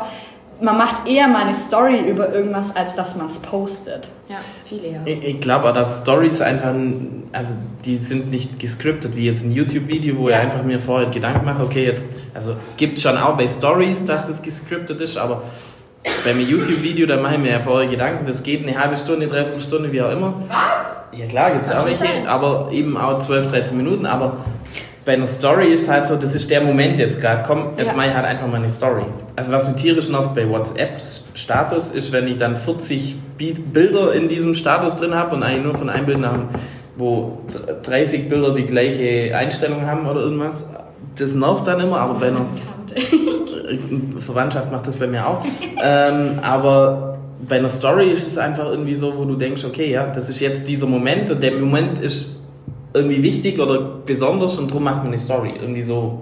man 0.60 0.78
macht 0.78 1.08
eher 1.08 1.28
mal 1.28 1.44
eine 1.44 1.54
Story 1.54 2.00
über 2.10 2.34
irgendwas, 2.34 2.76
als 2.76 2.96
dass 2.96 3.16
man 3.16 3.30
es 3.30 3.38
postet. 3.40 4.08
Ja, 4.30 4.38
viele 4.66 4.90
ja. 4.92 5.00
Ich, 5.06 5.24
ich 5.24 5.40
glaube 5.40 5.70
auch, 5.70 5.74
dass 5.74 6.00
Stories 6.00 6.42
einfach, 6.42 6.70
ein- 6.70 7.24
also 7.32 7.56
die 7.86 7.98
sind 7.98 8.30
nicht 8.32 8.60
gescriptet 8.60 9.16
wie 9.16 9.26
jetzt 9.26 9.44
ein 9.44 9.52
YouTube-Video, 9.52 10.18
wo 10.18 10.30
Ja. 10.30 10.38
ich 10.38 10.44
einfach 10.44 10.64
mir 10.64 10.80
vorher 10.80 11.10
Gedanken 11.10 11.46
mache, 11.46 11.64
okay, 11.64 11.86
jetzt, 11.86 12.10
also 12.34 12.56
gibt 12.78 13.00
schon 13.00 13.18
auch 13.18 13.36
bei 13.38 13.48
Stories, 13.48 14.06
dass 14.06 14.30
es 14.30 14.42
gescriptet 14.42 15.00
ist, 15.02 15.18
aber 15.18 15.44
bei 16.24 16.32
einem 16.32 16.42
YouTube-Video, 16.42 17.06
da 17.08 17.18
mache 17.18 17.34
ich 17.36 17.40
mir 17.40 17.52
ja 17.52 17.62
vorher 17.62 17.90
Gedanken, 17.90 18.26
das 18.26 18.44
geht 18.44 18.68
eine 18.68 18.78
halbe 18.80 18.98
Stunde, 18.98 19.28
dreiviertel 19.28 19.60
Stunde, 19.62 19.92
wie 19.92 20.02
auch 20.02 20.12
immer. 20.12 20.34
Was? 20.48 21.18
Ja 21.20 21.26
klar, 21.28 21.52
gibt 21.52 21.66
es 21.66 21.72
auch 21.72 21.86
welche, 21.86 22.00
sein. 22.06 22.28
aber 22.28 22.70
eben 22.72 22.98
auch 22.98 23.20
12, 23.20 23.48
13 23.52 23.78
Minuten, 23.78 24.06
aber 24.06 24.38
bei 25.06 25.14
einer 25.14 25.28
Story 25.28 25.68
ist 25.68 25.90
halt 25.90 26.08
so, 26.08 26.16
das 26.16 26.34
ist 26.34 26.50
der 26.50 26.62
Moment 26.62 26.98
jetzt 26.98 27.20
gerade, 27.22 27.44
komm, 27.46 27.70
jetzt 27.78 27.92
Ja. 27.92 27.98
mache 27.98 28.08
ich 28.08 28.14
halt 28.16 28.26
einfach 28.26 28.48
mal 28.48 28.56
eine 28.58 28.70
Story. 28.70 29.04
Also 29.36 29.52
was 29.52 29.68
mir 29.68 29.76
tierisch 29.76 30.10
nervt 30.10 30.34
bei 30.34 30.48
WhatsApp-Status 30.50 31.92
ist, 31.92 32.12
wenn 32.12 32.28
ich 32.28 32.38
dann 32.38 32.56
40 32.58 33.16
Bi- 33.38 33.54
Bilder 33.54 34.14
in 34.14 34.28
diesem 34.28 34.56
Status 34.56 34.96
drin 34.96 35.14
habe 35.14 35.36
und 35.36 35.44
eigentlich 35.44 35.64
nur 35.64 35.76
von 35.76 35.90
einem 35.90 36.06
Bild 36.06 36.20
nach 36.20 36.34
dem 36.34 36.48
wo 36.96 37.40
30 37.82 38.30
Bilder 38.30 38.54
die 38.54 38.66
gleiche 38.68 39.36
Einstellung 39.36 39.88
haben 39.88 40.08
oder 40.08 40.22
irgendwas. 40.22 40.70
Das 41.18 41.34
nervt 41.34 41.66
dann 41.66 41.80
immer, 41.80 42.00
aber 42.00 42.14
bei 42.20 42.28
einer 42.28 42.46
Verwandtschaft 44.20 44.72
macht 44.72 44.88
das 44.88 44.96
bei 44.96 45.08
mir 45.08 45.28
auch. 45.28 45.44
ähm, 45.82 46.40
aber 46.42 47.18
bei 47.48 47.58
einer 47.58 47.70
Story 47.70 48.12
ist 48.12 48.28
es 48.28 48.38
einfach 48.38 48.70
irgendwie 48.70 48.96
so, 48.96 49.18
wo 49.18 49.26
du 49.26 49.36
denkst, 49.36 49.66
okay, 49.66 49.92
ja, 49.92 50.08
das 50.08 50.30
ist 50.30 50.40
jetzt 50.40 50.68
dieser 50.68 50.88
Moment 50.88 51.30
und 51.32 51.42
der 51.42 51.54
Moment 51.54 52.00
ist 52.00 52.28
irgendwie 52.94 53.24
wichtig 53.24 53.60
oder 53.60 53.80
besonders 54.06 54.58
und 54.58 54.70
darum 54.70 54.84
macht 54.84 54.98
man 54.98 55.08
eine 55.08 55.18
Story. 55.18 55.54
Irgendwie 55.60 55.82
so 55.82 56.22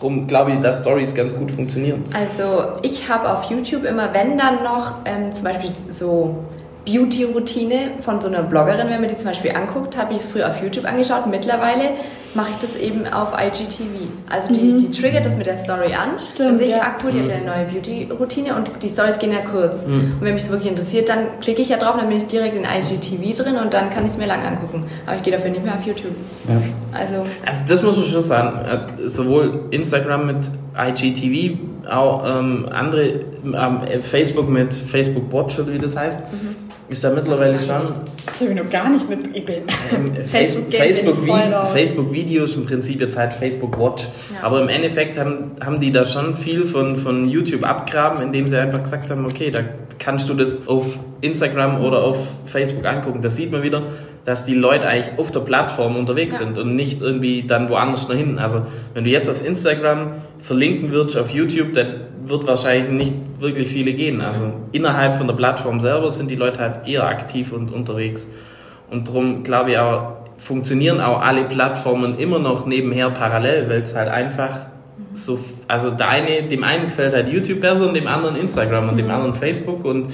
Darum 0.00 0.26
glaube 0.26 0.52
ich, 0.52 0.60
dass 0.60 0.80
Stories 0.80 1.14
ganz 1.14 1.36
gut 1.36 1.50
funktionieren. 1.50 2.04
Also 2.14 2.72
ich 2.80 3.10
habe 3.10 3.30
auf 3.30 3.44
YouTube 3.44 3.84
immer, 3.84 4.14
wenn 4.14 4.38
dann 4.38 4.64
noch 4.64 4.94
ähm, 5.04 5.34
zum 5.34 5.44
Beispiel 5.44 5.72
so 5.74 6.38
Beauty-Routine 6.86 7.92
von 8.00 8.18
so 8.18 8.28
einer 8.28 8.42
Bloggerin, 8.42 8.88
wenn 8.88 9.00
man 9.00 9.08
die 9.08 9.16
zum 9.16 9.26
Beispiel 9.26 9.50
anguckt, 9.50 9.98
habe 9.98 10.14
ich 10.14 10.20
es 10.20 10.26
früher 10.26 10.48
auf 10.48 10.62
YouTube 10.62 10.86
angeschaut. 10.86 11.26
Mittlerweile 11.26 11.90
mache 12.34 12.50
ich 12.50 12.56
das 12.56 12.76
eben 12.76 13.06
auf 13.06 13.32
IGTV. 13.32 14.08
Also 14.28 14.54
die, 14.54 14.60
mhm. 14.60 14.78
die 14.78 14.90
triggert 14.90 15.26
das 15.26 15.36
mit 15.36 15.46
der 15.46 15.58
Story 15.58 15.94
an. 15.94 16.18
Stimmt, 16.18 16.50
dann 16.50 16.58
sehe 16.58 16.68
ich, 16.68 16.72
ja. 16.74 16.82
ah 16.82 16.94
cool, 17.02 17.12
die 17.12 17.22
hat 17.22 17.30
eine 17.30 17.44
neue 17.44 17.64
Beauty-Routine 17.66 18.54
und 18.54 18.70
die 18.82 18.88
Stories 18.88 19.18
gehen 19.18 19.32
ja 19.32 19.40
kurz. 19.40 19.84
Mhm. 19.84 20.14
Und 20.14 20.20
wenn 20.20 20.34
mich 20.34 20.44
das 20.44 20.52
wirklich 20.52 20.70
interessiert, 20.70 21.08
dann 21.08 21.40
klicke 21.40 21.62
ich 21.62 21.68
ja 21.68 21.78
drauf, 21.78 21.96
dann 21.98 22.08
bin 22.08 22.18
ich 22.18 22.26
direkt 22.26 22.54
in 22.54 22.64
IGTV 22.64 23.42
drin 23.42 23.56
und 23.56 23.74
dann 23.74 23.90
kann 23.90 24.04
ich 24.04 24.12
es 24.12 24.18
mir 24.18 24.26
lang 24.26 24.44
angucken. 24.44 24.84
Aber 25.06 25.16
ich 25.16 25.22
gehe 25.22 25.32
dafür 25.32 25.50
nicht 25.50 25.64
mehr 25.64 25.74
auf 25.74 25.84
YouTube. 25.84 26.14
Ja. 26.48 26.56
Also, 26.98 27.26
also 27.44 27.64
das 27.68 27.82
muss 27.82 27.98
ich 27.98 28.10
schon 28.10 28.20
sagen. 28.20 28.58
Äh, 28.64 29.08
sowohl 29.08 29.64
Instagram 29.70 30.26
mit 30.26 30.36
IGTV, 30.78 31.58
auch 31.90 32.24
ähm, 32.26 32.68
andere, 32.70 33.20
ähm, 33.44 34.02
Facebook 34.02 34.48
mit 34.48 34.72
Facebook 34.72 35.32
Watch 35.32 35.58
oder 35.58 35.72
wie 35.72 35.78
das 35.78 35.96
heißt. 35.96 36.20
Mhm 36.32 36.69
ist 36.90 37.04
da 37.04 37.10
mittlerweile 37.10 37.58
schon. 37.58 37.82
Das 38.26 38.40
habe 38.40 38.50
ich 38.50 38.56
noch 38.56 38.68
gar 38.68 38.90
nicht 38.90 39.08
mit. 39.08 39.34
Ich 39.34 39.44
bin 39.44 39.62
ähm, 39.94 40.12
Facebook, 40.24 40.74
Facebook, 40.74 41.24
Vi 41.24 41.32
Facebook 41.72 42.12
Videos 42.12 42.56
im 42.56 42.66
Prinzip 42.66 43.00
jetzt 43.00 43.16
halt 43.16 43.32
Facebook 43.32 43.78
Watch. 43.78 44.08
Ja. 44.34 44.42
Aber 44.42 44.60
im 44.60 44.68
Endeffekt 44.68 45.16
haben, 45.16 45.52
haben 45.64 45.78
die 45.78 45.92
da 45.92 46.04
schon 46.04 46.34
viel 46.34 46.64
von, 46.64 46.96
von 46.96 47.28
YouTube 47.28 47.64
abgraben, 47.64 48.20
indem 48.22 48.48
sie 48.48 48.58
einfach 48.58 48.82
gesagt 48.82 49.08
haben, 49.08 49.24
okay, 49.24 49.50
da 49.50 49.60
kannst 50.00 50.28
du 50.28 50.34
das 50.34 50.66
auf 50.66 50.98
Instagram 51.20 51.80
oder 51.84 52.02
auf 52.02 52.28
Facebook 52.46 52.84
angucken. 52.84 53.22
Da 53.22 53.30
sieht 53.30 53.52
man 53.52 53.62
wieder, 53.62 53.84
dass 54.24 54.44
die 54.44 54.54
Leute 54.54 54.88
eigentlich 54.88 55.16
auf 55.16 55.30
der 55.30 55.40
Plattform 55.40 55.96
unterwegs 55.96 56.40
ja. 56.40 56.46
sind 56.46 56.58
und 56.58 56.74
nicht 56.74 57.00
irgendwie 57.00 57.44
dann 57.46 57.68
woanders 57.68 58.08
noch 58.08 58.16
hin. 58.16 58.38
Also 58.38 58.62
wenn 58.94 59.04
du 59.04 59.10
jetzt 59.10 59.30
auf 59.30 59.44
Instagram 59.44 60.12
verlinken 60.38 60.90
würdest 60.90 61.16
auf 61.16 61.30
YouTube, 61.30 61.72
dann 61.74 62.09
wird 62.30 62.46
wahrscheinlich 62.46 62.90
nicht 62.90 63.14
wirklich 63.40 63.68
viele 63.68 63.92
gehen. 63.92 64.20
Also 64.20 64.52
innerhalb 64.72 65.14
von 65.14 65.26
der 65.26 65.34
Plattform 65.34 65.80
selber 65.80 66.10
sind 66.10 66.30
die 66.30 66.36
Leute 66.36 66.60
halt 66.60 66.86
eher 66.86 67.06
aktiv 67.06 67.52
und 67.52 67.72
unterwegs. 67.72 68.26
Und 68.90 69.08
darum 69.08 69.42
glaube 69.42 69.72
ich 69.72 69.78
auch, 69.78 70.12
funktionieren 70.36 71.00
auch 71.00 71.20
alle 71.20 71.44
Plattformen 71.44 72.18
immer 72.18 72.38
noch 72.38 72.66
nebenher 72.66 73.10
parallel, 73.10 73.68
weil 73.68 73.82
es 73.82 73.94
halt 73.94 74.08
einfach 74.08 74.56
so, 75.14 75.38
also 75.68 75.90
der 75.90 76.08
eine, 76.08 76.48
dem 76.48 76.64
einen 76.64 76.86
gefällt 76.86 77.14
halt 77.14 77.28
YouTube 77.28 77.60
besser 77.60 77.86
und 77.86 77.94
dem 77.94 78.06
anderen 78.06 78.36
Instagram 78.36 78.88
und 78.88 78.94
mhm. 78.94 78.98
dem 78.98 79.10
anderen 79.10 79.34
Facebook 79.34 79.84
und 79.84 80.06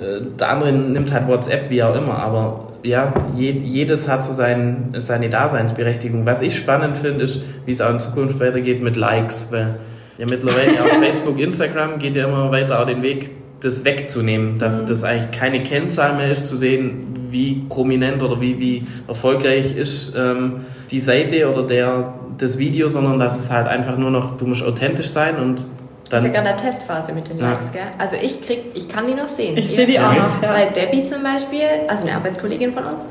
äh, 0.00 0.20
der 0.38 0.50
andere 0.50 0.72
nimmt 0.72 1.12
halt 1.12 1.26
WhatsApp, 1.26 1.70
wie 1.70 1.82
auch 1.82 1.94
immer, 1.96 2.18
aber 2.18 2.68
ja, 2.82 3.12
je, 3.34 3.50
jedes 3.50 4.08
hat 4.08 4.22
so 4.22 4.32
sein, 4.32 4.94
seine 4.98 5.28
Daseinsberechtigung. 5.28 6.26
Was 6.26 6.42
ich 6.42 6.56
spannend 6.56 6.96
finde, 6.96 7.24
ist, 7.24 7.40
wie 7.66 7.72
es 7.72 7.80
auch 7.80 7.90
in 7.90 7.98
Zukunft 7.98 8.38
weitergeht 8.38 8.82
mit 8.82 8.96
Likes, 8.96 9.48
weil 9.50 9.76
ja 10.18 10.26
mittlerweile 10.28 10.82
auf 10.82 10.92
Facebook, 11.00 11.38
Instagram 11.38 11.98
geht 11.98 12.16
ja 12.16 12.26
immer 12.26 12.50
weiter 12.50 12.80
auch 12.80 12.86
den 12.86 13.02
Weg, 13.02 13.30
das 13.60 13.84
wegzunehmen, 13.84 14.58
dass 14.58 14.82
mhm. 14.82 14.88
das 14.88 15.04
eigentlich 15.04 15.30
keine 15.38 15.62
Kennzahl 15.62 16.14
mehr 16.14 16.30
ist, 16.30 16.46
zu 16.46 16.56
sehen, 16.56 17.14
wie 17.30 17.64
prominent 17.68 18.22
oder 18.22 18.40
wie, 18.40 18.58
wie 18.58 18.84
erfolgreich 19.06 19.76
ist 19.76 20.14
ähm, 20.16 20.64
die 20.90 21.00
Seite 21.00 21.50
oder 21.50 21.66
der, 21.66 22.14
das 22.38 22.58
Video, 22.58 22.88
sondern 22.88 23.18
dass 23.18 23.38
es 23.38 23.50
halt 23.50 23.66
einfach 23.66 23.96
nur 23.98 24.10
noch, 24.10 24.36
du 24.36 24.46
musst 24.46 24.62
authentisch 24.62 25.08
sein 25.08 25.36
und 25.36 25.64
dann, 26.10 26.22
das 26.22 26.30
ist 26.30 26.36
ja 26.36 26.42
gerade 26.42 26.48
eine 26.54 26.56
Testphase 26.56 27.12
mit 27.12 27.28
den 27.28 27.38
Likes, 27.38 27.66
ja. 27.66 27.72
gell? 27.72 27.90
Also 27.98 28.16
ich 28.16 28.40
krieg, 28.40 28.60
ich 28.72 28.88
kann 28.88 29.06
die 29.06 29.12
noch 29.12 29.28
sehen. 29.28 29.58
Ich 29.58 29.68
sehe 29.68 29.84
die 29.84 29.98
auch 29.98 30.10
noch, 30.10 30.42
ja. 30.42 30.54
Weil 30.54 30.70
Debbie 30.70 31.04
zum 31.04 31.22
Beispiel, 31.22 31.66
also 31.86 32.04
eine 32.04 32.16
Arbeitskollegin 32.16 32.72
von 32.72 32.84
uns, 32.84 33.02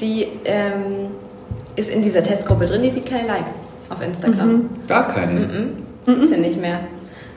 die 0.00 0.26
ähm, 0.44 1.10
ist 1.76 1.90
in 1.90 2.02
dieser 2.02 2.24
Testgruppe 2.24 2.66
drin, 2.66 2.82
die 2.82 2.90
sieht 2.90 3.06
keine 3.06 3.28
Likes 3.28 3.50
auf 3.88 4.04
Instagram. 4.04 4.52
Mhm. 4.52 4.68
Gar 4.88 5.08
keine? 5.12 5.40
Mhm. 5.40 5.89
Mhm. 6.18 6.26
Sie 6.26 6.36
nicht 6.38 6.60
mehr. 6.60 6.80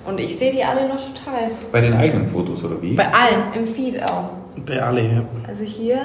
Und 0.06 0.20
ich 0.20 0.38
sehe 0.38 0.52
die 0.52 0.64
alle 0.64 0.88
noch 0.88 1.00
total. 1.14 1.52
Bei 1.72 1.82
den 1.82 1.94
eigenen 1.94 2.28
Fotos 2.28 2.64
oder 2.64 2.82
wie? 2.82 2.94
Bei 2.94 3.12
allen, 3.14 3.54
im 3.56 3.66
Feed 3.66 4.02
auch. 4.04 4.32
Bei 4.66 4.82
allen, 4.82 5.16
ja. 5.16 5.24
Also 5.48 5.64
hier, 5.64 6.00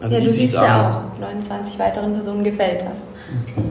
also 0.00 0.16
ja, 0.16 0.20
du 0.22 0.28
siehst 0.28 0.54
ja 0.54 1.10
auch, 1.14 1.20
29 1.20 1.78
weiteren 1.78 2.12
Personen 2.12 2.44
gefällt 2.44 2.84
hat. 2.84 2.92
Okay. 3.56 3.64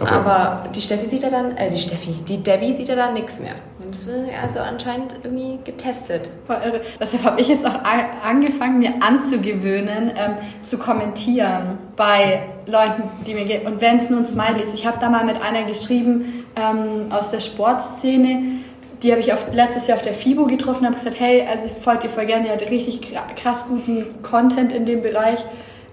Aber, 0.00 0.12
Aber, 0.12 0.68
die 0.74 0.80
Steffi 0.80 1.06
sieht 1.06 1.22
ja 1.22 1.30
dann, 1.30 1.56
äh, 1.56 1.70
die 1.70 1.78
Steffi, 1.78 2.14
die 2.26 2.42
Debbie 2.42 2.72
sieht 2.72 2.88
ja 2.88 2.96
dann 2.96 3.14
nichts 3.14 3.38
mehr. 3.38 3.54
Und 3.82 3.94
das 3.94 4.06
wird 4.06 4.30
also 4.42 4.60
anscheinend 4.60 5.16
irgendwie 5.22 5.58
getestet. 5.64 6.30
Voll 6.46 6.56
irre. 6.64 6.80
Deshalb 6.98 7.24
habe 7.24 7.40
ich 7.40 7.48
jetzt 7.48 7.66
auch 7.66 7.80
angefangen, 8.24 8.78
mir 8.78 8.94
anzugewöhnen, 9.00 10.12
ähm, 10.16 10.36
zu 10.62 10.78
kommentieren 10.78 11.78
bei 11.96 12.42
Leuten, 12.66 13.02
die 13.26 13.34
mir 13.34 13.44
gehen. 13.44 13.66
Und 13.66 13.80
wenn 13.80 13.98
es 13.98 14.08
nur 14.08 14.20
ein 14.20 14.26
Smiley 14.26 14.62
ist. 14.62 14.74
Ich 14.74 14.86
habe 14.86 14.98
da 15.00 15.10
mal 15.10 15.24
mit 15.24 15.40
einer 15.40 15.64
geschrieben 15.64 16.46
ähm, 16.56 17.10
aus 17.10 17.30
der 17.30 17.40
Sportszene, 17.40 18.60
die 19.02 19.10
habe 19.12 19.20
ich 19.20 19.32
auf, 19.32 19.52
letztes 19.52 19.86
Jahr 19.86 19.96
auf 19.96 20.02
der 20.02 20.12
FIBO 20.12 20.46
getroffen, 20.46 20.84
habe 20.84 20.94
gesagt, 20.94 21.18
hey, 21.18 21.46
also 21.46 21.64
ich 21.66 21.72
folge 21.72 22.02
dir 22.02 22.08
voll 22.10 22.26
gerne, 22.26 22.44
die 22.44 22.50
hat 22.50 22.70
richtig 22.70 23.16
krass 23.36 23.64
guten 23.66 24.22
Content 24.22 24.72
in 24.72 24.84
dem 24.84 25.02
Bereich. 25.02 25.44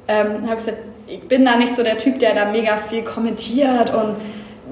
Ähm, 0.08 0.48
habe 0.48 0.58
gesagt, 0.58 0.78
ich 1.08 1.28
bin 1.28 1.46
da 1.46 1.58
nicht 1.58 1.76
so 1.76 1.84
der 1.84 1.98
Typ, 1.98 2.20
der 2.20 2.36
da 2.36 2.52
mega 2.52 2.78
viel 2.78 3.04
kommentiert 3.04 3.94
und 3.94 4.16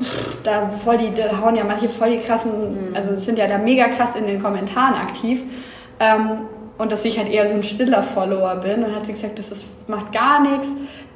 pff, 0.02 0.38
da 0.44 0.70
voll 0.70 0.98
die, 0.98 1.14
da 1.14 1.40
hauen 1.42 1.56
ja 1.56 1.64
manche 1.64 1.90
voll 1.90 2.12
die 2.12 2.20
krassen, 2.20 2.90
mhm. 2.90 2.96
also 2.96 3.16
sind 3.18 3.38
ja 3.38 3.48
da 3.48 3.58
mega 3.58 3.88
krass 3.88 4.16
in 4.16 4.28
den 4.28 4.42
Kommentaren 4.42 4.96
aktiv. 4.96 5.44
Ähm, 6.00 6.42
und 6.78 6.92
dass 6.92 7.06
ich 7.06 7.18
halt 7.18 7.30
eher 7.30 7.46
so 7.46 7.54
ein 7.54 7.64
stiller 7.64 8.04
Follower 8.04 8.56
bin. 8.58 8.84
Und 8.84 8.90
dann 8.90 8.96
hat 8.96 9.06
sie 9.06 9.14
gesagt, 9.14 9.40
das 9.40 9.52
ist, 9.52 9.66
macht 9.88 10.12
gar 10.12 10.42
nichts. 10.42 10.68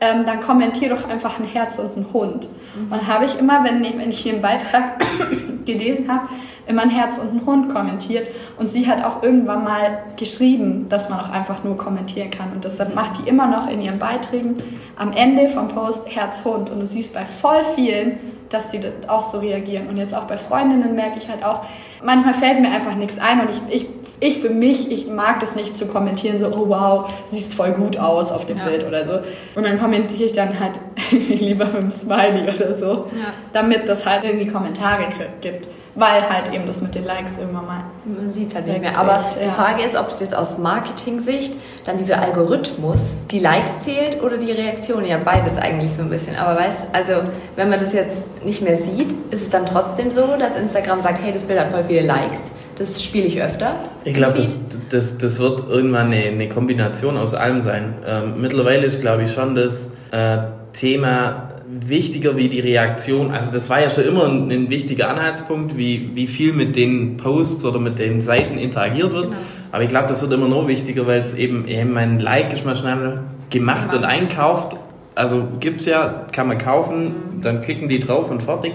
Ähm, 0.02 0.26
dann 0.26 0.40
kommentier 0.40 0.90
doch 0.90 1.10
einfach 1.10 1.40
ein 1.40 1.46
Herz 1.46 1.78
und 1.80 1.98
ein 1.98 2.06
Hund. 2.14 2.48
Mhm. 2.76 2.84
Und 2.84 2.92
dann 2.92 3.08
habe 3.08 3.26
ich 3.26 3.38
immer, 3.38 3.64
wenn 3.66 3.84
ich, 3.84 3.98
wenn 3.98 4.10
ich 4.10 4.20
hier 4.20 4.34
einen 4.34 4.42
Beitrag 4.42 5.04
gelesen 5.66 6.10
habe, 6.10 6.30
immer 6.68 6.84
ein 6.84 6.90
Herz 6.90 7.18
und 7.18 7.34
ein 7.34 7.46
Hund 7.46 7.74
kommentiert. 7.74 8.28
Und 8.58 8.72
sie 8.72 8.88
hat 8.88 9.04
auch 9.04 9.22
irgendwann 9.24 9.66
mal 9.66 10.04
geschrieben, 10.16 10.88
dass 10.88 11.10
man 11.10 11.20
auch 11.20 11.30
einfach 11.30 11.64
nur 11.66 11.78
kommentieren 11.78 12.30
kann. 12.30 12.54
Und 12.54 12.64
deshalb 12.64 12.96
macht 12.96 13.18
die 13.18 13.28
immer 13.28 13.48
noch 13.48 13.70
in 13.70 13.82
ihren 13.82 14.00
Beiträgen 14.00 14.56
am 14.96 15.12
Ende 15.12 15.50
vom 15.50 15.68
Post 15.68 16.16
Herz, 16.16 16.46
Hund. 16.46 16.70
Und 16.70 16.80
du 16.80 16.86
siehst 16.86 17.14
bei 17.14 17.26
voll 17.26 17.64
vielen, 17.76 18.20
dass 18.50 18.70
die 18.70 18.80
auch 19.08 19.32
so 19.32 19.40
reagieren. 19.40 19.88
Und 19.88 19.98
jetzt 19.98 20.16
auch 20.16 20.24
bei 20.24 20.38
Freundinnen 20.38 20.96
merke 20.96 21.18
ich 21.18 21.28
halt 21.30 21.44
auch, 21.44 21.66
manchmal 22.04 22.34
fällt 22.34 22.62
mir 22.62 22.72
einfach 22.72 22.96
nichts 22.96 23.18
ein 23.20 23.42
und 23.42 23.50
ich, 23.50 23.62
ich, 23.70 23.90
ich 24.20 24.40
für 24.40 24.50
mich, 24.50 24.92
ich 24.92 25.08
mag 25.08 25.40
das 25.40 25.56
nicht 25.56 25.78
zu 25.78 25.88
kommentieren, 25.88 26.40
so, 26.40 26.48
oh 26.48 26.70
wow, 26.70 27.12
siehst 27.30 27.54
voll 27.54 27.72
gut 27.72 27.98
aus 27.98 28.32
auf 28.32 28.46
dem 28.46 28.58
ja. 28.58 28.66
Bild 28.66 28.86
oder 28.86 29.06
so. 29.06 29.14
Und 29.56 29.64
dann 29.64 29.80
kommentiere 29.80 30.24
ich 30.24 30.34
dann 30.34 30.60
halt 30.60 30.80
lieber 31.12 31.66
mit 31.66 31.82
einem 31.82 31.92
Smiley 31.92 32.54
oder 32.54 32.74
so, 32.74 32.88
ja. 32.88 33.34
damit 33.54 33.88
das 33.88 34.06
halt 34.06 34.24
irgendwie 34.24 34.48
Kommentare 34.48 35.04
gibt 35.42 35.68
weil 35.96 36.30
halt 36.30 36.54
eben 36.54 36.66
das 36.66 36.82
mit 36.82 36.96
den 36.96 37.06
Likes 37.06 37.38
irgendwann 37.38 37.66
mal. 37.66 37.84
Man 38.06 38.32
sieht 38.32 38.50
es 38.50 38.56
halt 38.56 38.68
nicht 38.68 38.82
mehr. 38.82 38.98
Aber 38.98 39.14
ja. 39.14 39.46
die 39.46 39.52
Frage 39.52 39.84
ist, 39.84 39.96
ob 39.96 40.08
es 40.08 40.20
jetzt 40.20 40.36
aus 40.36 40.58
Marketing-Sicht 40.58 41.54
dann 41.86 41.98
dieser 41.98 42.22
Algorithmus 42.22 43.00
die 43.32 43.40
Likes 43.40 43.80
zählt 43.82 44.22
oder 44.22 44.38
die 44.38 44.52
Reaktion. 44.52 45.06
Ja, 45.06 45.18
beides 45.24 45.58
eigentlich 45.58 45.94
so 45.94 46.02
ein 46.02 46.10
bisschen. 46.10 46.36
Aber 46.38 46.60
weißt 46.60 46.88
also 46.94 47.28
wenn 47.56 47.70
man 47.70 47.80
das 47.80 47.94
jetzt 47.94 48.24
nicht 48.46 48.62
mehr 48.62 48.78
sieht, 48.78 49.14
ist 49.32 49.42
es 49.42 49.50
dann 49.50 49.66
trotzdem 49.66 50.12
so, 50.12 50.38
dass 50.38 50.56
Instagram 50.56 51.02
sagt, 51.02 51.20
hey, 51.22 51.34
das 51.34 51.44
Bild 51.44 51.60
hat 51.60 51.72
voll 51.72 51.84
viele 51.84 52.02
Likes. 52.02 52.40
Das 52.80 53.04
spiele 53.04 53.28
ich 53.28 53.42
öfter. 53.42 53.76
Ich 54.06 54.14
glaube, 54.14 54.38
das, 54.38 54.58
das, 54.90 55.18
das 55.18 55.40
wird 55.40 55.68
irgendwann 55.68 56.08
eine, 56.08 56.24
eine 56.24 56.48
Kombination 56.48 57.18
aus 57.18 57.36
allem 57.36 57.62
sein. 57.62 57.96
Ähm, 58.08 58.36
mittlerweile 58.40 58.86
ist, 58.86 59.02
glaube 59.02 59.24
ich, 59.24 59.34
schon 59.34 59.54
das 59.54 59.92
äh, 60.12 60.38
Thema 60.72 61.50
wichtiger 61.68 62.38
wie 62.38 62.48
die 62.48 62.62
Reaktion. 62.62 63.32
Also 63.32 63.52
das 63.52 63.70
war 63.70 63.82
ja 63.82 63.90
schon 63.90 64.06
immer 64.06 64.26
ein, 64.26 64.50
ein, 64.50 64.70
wichtiger 64.70 65.10
Anhaltspunkt, 65.10 65.78
wie, 65.78 66.12
wie 66.16 66.26
viel 66.26 66.54
mit 66.54 66.78
den 66.78 67.18
Posts 67.18 67.66
oder 67.66 67.80
mit 67.80 68.00
den 68.00 68.22
Seiten 68.22 68.58
interagiert 68.58 69.12
wird. 69.12 69.26
Genau. 69.26 69.38
Aber 69.74 69.84
ich 69.84 69.90
glaube, 69.90 70.08
das 70.08 70.22
wird 70.22 70.32
immer 70.32 70.48
noch 70.48 70.68
wichtiger, 70.68 71.06
weil 71.06 71.20
es 71.20 71.34
eben, 71.34 71.68
eben 71.68 71.92
mein 71.92 72.20
Like 72.20 72.54
ist 72.54 72.66
mal 72.66 72.78
schnell 72.78 73.20
gemacht 73.50 73.90
genau. 73.90 73.98
und 73.98 74.06
einkauft. 74.06 74.78
Also 75.16 75.46
gibt 75.60 75.82
es 75.82 75.86
ja, 75.86 76.28
kann 76.32 76.48
man 76.48 76.58
kaufen, 76.58 77.04
mhm. 77.04 77.42
dann 77.42 77.60
klicken 77.60 77.90
die 77.90 78.00
drauf 78.00 78.32
und 78.32 78.42
fertig. 78.42 78.74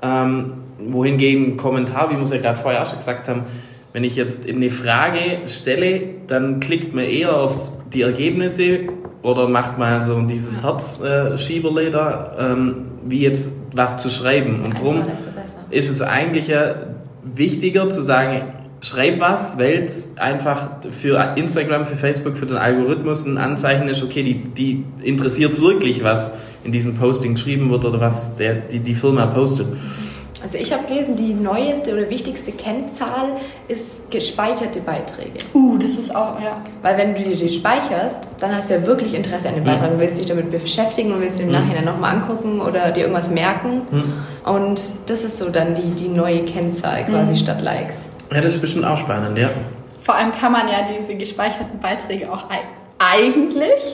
Ähm, 0.00 0.52
wohingegen 0.88 1.56
Kommentar, 1.56 2.10
wie 2.10 2.16
wir 2.16 2.22
es 2.22 2.30
ja 2.30 2.38
gerade 2.38 2.58
vorher 2.58 2.82
auch 2.82 2.86
schon 2.86 2.98
gesagt 2.98 3.28
haben, 3.28 3.42
wenn 3.92 4.04
ich 4.04 4.16
jetzt 4.16 4.48
eine 4.48 4.70
Frage 4.70 5.46
stelle, 5.46 6.00
dann 6.26 6.60
klickt 6.60 6.94
man 6.94 7.04
eher 7.04 7.36
auf 7.36 7.72
die 7.92 8.02
Ergebnisse 8.02 8.80
oder 9.22 9.48
macht 9.48 9.78
mal 9.78 10.02
so 10.02 10.20
dieses 10.22 10.62
Herzschieberle 10.62 11.90
da, 11.90 12.36
ähm, 12.38 12.86
wie 13.04 13.20
jetzt 13.20 13.50
was 13.74 13.98
zu 13.98 14.10
schreiben. 14.10 14.62
Und 14.64 14.78
darum 14.78 15.04
ist 15.70 15.90
es 15.90 16.00
eigentlich 16.00 16.48
ja 16.48 16.74
wichtiger 17.22 17.90
zu 17.90 18.02
sagen, 18.02 18.52
schreib 18.80 19.20
was, 19.20 19.58
weil 19.58 19.84
es 19.84 20.16
einfach 20.16 20.68
für 20.90 21.34
Instagram, 21.36 21.86
für 21.86 21.94
Facebook, 21.94 22.36
für 22.36 22.46
den 22.46 22.56
Algorithmus 22.56 23.24
ein 23.24 23.38
Anzeichen 23.38 23.88
ist, 23.88 24.02
okay, 24.02 24.22
die, 24.22 24.34
die 24.34 24.84
interessiert 25.02 25.52
es 25.52 25.62
wirklich, 25.62 26.02
was 26.02 26.32
in 26.64 26.72
diesem 26.72 26.94
Posting 26.94 27.34
geschrieben 27.34 27.70
wird 27.70 27.84
oder 27.84 28.00
was 28.00 28.36
der, 28.36 28.54
die, 28.54 28.80
die 28.80 28.94
Firma 28.94 29.26
postet. 29.26 29.66
Also 30.42 30.58
ich 30.58 30.72
habe 30.72 30.86
gelesen, 30.86 31.16
die 31.16 31.34
neueste 31.34 31.92
oder 31.92 32.10
wichtigste 32.10 32.50
Kennzahl 32.52 33.36
ist 33.68 34.10
gespeicherte 34.10 34.80
Beiträge. 34.80 35.38
Uh, 35.54 35.78
das 35.78 35.92
ist 35.92 36.14
auch, 36.14 36.40
ja. 36.40 36.60
Weil 36.82 36.98
wenn 36.98 37.14
du 37.14 37.22
dir 37.22 37.36
die 37.36 37.48
speicherst, 37.48 38.18
dann 38.40 38.54
hast 38.54 38.68
du 38.68 38.74
ja 38.74 38.86
wirklich 38.86 39.14
Interesse 39.14 39.48
an 39.48 39.54
dem 39.54 39.64
Beitrag. 39.64 39.92
Du 39.92 39.98
willst 39.98 40.18
dich 40.18 40.26
damit 40.26 40.50
beschäftigen 40.50 41.12
und 41.12 41.20
willst 41.20 41.38
ihn 41.38 41.46
im 41.46 41.52
Nachhinein 41.52 41.84
nochmal 41.84 42.16
angucken 42.16 42.60
oder 42.60 42.90
dir 42.90 43.02
irgendwas 43.02 43.30
merken. 43.30 43.82
Und 44.44 44.80
das 45.06 45.22
ist 45.22 45.38
so 45.38 45.48
dann 45.48 45.74
die, 45.74 45.90
die 45.92 46.08
neue 46.08 46.44
Kennzahl 46.44 47.04
quasi 47.04 47.36
statt 47.36 47.62
Likes. 47.62 47.96
Ja, 48.32 48.40
das 48.40 48.54
ist 48.54 48.60
bestimmt 48.60 48.84
auch 48.84 48.96
spannend, 48.96 49.38
ja. 49.38 49.50
Vor 50.00 50.16
allem 50.16 50.32
kann 50.32 50.50
man 50.50 50.66
ja 50.68 50.88
diese 50.98 51.14
gespeicherten 51.14 51.78
Beiträge 51.78 52.32
auch 52.32 52.50
eigentlich. 53.10 53.92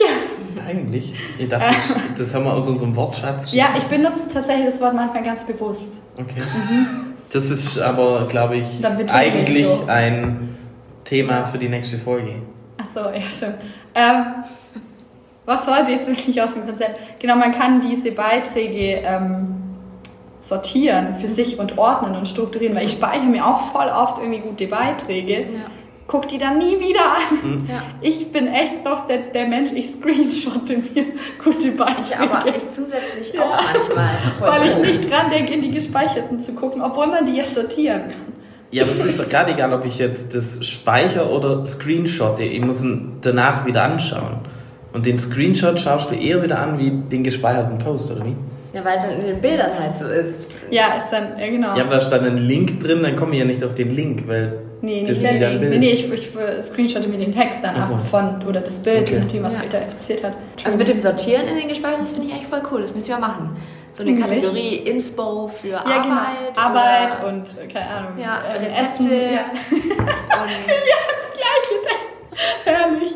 Eigentlich. 0.67 1.13
Ich 1.37 1.47
dachte, 1.47 1.75
das, 2.17 2.33
haben 2.33 2.45
wir 2.45 2.53
aus 2.53 2.67
unserem 2.67 2.95
Wortschatz 2.95 3.51
Ja, 3.51 3.69
ich 3.77 3.83
benutze 3.85 4.21
tatsächlich 4.33 4.67
das 4.67 4.81
Wort 4.81 4.93
manchmal 4.93 5.23
ganz 5.23 5.43
bewusst. 5.45 6.01
Okay. 6.17 6.41
Das 7.31 7.49
ist 7.49 7.77
aber, 7.79 8.25
glaube 8.27 8.57
ich, 8.57 8.81
betone 8.81 9.03
ich 9.03 9.11
eigentlich 9.11 9.67
so. 9.67 9.85
ein 9.87 10.57
Thema 11.03 11.43
für 11.45 11.57
die 11.57 11.69
nächste 11.69 11.97
Folge. 11.97 12.35
Ach 12.77 12.87
so, 12.93 12.99
ja, 13.01 13.21
stimmt. 13.29 13.55
Ähm, 13.93 14.25
was 15.45 15.65
sollte 15.65 15.91
jetzt 15.91 16.07
wirklich 16.07 16.41
aus 16.41 16.53
dem 16.53 16.65
Konzept? 16.65 17.19
Genau, 17.19 17.35
man 17.35 17.51
kann 17.51 17.81
diese 17.81 18.11
Beiträge 18.11 19.01
ähm, 19.03 19.59
sortieren 20.39 21.15
für 21.19 21.27
sich 21.27 21.59
und 21.59 21.77
ordnen 21.77 22.15
und 22.15 22.27
strukturieren, 22.27 22.75
weil 22.75 22.85
ich 22.85 22.93
speichere 22.93 23.25
mir 23.25 23.45
auch 23.45 23.71
voll 23.71 23.87
oft 23.87 24.19
irgendwie 24.19 24.39
gute 24.39 24.67
Beiträge, 24.67 25.47
guck 26.09 26.27
die 26.27 26.39
dann 26.39 26.57
nie 26.57 26.79
wieder 26.79 27.05
an. 27.17 27.67
Ja. 27.69 27.83
Ich 28.01 28.31
bin 28.31 28.47
echt 28.47 28.83
noch 28.83 29.07
der, 29.07 29.19
der 29.33 29.47
Mensch, 29.47 29.71
ich 29.71 29.91
screenshotte 29.91 30.77
mir 30.77 31.05
gute 31.41 31.71
Beiträge. 31.71 32.01
Ich 32.09 32.17
aber 32.17 32.47
ich 32.47 32.63
zusätzlich 32.71 33.33
Ja. 33.33 33.43
auch 33.43 33.61
manchmal. 33.73 34.09
Weil 34.39 34.69
ich 34.69 34.77
nicht 34.99 35.09
dran 35.11 35.29
denke, 35.29 35.53
in 35.53 35.61
die 35.61 35.71
gespeicherten 35.71 36.41
zu 36.41 36.53
gucken, 36.53 36.81
obwohl 36.81 37.07
man 37.07 37.25
die 37.25 37.35
ja 37.37 37.45
sortieren 37.45 38.01
kann. 38.09 38.33
Ja, 38.71 38.83
aber 38.83 38.91
es 38.91 39.03
ist 39.05 39.19
doch 39.19 39.29
gerade 39.29 39.51
egal, 39.51 39.71
ob 39.73 39.85
ich 39.85 39.97
jetzt 39.99 40.35
das 40.35 40.65
speichere 40.65 41.29
oder 41.29 41.65
screenshotte. 41.65 42.43
Ich 42.43 42.63
muss 42.63 42.83
ihn 42.83 43.17
danach 43.21 43.65
wieder 43.65 43.83
anschauen. 43.83 44.39
Und 44.93 45.05
den 45.05 45.19
Screenshot 45.19 45.79
schaust 45.79 46.09
du 46.09 46.15
eher 46.15 46.41
wieder 46.43 46.59
an 46.59 46.79
wie 46.79 46.89
den 46.91 47.23
gespeicherten 47.23 47.77
Post, 47.77 48.11
oder 48.11 48.25
wie? 48.25 48.35
Ja, 48.73 48.83
weil 48.83 48.97
dann 48.97 49.11
in 49.19 49.25
den 49.27 49.41
Bildern 49.41 49.71
halt 49.79 49.97
so 49.99 50.05
ist. 50.05 50.47
Ja, 50.71 50.95
ist 50.97 51.09
dann, 51.11 51.37
ja 51.39 51.47
genau. 51.47 51.75
Ja, 51.75 51.83
aber 51.83 51.91
da 51.95 51.99
stand 51.99 52.25
ein 52.25 52.37
Link 52.37 52.79
drin, 52.79 53.01
dann 53.03 53.15
komme 53.15 53.33
ich 53.33 53.39
ja 53.39 53.45
nicht 53.45 53.63
auf 53.63 53.73
den 53.75 53.89
Link, 53.95 54.27
weil 54.27 54.59
Nee, 54.81 55.03
das 55.05 55.19
nicht 55.21 55.39
ja. 55.41 55.49
Bild. 55.49 55.71
Nee, 55.71 55.77
nee, 55.79 55.89
ich, 55.91 56.11
ich 56.11 56.29
screenshotte 56.61 57.07
mir 57.09 57.17
den 57.17 57.31
Text 57.33 57.59
dann 57.63 57.75
ab 57.75 57.89
so. 57.89 57.97
von 57.97 58.41
oder 58.47 58.61
das 58.61 58.79
Bild, 58.79 59.01
Okay. 59.01 59.13
je 59.15 59.19
nachdem, 59.19 59.43
was 59.43 59.55
Ja. 59.55 59.59
mich 59.61 59.69
da 59.69 59.77
interessiert 59.79 60.23
hat. 60.23 60.33
Also 60.63 60.77
mit 60.77 60.87
dem 60.87 60.99
Sortieren 60.99 61.47
in 61.47 61.55
den 61.57 61.67
Gespeicherten, 61.67 62.05
das 62.05 62.13
finde 62.13 62.27
ich 62.29 62.33
eigentlich 62.33 62.47
voll 62.47 62.61
cool. 62.71 62.81
Das 62.81 62.93
müssen 62.95 63.09
wir 63.09 63.17
machen. 63.19 63.57
So 63.93 64.03
eine 64.03 64.11
Wirklich? 64.17 64.27
Kategorie 64.41 64.75
Inspo 64.77 65.47
für 65.47 65.67
ja, 65.69 65.79
Arbeit. 65.79 66.03
genau. 66.03 66.61
Arbeit 66.67 67.23
und, 67.27 67.43
äh, 67.61 67.67
keine 67.67 67.87
Ahnung, 67.89 68.11
Ja, 68.17 68.41
äh. 68.55 68.81
Essen. 68.81 69.11
Ja. 69.11 69.17
ja, 69.31 69.41
das 70.39 71.33
Gleiche. 71.33 71.95
Herrlich. 72.65 73.11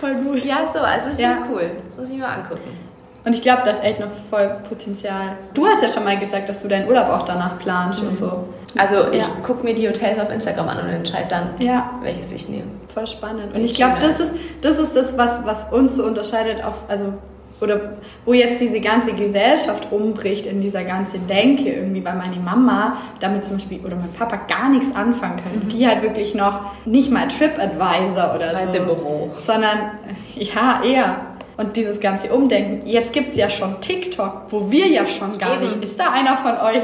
Voll 0.00 0.14
gut. 0.16 0.44
ja, 0.44 0.70
so, 0.72 0.80
also 0.80 1.20
Ja. 1.20 1.34
finde 1.34 1.44
ich 1.44 1.50
cool. 1.50 1.70
Das 1.86 1.98
muss 1.98 2.08
ich 2.10 2.16
mir 2.16 2.26
angucken. 2.28 2.85
Und 3.26 3.34
ich 3.34 3.40
glaube, 3.40 3.62
da 3.64 3.72
ist 3.72 3.82
echt 3.84 3.98
noch 4.00 4.06
voll 4.30 4.48
Potenzial. 4.68 5.32
Du 5.52 5.66
hast 5.66 5.82
ja 5.82 5.88
schon 5.88 6.04
mal 6.04 6.16
gesagt, 6.18 6.48
dass 6.48 6.62
du 6.62 6.68
deinen 6.68 6.86
Urlaub 6.88 7.08
auch 7.08 7.22
danach 7.22 7.58
planst 7.58 8.00
und 8.00 8.16
so. 8.16 8.44
Also 8.78 9.10
ich 9.10 9.18
Ja. 9.18 9.26
gucke 9.44 9.64
mir 9.64 9.74
die 9.74 9.88
Hotels 9.88 10.18
auf 10.20 10.30
Instagram 10.32 10.68
an 10.68 10.78
und 10.84 10.88
entscheide 10.90 11.26
dann, 11.28 11.48
Ja, 11.58 11.90
welches 12.02 12.30
ich 12.30 12.48
nehme. 12.48 12.64
voll 12.94 13.06
spannend. 13.06 13.52
Und 13.54 13.64
ich 13.64 13.74
glaube, 13.74 13.96
das 14.00 14.20
ist, 14.20 14.34
das 14.60 14.78
ist 14.78 14.96
das, 14.96 15.18
was, 15.18 15.44
was 15.44 15.72
uns 15.72 15.96
so 15.96 16.04
unterscheidet 16.04 16.62
auf, 16.64 16.74
also, 16.88 17.14
oder 17.60 17.80
wo 18.26 18.32
jetzt 18.34 18.60
diese 18.60 18.80
ganze 18.80 19.12
Gesellschaft 19.14 19.88
umbricht 19.90 20.46
in 20.46 20.60
dieser 20.60 20.84
ganzen 20.84 21.26
Denke 21.26 21.70
irgendwie, 21.72 22.04
weil 22.04 22.14
meine 22.14 22.36
Mama 22.36 22.98
damit 23.20 23.44
zum 23.46 23.56
Beispiel 23.56 23.80
oder 23.84 23.96
mein 23.96 24.12
Papa 24.12 24.36
gar 24.46 24.68
nichts 24.68 24.94
anfangen 24.94 25.36
können. 25.36 25.66
Die 25.68 25.84
halt 25.88 26.02
wirklich 26.02 26.34
noch 26.34 26.60
nicht 26.84 27.10
mal 27.10 27.26
TripAdvisor 27.28 28.34
oder 28.36 28.52
Bei 28.52 28.66
so. 28.66 28.72
dem 28.72 28.84
Büro. 28.84 29.30
Sondern, 29.44 29.92
ja, 30.36 30.82
eher. 30.84 31.16
Und 31.56 31.76
dieses 31.76 32.00
ganze 32.00 32.32
Umdenken. 32.32 32.86
Jetzt 32.86 33.12
gibt 33.12 33.30
es 33.30 33.36
ja 33.36 33.48
schon 33.48 33.80
TikTok, 33.80 34.42
wo 34.50 34.70
wir 34.70 34.86
ja 34.88 35.06
schon 35.06 35.38
gar 35.38 35.54
Eben. 35.54 35.64
nicht. 35.64 35.84
Ist 35.84 35.98
da 35.98 36.10
einer 36.10 36.36
von 36.36 36.52
euch? 36.58 36.82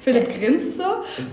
Philipp 0.00 0.38
grinst 0.38 0.76
so. 0.78 0.84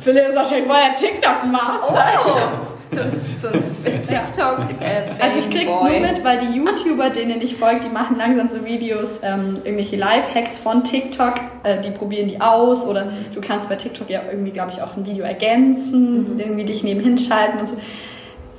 Philipp 0.02 0.28
ist 0.30 0.36
wahrscheinlich 0.36 0.66
voll 0.68 0.78
der 0.78 0.94
TikTok-Master. 0.94 2.06
Oh, 2.26 2.96
so, 2.96 3.02
so 3.42 3.48
ein 3.50 4.02
TikTok. 4.02 4.60
Äh, 4.82 5.04
Also 5.20 5.40
ich 5.40 5.50
krieg's 5.50 5.72
Fanboy. 5.72 6.00
nur 6.00 6.08
mit, 6.12 6.24
weil 6.24 6.38
die 6.40 6.58
YouTuber, 6.58 7.10
denen 7.10 7.42
ich 7.42 7.56
folge, 7.56 7.82
die 7.86 7.94
machen 7.94 8.18
langsam 8.18 8.50
so 8.50 8.66
Videos, 8.66 9.20
ähm, 9.24 9.58
irgendwelche 9.64 9.96
Live-Hacks 9.98 10.58
von 10.58 10.84
TikTok, 10.84 11.36
äh, 11.64 11.82
die 11.82 11.92
probieren 11.92 12.28
die 12.30 12.42
aus 12.42 12.86
oder 12.86 13.12
du 13.34 13.42
kannst 13.42 13.70
bei 13.70 13.76
TikTok 13.76 14.10
ja 14.10 14.22
irgendwie, 14.30 14.52
glaube 14.52 14.72
ich, 14.72 14.82
auch 14.82 14.96
ein 14.98 15.06
Video 15.06 15.24
ergänzen, 15.26 16.38
irgendwie 16.40 16.66
dich 16.66 16.84
nebenhin 16.84 17.18
schalten 17.18 17.60
und 17.60 17.70
so. 17.70 17.78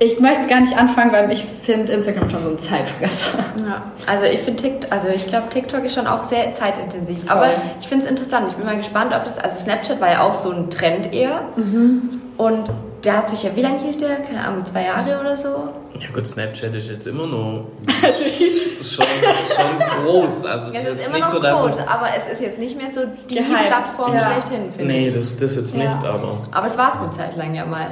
Ich 0.03 0.19
möchte 0.19 0.41
es 0.41 0.47
gar 0.49 0.59
nicht 0.59 0.77
anfangen, 0.77 1.13
weil 1.13 1.31
ich 1.31 1.45
finde 1.63 1.93
Instagram 1.93 2.29
schon 2.29 2.43
so 2.43 2.49
ein 2.49 2.59
Zeitfresser. 2.59 3.27
Ja, 3.65 3.83
also 4.05 4.25
ich 4.25 4.41
finde 4.41 4.61
TikTok, 4.61 4.91
also 4.91 5.07
ich 5.07 5.27
glaube 5.27 5.47
TikTok 5.49 5.83
ist 5.85 5.95
schon 5.95 6.07
auch 6.07 6.25
sehr 6.25 6.53
zeitintensiv. 6.53 7.19
Voll. 7.23 7.31
Aber 7.31 7.51
ich 7.79 7.87
finde 7.87 8.05
es 8.05 8.11
interessant. 8.11 8.47
Ich 8.49 8.55
bin 8.55 8.65
mal 8.65 8.75
gespannt, 8.75 9.13
ob 9.15 9.23
das, 9.23 9.37
also 9.39 9.63
Snapchat 9.63 10.01
war 10.01 10.11
ja 10.11 10.23
auch 10.23 10.33
so 10.33 10.51
ein 10.51 10.69
Trend 10.69 11.13
eher. 11.13 11.43
Und 12.37 12.71
der 13.03 13.17
hat 13.17 13.29
sich 13.29 13.43
ja, 13.43 13.55
wie 13.55 13.61
lange 13.61 13.79
hielt 13.79 14.01
der? 14.01 14.17
Keine 14.17 14.45
Ahnung, 14.45 14.65
zwei 14.65 14.83
Jahre 14.83 15.19
oder 15.21 15.37
so? 15.37 15.69
Ja 15.99 16.09
gut, 16.13 16.25
Snapchat 16.27 16.73
ist 16.75 16.89
jetzt 16.89 17.05
immer 17.07 17.27
noch 17.27 17.65
Also 18.03 18.23
ich, 18.25 18.85
schon, 18.85 19.05
schon 19.55 20.03
groß. 20.05 20.45
Also 20.45 20.69
es 20.69 20.75
Ja, 20.75 20.81
ist 20.81 20.87
ist 20.87 20.95
jetzt 20.97 21.07
immer 21.07 21.15
nicht 21.17 21.27
noch 21.27 21.33
so, 21.33 21.39
dass 21.39 21.61
groß, 21.61 21.71
es... 21.77 21.87
aber 21.87 22.07
es 22.27 22.33
ist 22.33 22.41
jetzt 22.41 22.59
nicht 22.59 22.75
mehr 22.81 22.91
so 22.91 23.01
die 23.29 23.35
Gehypt, 23.35 23.67
Plattform 23.67 24.13
ja. 24.13 24.31
schlechthin, 24.31 24.71
finde 24.75 24.91
Nee, 24.91 25.11
das, 25.15 25.37
das 25.37 25.55
jetzt 25.55 25.73
Ja. 25.75 25.83
nicht, 25.83 26.03
aber... 26.03 26.37
Aber 26.51 26.67
es 26.67 26.77
war 26.77 26.89
es 26.89 26.99
eine 26.99 27.11
Zeit 27.11 27.37
lang 27.37 27.53
ja 27.53 27.65
mal. 27.65 27.87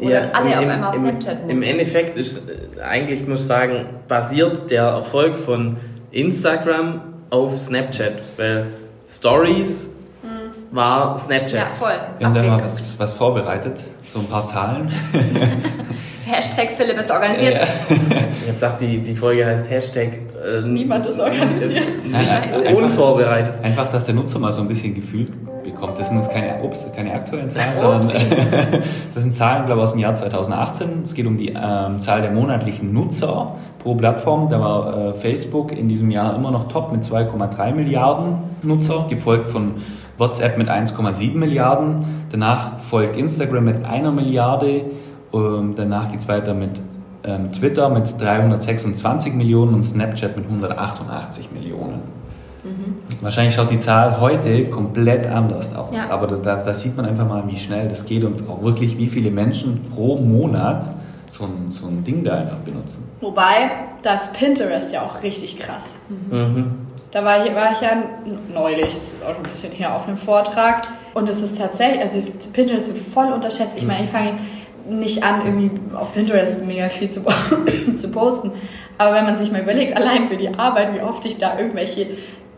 Dann 0.00 0.30
alle 0.32 0.58
auf 0.58 0.68
einmal 0.68 0.88
auf 0.90 0.94
im, 0.96 1.02
Snapchat 1.02 1.38
Im 1.42 1.46
mussten. 1.48 1.62
Endeffekt 1.62 2.16
ist, 2.16 2.48
äh, 2.48 2.82
eigentlich 2.82 3.26
muss 3.26 3.42
ich 3.42 3.46
sagen, 3.46 3.86
basiert 4.08 4.70
der 4.70 4.84
Erfolg 4.84 5.36
von 5.36 5.76
Instagram 6.10 7.00
auf 7.30 7.56
Snapchat, 7.58 8.22
weil 8.36 8.66
Stories 9.08 9.90
war 10.70 11.18
Snapchat. 11.18 11.52
Ja, 11.52 11.68
voll. 11.68 11.92
Wir 12.18 12.26
haben 12.26 12.34
da 12.34 12.42
mal 12.42 12.64
was, 12.64 12.98
was 12.98 13.12
vorbereitet, 13.14 13.78
so 14.04 14.20
ein 14.20 14.26
paar 14.26 14.46
Zahlen. 14.46 14.92
Hashtag 16.24 16.70
Philipp 16.76 16.98
ist 16.98 17.10
organisiert. 17.10 17.54
Ja. 17.54 17.66
Ich 17.88 17.98
habe 17.98 18.52
gedacht, 18.54 18.80
die, 18.80 18.98
die 19.02 19.16
Folge 19.16 19.44
heißt 19.44 19.68
Hashtag 19.68 20.12
äh, 20.44 20.60
Niemand 20.60 21.06
ist 21.06 21.18
organisiert. 21.18 21.82
Nein, 22.08 22.24
Scheiße. 22.24 22.66
einfach, 22.66 22.72
unvorbereitet. 22.72 23.64
einfach, 23.64 23.90
dass 23.90 24.04
der 24.04 24.14
Nutzer 24.14 24.38
mal 24.38 24.52
so 24.52 24.62
ein 24.62 24.68
bisschen 24.68 24.94
Gefühl 24.94 25.26
bekommt. 25.80 25.98
Das 25.98 26.08
sind 26.08 26.18
jetzt 26.18 26.30
keine, 26.30 26.62
ups, 26.62 26.86
keine 26.94 27.14
aktuellen 27.14 27.50
Zahlen, 27.50 27.76
sondern 27.76 28.10
das 29.14 29.22
sind 29.22 29.34
Zahlen, 29.34 29.66
glaube 29.66 29.80
ich, 29.80 29.84
aus 29.84 29.92
dem 29.92 30.00
Jahr 30.00 30.14
2018. 30.14 31.02
Es 31.02 31.14
geht 31.14 31.26
um 31.26 31.36
die 31.36 31.48
ähm, 31.48 32.00
Zahl 32.00 32.22
der 32.22 32.30
monatlichen 32.30 32.92
Nutzer 32.92 33.56
pro 33.78 33.94
Plattform. 33.94 34.48
Da 34.48 34.60
war 34.60 35.08
äh, 35.08 35.14
Facebook 35.14 35.72
in 35.72 35.88
diesem 35.88 36.10
Jahr 36.10 36.34
immer 36.34 36.50
noch 36.50 36.68
top 36.68 36.92
mit 36.92 37.02
2,3 37.02 37.72
Milliarden 37.72 38.34
Nutzer, 38.62 39.06
gefolgt 39.08 39.48
von 39.48 39.76
WhatsApp 40.18 40.58
mit 40.58 40.68
1,7 40.68 41.34
Milliarden. 41.34 42.26
Danach 42.30 42.78
folgt 42.78 43.16
Instagram 43.16 43.64
mit 43.64 43.84
einer 43.84 44.12
Milliarde. 44.12 44.84
Ähm, 45.32 45.74
danach 45.76 46.10
geht 46.10 46.20
es 46.20 46.28
weiter 46.28 46.54
mit 46.54 46.80
ähm, 47.24 47.52
Twitter 47.52 47.88
mit 47.88 48.20
326 48.20 49.34
Millionen 49.34 49.74
und 49.74 49.84
Snapchat 49.84 50.36
mit 50.36 50.46
188 50.46 51.52
Millionen. 51.52 52.19
Wahrscheinlich 53.20 53.54
schaut 53.54 53.70
die 53.70 53.78
Zahl 53.78 54.20
heute 54.20 54.64
komplett 54.64 55.26
anders 55.26 55.74
aus. 55.74 55.94
Ja. 55.94 56.10
Aber 56.10 56.26
da, 56.26 56.56
da 56.56 56.74
sieht 56.74 56.96
man 56.96 57.06
einfach 57.06 57.26
mal, 57.26 57.44
wie 57.46 57.56
schnell 57.56 57.88
das 57.88 58.04
geht 58.04 58.24
und 58.24 58.48
auch 58.48 58.62
wirklich, 58.62 58.98
wie 58.98 59.08
viele 59.08 59.30
Menschen 59.30 59.84
pro 59.94 60.16
Monat 60.16 60.86
so 61.30 61.44
ein, 61.44 61.70
so 61.70 61.86
ein 61.86 62.04
Ding 62.04 62.24
da 62.24 62.38
einfach 62.38 62.58
benutzen. 62.58 63.04
Wobei, 63.20 63.70
das 64.02 64.32
Pinterest 64.32 64.92
ja 64.92 65.02
auch 65.02 65.22
richtig 65.22 65.58
krass. 65.58 65.94
Mhm. 66.08 66.72
Da 67.10 67.24
war 67.24 67.44
ich, 67.44 67.54
war 67.54 67.72
ich 67.72 67.80
ja 67.80 67.90
neulich, 68.52 68.94
das 68.94 69.12
ist 69.14 69.24
auch 69.24 69.34
schon 69.34 69.44
ein 69.44 69.50
bisschen 69.50 69.72
her, 69.72 69.96
auf 69.96 70.06
einem 70.06 70.16
Vortrag. 70.16 70.86
Und 71.14 71.28
es 71.28 71.42
ist 71.42 71.58
tatsächlich, 71.58 72.00
also 72.00 72.22
Pinterest 72.52 72.88
wird 72.88 72.98
voll 72.98 73.32
unterschätzt. 73.32 73.72
Ich 73.76 73.86
meine, 73.86 74.04
ich 74.04 74.10
fange 74.10 74.34
nicht 74.88 75.22
an, 75.22 75.44
irgendwie 75.44 75.70
auf 75.94 76.14
Pinterest 76.14 76.64
mega 76.64 76.88
viel 76.88 77.10
zu, 77.10 77.22
zu 77.96 78.10
posten. 78.10 78.52
Aber 78.98 79.14
wenn 79.16 79.24
man 79.24 79.36
sich 79.36 79.50
mal 79.50 79.62
überlegt, 79.62 79.96
allein 79.96 80.28
für 80.28 80.36
die 80.36 80.48
Arbeit, 80.48 80.94
wie 80.94 81.00
oft 81.00 81.24
ich 81.24 81.38
da 81.38 81.58
irgendwelche 81.58 82.06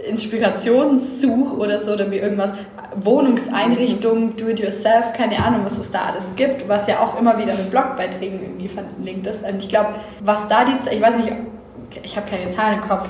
Inspirationen 0.09 0.99
suche 0.99 1.57
oder 1.57 1.79
so, 1.79 1.93
oder 1.93 2.07
mir 2.07 2.21
irgendwas, 2.23 2.55
Wohnungseinrichtungen, 2.97 4.37
do-it-yourself, 4.37 5.13
keine 5.13 5.45
Ahnung, 5.45 5.61
was 5.65 5.79
es 5.79 5.91
da 5.91 6.07
alles 6.07 6.25
gibt, 6.37 6.69
was 6.69 6.87
ja 6.87 7.01
auch 7.01 7.19
immer 7.19 7.39
wieder 7.39 7.55
mit 7.55 7.71
Blogbeiträgen 7.71 8.43
irgendwie 8.43 8.69
verlinkt 8.69 9.27
ist. 9.27 9.45
Und 9.45 9.59
ich 9.63 9.69
glaube, 9.69 9.95
was 10.21 10.49
da 10.49 10.65
die, 10.65 10.73
ich 10.91 11.01
weiß 11.01 11.17
nicht, 11.17 11.33
ich 12.03 12.17
habe 12.17 12.29
keine 12.29 12.51
Zahlen 12.51 12.77
im 12.77 12.89
Kopf, 12.89 13.09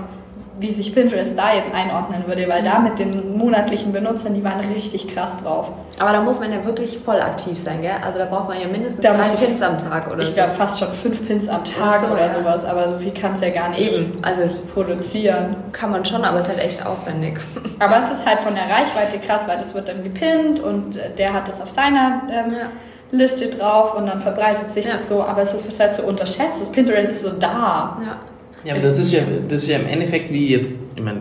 wie 0.63 0.73
sich 0.73 0.95
Pinterest 0.95 1.37
da 1.39 1.53
jetzt 1.55 1.75
einordnen 1.75 2.25
würde, 2.27 2.49
weil 2.49 2.63
da 2.63 2.79
mit 2.79 2.99
den 2.99 3.37
monatlichen 3.37 3.93
Benutzern, 3.93 4.33
die 4.35 4.43
waren 4.43 4.61
richtig 4.61 5.09
krass 5.09 5.43
drauf. 5.43 5.69
Aber 5.99 6.13
da 6.13 6.23
muss 6.23 6.41
man 6.41 6.51
ja 6.53 6.65
wirklich 6.65 6.99
voll 7.05 7.21
aktiv 7.21 7.63
sein, 7.63 7.83
gell? 7.83 7.93
Also 8.03 8.19
da 8.19 8.25
braucht 8.25 8.49
man 8.49 8.59
ja 8.61 8.67
mindestens 8.69 9.03
Da 9.03 9.13
drei 9.13 9.29
Pins 9.45 9.61
am 9.61 9.77
Tag 9.77 10.11
oder 10.11 10.21
Ich 10.23 10.29
so. 10.29 10.33
glaube 10.35 10.53
fast 10.53 10.79
schon 10.81 10.93
fünf 10.93 11.27
Pins 11.27 11.49
am 11.49 11.63
Tag 11.65 12.01
so, 12.01 12.07
oder 12.13 12.27
ja. 12.29 12.35
sowas, 12.35 12.65
aber 12.65 12.95
so 12.95 12.99
viel 13.01 13.13
kann 13.13 13.35
es 13.35 13.43
ja 13.43 13.51
gar 13.51 13.69
nicht 13.69 13.93
Eben, 13.93 14.19
also 14.23 14.43
produzieren. 14.73 15.57
kann 15.73 15.91
man 15.91 16.05
schon, 16.05 16.25
aber 16.25 16.39
es 16.39 16.45
ist 16.45 16.51
halt 16.51 16.61
echt 16.65 16.87
aufwendig. 16.87 17.39
Aber 17.79 17.99
es 17.99 18.11
ist 18.11 18.27
halt 18.27 18.39
von 18.41 18.55
der 18.55 18.65
Reichweite 18.65 19.19
krass, 19.19 19.49
weil 19.49 19.59
das 19.59 19.75
wird 19.75 19.89
dann 19.89 20.03
gepinnt 20.05 20.61
und 20.61 20.97
äh, 20.97 21.11
der 21.19 21.33
hat 21.33 21.49
das 21.49 21.61
auf 21.61 21.71
seiner 21.71 22.23
ähm, 22.31 22.53
Ja. 22.53 22.67
Liste 23.11 23.49
drauf 23.49 23.95
und 23.95 24.07
dann 24.07 24.21
verbreitet 24.21 24.71
sich 24.71 24.87
Ja. 24.87 24.93
das 24.93 25.09
so, 25.09 25.23
aber 25.23 25.43
es 25.43 25.53
wird 25.53 25.79
halt 25.81 25.95
so 25.95 26.05
unterschätzt. 26.05 26.61
Das 26.63 26.71
Pinterest 26.71 27.11
ist 27.11 27.23
so 27.25 27.31
da. 27.39 27.99
Ja. 28.01 28.17
Ja, 28.65 28.75
aber 28.75 28.83
das 28.83 28.99
ist 28.99 29.13
ja, 29.13 29.23
das 29.49 29.63
ist 29.63 29.69
ja 29.69 29.79
im 29.79 29.87
Endeffekt 29.87 30.33
wie 30.33 30.49
jetzt, 30.49 30.75
ich 30.95 31.03
meine, 31.03 31.21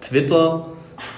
Twitter, 0.00 0.66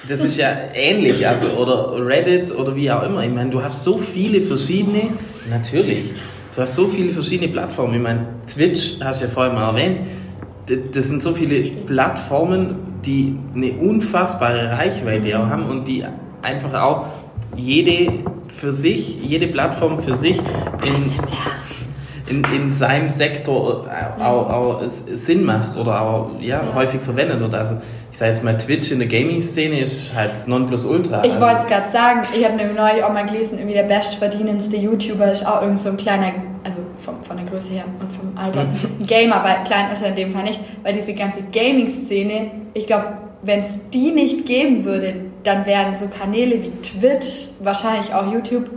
das 0.08 0.22
ist 0.22 0.36
ja 0.36 0.54
ähnlich, 0.74 1.26
also, 1.26 1.46
oder 1.58 2.06
Reddit 2.06 2.54
oder 2.54 2.76
wie 2.76 2.90
auch 2.90 3.02
immer. 3.02 3.24
Ich 3.24 3.32
meine, 3.32 3.50
du 3.50 3.62
hast 3.62 3.82
so 3.82 3.98
viele 3.98 4.42
verschiedene, 4.42 5.04
natürlich, 5.48 6.12
du 6.54 6.60
hast 6.60 6.74
so 6.74 6.86
viele 6.86 7.08
verschiedene 7.10 7.50
Plattformen. 7.50 7.94
Ich 7.94 8.00
meine, 8.00 8.26
Twitch, 8.46 8.96
hast 9.00 9.20
du 9.20 9.24
ja 9.24 9.30
vorhin 9.30 9.54
mal 9.54 9.70
erwähnt, 9.70 10.00
das 10.92 11.08
sind 11.08 11.22
so 11.22 11.32
viele 11.32 11.62
Plattformen, 11.62 12.76
die 13.04 13.36
eine 13.54 13.72
unfassbare 13.72 14.70
Reichweite 14.70 15.38
auch 15.40 15.46
haben 15.46 15.66
und 15.66 15.88
die 15.88 16.04
einfach 16.42 16.74
auch 16.80 17.06
jede 17.56 18.12
für 18.46 18.72
sich, 18.72 19.18
jede 19.22 19.48
Plattform 19.48 19.98
für 19.98 20.14
sich 20.14 20.38
in, 20.38 20.94
in, 22.26 22.44
in 22.54 22.72
seinem 22.72 23.08
Sektor 23.08 23.86
auch, 24.20 24.50
auch 24.50 24.82
Sinn 24.86 25.44
macht 25.44 25.76
oder 25.76 26.00
auch 26.00 26.30
ja, 26.40 26.62
häufig 26.74 27.00
verwendet 27.00 27.40
wird. 27.40 27.54
Also 27.54 27.76
ich 28.10 28.18
sage 28.18 28.30
jetzt 28.30 28.44
mal, 28.44 28.56
Twitch 28.56 28.90
in 28.90 28.98
der 28.98 29.08
Gaming-Szene 29.08 29.80
ist 29.80 30.14
halt 30.14 30.36
Nonplusultra. 30.46 31.24
Ich 31.24 31.32
also, 31.32 31.40
wollte 31.44 31.60
es 31.62 31.66
gerade 31.66 31.92
sagen, 31.92 32.20
ich 32.34 32.44
habe 32.44 32.56
nämlich 32.56 32.76
neulich 32.76 33.02
auch 33.02 33.12
mal 33.12 33.26
gelesen, 33.26 33.58
irgendwie 33.58 33.74
der 33.74 33.84
bestverdienendste 33.84 34.76
YouTuber 34.76 35.32
ist 35.32 35.46
auch 35.46 35.62
irgend 35.62 35.80
so 35.80 35.88
ein 35.88 35.96
kleiner, 35.96 36.32
also 36.62 36.82
vom, 37.04 37.22
von 37.24 37.36
der 37.36 37.46
Größe 37.46 37.72
her 37.72 37.84
und 37.98 38.12
vom 38.12 38.36
Alter, 38.36 38.60
ein 38.60 39.06
Gamer, 39.06 39.42
weil 39.42 39.64
klein 39.64 39.90
ist 39.90 40.02
er 40.02 40.10
in 40.10 40.16
dem 40.16 40.32
Fall 40.32 40.44
nicht, 40.44 40.60
weil 40.82 40.94
diese 40.94 41.14
ganze 41.14 41.40
Gaming-Szene, 41.52 42.50
ich 42.74 42.86
glaube, 42.86 43.06
wenn 43.42 43.60
es 43.60 43.78
die 43.92 44.12
nicht 44.12 44.46
geben 44.46 44.84
würde, 44.84 45.14
dann 45.42 45.66
wären 45.66 45.96
so 45.96 46.06
Kanäle 46.06 46.62
wie 46.62 46.70
Twitch, 46.82 47.48
wahrscheinlich 47.60 48.14
auch 48.14 48.32
YouTube, 48.32 48.70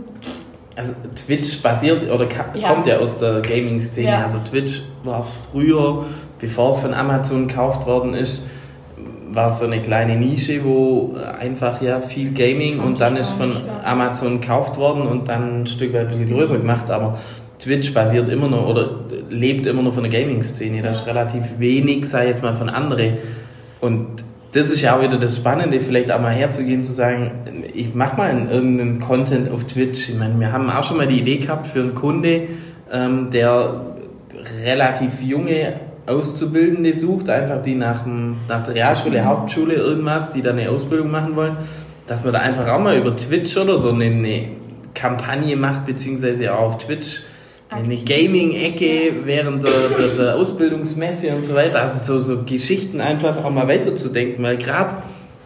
also 0.76 0.92
Twitch 1.14 1.62
basiert 1.62 2.08
oder 2.10 2.28
Ja. 2.54 2.68
kommt 2.72 2.86
ja 2.86 2.98
aus 2.98 3.18
der 3.18 3.40
Gaming-Szene. 3.40 4.08
Ja. 4.08 4.22
Also 4.22 4.38
Twitch 4.48 4.82
war 5.04 5.22
früher, 5.22 6.04
bevor 6.38 6.70
es 6.70 6.80
von 6.80 6.94
Amazon 6.94 7.48
gekauft 7.48 7.86
worden 7.86 8.14
ist, 8.14 8.42
war 9.32 9.50
so 9.50 9.64
eine 9.64 9.82
kleine 9.82 10.16
Nische, 10.16 10.64
wo 10.64 11.14
einfach 11.38 11.82
ja 11.82 12.00
viel 12.00 12.32
Gaming 12.32 12.78
und 12.80 13.00
dann 13.00 13.16
ist 13.16 13.30
von 13.30 13.48
nicht, 13.48 13.64
ja. 13.66 13.90
Amazon 13.90 14.40
gekauft 14.40 14.76
worden 14.78 15.02
und 15.06 15.28
dann 15.28 15.62
ein 15.62 15.66
Stück 15.66 15.92
weit 15.92 16.02
ein 16.02 16.08
bisschen 16.08 16.28
größer 16.28 16.58
gemacht, 16.58 16.90
aber 16.90 17.18
Twitch 17.58 17.92
basiert 17.92 18.28
immer 18.28 18.48
noch 18.48 18.68
oder 18.68 18.90
lebt 19.30 19.66
immer 19.66 19.82
noch 19.82 19.94
von 19.94 20.04
der 20.08 20.12
Gaming-Szene. 20.12 20.82
Da 20.82 20.90
ist 20.90 21.06
relativ 21.06 21.58
wenig, 21.58 22.06
sei 22.08 22.28
jetzt 22.28 22.42
mal 22.42 22.54
von 22.54 22.68
anderen. 22.68 23.14
Und 23.80 24.06
das 24.56 24.70
ist 24.70 24.80
ja 24.82 24.96
auch 24.96 25.02
wieder 25.02 25.18
das 25.18 25.36
Spannende, 25.36 25.80
vielleicht 25.80 26.10
auch 26.10 26.20
mal 26.20 26.32
herzugehen, 26.32 26.82
zu 26.82 26.92
sagen, 26.92 27.30
ich 27.74 27.94
mache 27.94 28.16
mal 28.16 28.30
einen- 28.30 28.48
irgendeinen 28.50 29.00
Content 29.00 29.50
auf 29.50 29.64
Twitch. 29.64 30.08
Ich 30.08 30.18
meine, 30.18 30.38
wir 30.40 30.50
haben 30.52 30.70
auch 30.70 30.82
schon 30.82 30.96
mal 30.96 31.06
die 31.06 31.18
Idee 31.20 31.36
gehabt 31.38 31.66
für 31.66 31.80
einen 31.80 31.94
Kunde, 31.94 32.48
ähm, 32.90 33.30
der 33.30 33.82
relativ 34.64 35.22
junge 35.22 35.74
Auszubildende 36.06 36.94
sucht, 36.94 37.28
einfach 37.28 37.62
die 37.62 37.74
nach, 37.74 38.04
dem, 38.04 38.36
nach 38.48 38.62
der 38.62 38.74
Realschule, 38.74 39.24
Hauptschule 39.24 39.74
irgendwas, 39.74 40.32
die 40.32 40.40
da 40.40 40.50
eine 40.50 40.70
Ausbildung 40.70 41.10
machen 41.10 41.34
wollen, 41.36 41.56
dass 42.06 42.22
man 42.24 42.32
da 42.32 42.38
einfach 42.40 42.68
auch 42.68 42.78
mal 42.78 42.96
über 42.96 43.14
Twitch 43.16 43.56
oder 43.56 43.76
so 43.76 43.90
eine, 43.90 44.04
eine 44.04 44.44
Kampagne 44.94 45.56
macht, 45.56 45.84
beziehungsweise 45.84 46.54
auch 46.54 46.60
auf 46.62 46.78
Twitch 46.78 47.22
eine. 47.68 47.96
Gaming-Ecke 47.96 49.24
während 49.24 49.64
der, 49.64 49.88
der, 49.98 50.08
der 50.08 50.36
Ausbildungsmesse 50.36 51.34
und 51.34 51.44
so 51.44 51.54
weiter. 51.54 51.80
Also 51.80 52.20
so, 52.20 52.34
so 52.34 52.42
Geschichten 52.44 53.00
einfach 53.00 53.44
auch 53.44 53.50
mal 53.50 53.68
weiterzudenken, 53.68 54.44
weil 54.44 54.56
gerade 54.56 54.94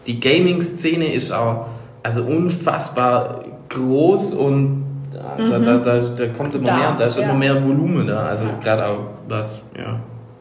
die 0.07 0.21
Gaming-Szene 0.21 1.13
ist 1.13 1.33
auch 1.33 1.67
also 2.03 2.23
unfassbar 2.23 3.43
groß 3.69 4.35
und 4.35 4.85
da, 5.13 5.59
da, 5.59 5.79
da, 5.79 5.99
da 6.01 6.27
kommt 6.29 6.55
immer 6.55 6.77
mehr, 6.77 6.95
da 6.97 7.05
ist 7.05 7.19
ja. 7.19 7.25
immer 7.25 7.35
mehr 7.35 7.63
Volumen 7.65 8.07
da, 8.07 8.27
also 8.27 8.47
gerade 8.63 8.87
auch 8.87 8.99
was 9.29 9.63
ja, 9.77 10.01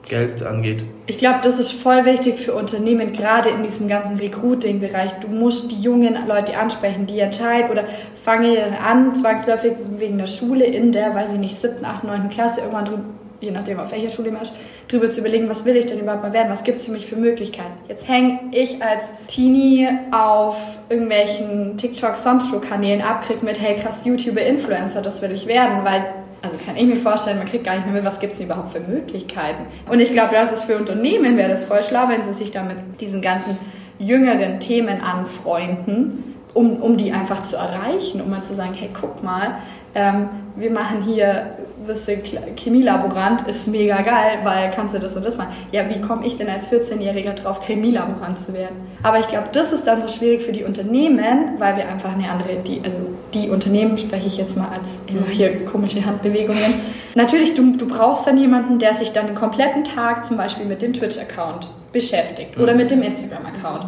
Geld 0.10 0.44
angeht. 0.44 0.84
Ich 1.08 1.18
glaube, 1.18 1.40
das 1.44 1.60
ist 1.60 1.72
voll 1.72 2.04
wichtig 2.06 2.38
für 2.38 2.54
Unternehmen, 2.54 3.14
gerade 3.14 3.50
in 3.50 3.64
diesem 3.64 3.88
ganzen 3.88 4.18
Recruiting-Bereich. 4.18 5.14
Du 5.22 5.28
musst 5.28 5.72
die 5.72 5.82
jungen 5.82 6.18
Leute 6.28 6.58
ansprechen, 6.58 7.06
die 7.06 7.20
entscheiden 7.20 7.72
oder 7.72 7.86
fangen 8.22 8.56
dann 8.56 8.74
an, 8.74 9.16
zwangsläufig 9.16 9.74
wegen 9.98 10.18
der 10.18 10.28
Schule 10.28 10.66
in 10.66 10.92
der, 10.92 11.16
weiß 11.16 11.34
ich 11.34 11.40
nicht, 11.40 11.62
siebten, 11.62 11.86
achten, 11.86 12.08
neunten 12.08 12.30
Klasse, 12.30 12.62
irgendwann 12.62 12.86
drüber, 12.86 13.04
je 13.42 13.52
nachdem 13.52 13.80
auf 13.80 13.92
welcher 13.92 14.10
Schule 14.10 14.32
man 14.32 14.42
ist, 14.42 14.54
drüber 14.90 15.10
zu 15.10 15.22
überlegen, 15.22 15.48
was 15.48 15.64
will 15.66 15.76
ich 15.76 15.86
denn 15.86 16.00
überhaupt 16.00 16.24
mal 16.24 16.34
werden, 16.34 16.52
was 16.52 16.64
gibt 16.64 16.80
es 16.80 16.86
für 16.88 16.92
mich 16.92 17.06
für 17.06 17.16
Möglichkeiten. 17.16 17.72
Jetzt 17.88 18.08
hänge 18.08 18.40
ich 18.52 18.84
als 18.84 19.04
Teenie 19.28 19.88
auf 20.12 20.58
irgendwelchen 20.90 21.78
TikTok, 21.78 22.18
sonst 22.18 22.52
wo 22.52 22.60
Kanälen 22.60 23.02
ab, 23.02 23.26
krieg 23.26 23.42
mit, 23.44 23.62
hey 23.62 23.76
krass, 23.76 24.00
YouTuber, 24.04 24.42
Influencer, 24.42 25.02
das 25.02 25.22
will 25.22 25.32
ich 25.32 25.48
werden, 25.48 25.86
weil 25.86 26.06
also 26.42 26.58
kann 26.58 26.78
ich 26.78 26.86
mir 26.86 26.98
vorstellen, 26.98 27.38
man 27.38 27.48
kriegt 27.48 27.66
gar 27.66 27.76
nicht 27.76 27.86
mehr 27.86 27.96
mit, 27.96 28.06
was 28.06 28.20
gibt 28.20 28.34
es 28.34 28.40
denn 28.40 28.48
überhaupt 28.48 28.72
für 28.72 28.80
Möglichkeiten. 28.80 29.66
Und 29.90 30.00
ich 30.00 30.12
glaube, 30.12 30.34
das 30.34 30.52
ist 30.52 30.64
für 30.64 30.78
Unternehmen, 30.78 31.38
wäre 31.38 31.50
das 31.50 31.64
voll 31.64 31.84
schlau, 31.84 32.08
wenn 32.08 32.22
sie 32.22 32.34
sich 32.34 32.52
damit 32.52 32.78
diesen 33.02 33.22
ganzen 33.22 33.58
jüngeren 33.98 34.60
Themen 34.60 35.02
anfreunden, 35.02 36.36
um, 36.54 36.78
um 36.82 36.98
die 36.98 37.12
einfach 37.12 37.44
zu 37.44 37.58
erreichen, 37.58 38.22
um 38.22 38.30
mal 38.30 38.42
zu 38.42 38.54
sagen, 38.54 38.74
hey, 38.74 38.90
guck 38.94 39.24
mal, 39.24 39.60
ähm, 39.96 40.30
wir 40.56 40.72
machen 40.72 41.04
hier, 41.04 41.54
wirst 41.86 42.08
du 42.08 42.18
Chemielaborant, 42.56 43.48
ist 43.48 43.68
mega 43.68 44.02
geil, 44.02 44.40
weil 44.44 44.72
kannst 44.72 44.94
du 44.94 45.00
das 45.00 45.16
und 45.16 45.26
das 45.26 45.38
machen. 45.38 45.54
Ja, 45.72 45.90
wie 45.90 46.02
komme 46.02 46.26
ich 46.26 46.38
denn 46.38 46.50
als 46.50 46.72
14-Jähriger 46.72 47.34
drauf, 47.34 47.62
Chemielaborant 47.66 48.40
zu 48.40 48.54
werden? 48.54 48.76
Aber 49.04 49.20
ich 49.20 49.28
glaube, 49.28 49.48
das 49.52 49.72
ist 49.72 49.88
dann 49.88 50.02
so 50.02 50.08
schwierig 50.08 50.44
für 50.44 50.52
die 50.52 50.64
Unternehmen, 50.64 51.56
weil 51.60 51.78
wir 51.78 51.88
einfach 51.88 52.14
eine 52.14 52.30
andere, 52.30 52.58
die, 52.66 52.82
also 52.84 52.98
die 53.34 53.50
Unternehmen 53.50 53.98
spreche 53.98 54.28
ich 54.28 54.38
jetzt 54.38 54.58
mal 54.58 54.68
als, 54.70 55.04
ich 55.08 55.14
mache 55.14 55.32
hier 55.32 55.66
komische 55.66 56.06
Handbewegungen. 56.06 56.74
Natürlich, 57.16 57.56
du, 57.56 57.76
du 57.78 57.88
brauchst 57.88 58.28
dann 58.28 58.38
jemanden, 58.38 58.80
der 58.80 58.94
sich 58.94 59.12
dann 59.12 59.28
den 59.28 59.36
kompletten 59.36 59.84
Tag 59.84 60.26
zum 60.26 60.38
Beispiel 60.38 60.66
mit 60.66 60.82
dem 60.82 60.94
Twitch-Account 60.94 61.70
beschäftigt 61.92 62.60
oder 62.60 62.76
mit 62.76 62.92
dem 62.92 63.02
Instagram-Account 63.02 63.88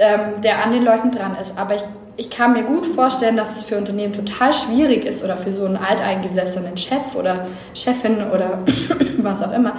ähm, 0.00 0.40
der 0.42 0.64
an 0.64 0.72
den 0.72 0.82
Leuten 0.82 1.10
dran 1.10 1.36
ist. 1.40 1.56
Aber 1.56 1.74
ich, 1.74 1.84
ich 2.20 2.28
kann 2.28 2.52
mir 2.52 2.64
gut 2.64 2.84
vorstellen, 2.84 3.38
dass 3.38 3.56
es 3.56 3.64
für 3.64 3.78
Unternehmen 3.78 4.12
total 4.12 4.52
schwierig 4.52 5.06
ist 5.06 5.24
oder 5.24 5.38
für 5.38 5.52
so 5.52 5.64
einen 5.64 5.78
alteingesessenen 5.78 6.76
Chef 6.76 7.14
oder 7.14 7.46
Chefin 7.72 8.30
oder 8.30 8.62
was 9.18 9.42
auch 9.42 9.54
immer, 9.54 9.76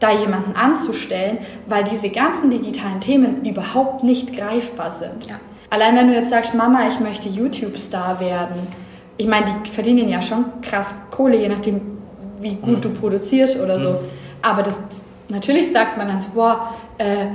da 0.00 0.10
jemanden 0.10 0.56
anzustellen, 0.56 1.38
weil 1.66 1.84
diese 1.84 2.08
ganzen 2.08 2.48
digitalen 2.48 3.00
Themen 3.00 3.44
überhaupt 3.44 4.02
nicht 4.02 4.34
greifbar 4.34 4.90
sind. 4.90 5.26
Ja. 5.28 5.38
Allein 5.68 5.94
wenn 5.94 6.08
du 6.08 6.14
jetzt 6.14 6.30
sagst, 6.30 6.54
Mama, 6.54 6.88
ich 6.88 7.00
möchte 7.00 7.28
YouTube-Star 7.28 8.18
werden. 8.18 8.66
Ich 9.18 9.26
meine, 9.26 9.54
die 9.66 9.70
verdienen 9.70 10.08
ja 10.08 10.22
schon 10.22 10.62
krass 10.62 10.94
Kohle, 11.10 11.36
je 11.36 11.50
nachdem, 11.50 11.82
wie 12.40 12.54
gut 12.54 12.82
du 12.82 12.94
produzierst 12.94 13.60
oder 13.60 13.78
so. 13.78 14.00
Aber 14.40 14.62
das, 14.62 14.74
natürlich 15.28 15.70
sagt 15.70 15.98
man 15.98 16.08
dann 16.08 16.22
so, 16.22 16.28
boah, 16.34 16.74
äh, 16.96 17.26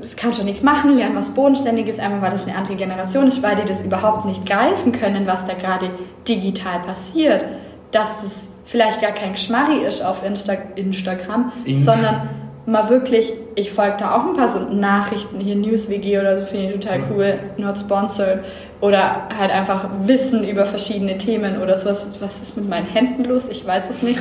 das 0.00 0.16
kann 0.16 0.32
schon 0.32 0.46
nichts 0.46 0.62
machen, 0.62 0.96
lernen 0.96 1.16
was 1.16 1.30
Bodenständiges, 1.30 1.98
einmal 1.98 2.22
weil 2.22 2.30
das 2.30 2.44
eine 2.46 2.56
andere 2.56 2.76
Generation 2.76 3.28
ist, 3.28 3.42
weil 3.42 3.56
die 3.56 3.64
das 3.66 3.82
überhaupt 3.82 4.24
nicht 4.26 4.46
greifen 4.46 4.92
können, 4.92 5.26
was 5.26 5.46
da 5.46 5.54
gerade 5.54 5.90
digital 6.26 6.80
passiert. 6.80 7.44
Dass 7.92 8.20
das 8.22 8.48
vielleicht 8.64 9.00
gar 9.00 9.12
kein 9.12 9.32
Geschmarri 9.32 9.84
ist 9.84 10.02
auf 10.02 10.24
Insta 10.24 10.54
Instagram, 10.76 11.52
Ing- 11.64 11.74
sondern 11.74 12.28
mal 12.66 12.88
wirklich, 12.88 13.32
ich 13.56 13.72
folge 13.72 13.96
da 13.98 14.14
auch 14.14 14.26
ein 14.26 14.34
paar 14.36 14.52
so 14.52 14.60
Nachrichten, 14.74 15.40
hier 15.40 15.56
NewsWG 15.56 16.18
oder 16.18 16.38
so, 16.38 16.44
finde 16.46 16.66
ich 16.66 16.80
total 16.80 17.00
cool, 17.12 17.38
not 17.56 17.78
sponsored. 17.78 18.40
Oder 18.80 19.28
halt 19.38 19.50
einfach 19.50 19.86
Wissen 20.04 20.42
über 20.48 20.64
verschiedene 20.64 21.18
Themen 21.18 21.60
oder 21.60 21.76
sowas. 21.76 22.06
Was 22.20 22.40
ist 22.40 22.56
mit 22.56 22.66
meinen 22.66 22.86
Händen 22.86 23.24
los? 23.24 23.46
Ich 23.50 23.66
weiß 23.66 23.90
es 23.90 24.02
nicht. 24.02 24.18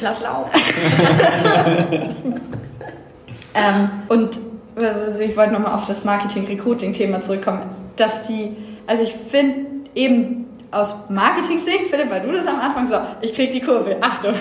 Lass 0.00 0.20
laufen. 0.20 0.50
Ähm, 3.58 3.88
und 4.08 4.38
also 4.76 5.22
ich 5.22 5.36
wollte 5.36 5.52
nochmal 5.52 5.74
auf 5.74 5.86
das 5.86 6.04
Marketing-Recruiting-Thema 6.04 7.20
zurückkommen, 7.20 7.62
dass 7.96 8.22
die, 8.24 8.56
also 8.86 9.02
ich 9.02 9.14
finde 9.14 9.66
eben 9.94 10.46
aus 10.70 10.94
Marketing-Sicht, 11.08 11.86
Philipp, 11.88 12.10
weil 12.10 12.22
du 12.22 12.32
das 12.32 12.46
am 12.46 12.60
Anfang 12.60 12.86
so, 12.86 12.96
ich 13.22 13.34
krieg 13.34 13.52
die 13.52 13.60
Kurve, 13.60 13.96
Achtung, 14.00 14.34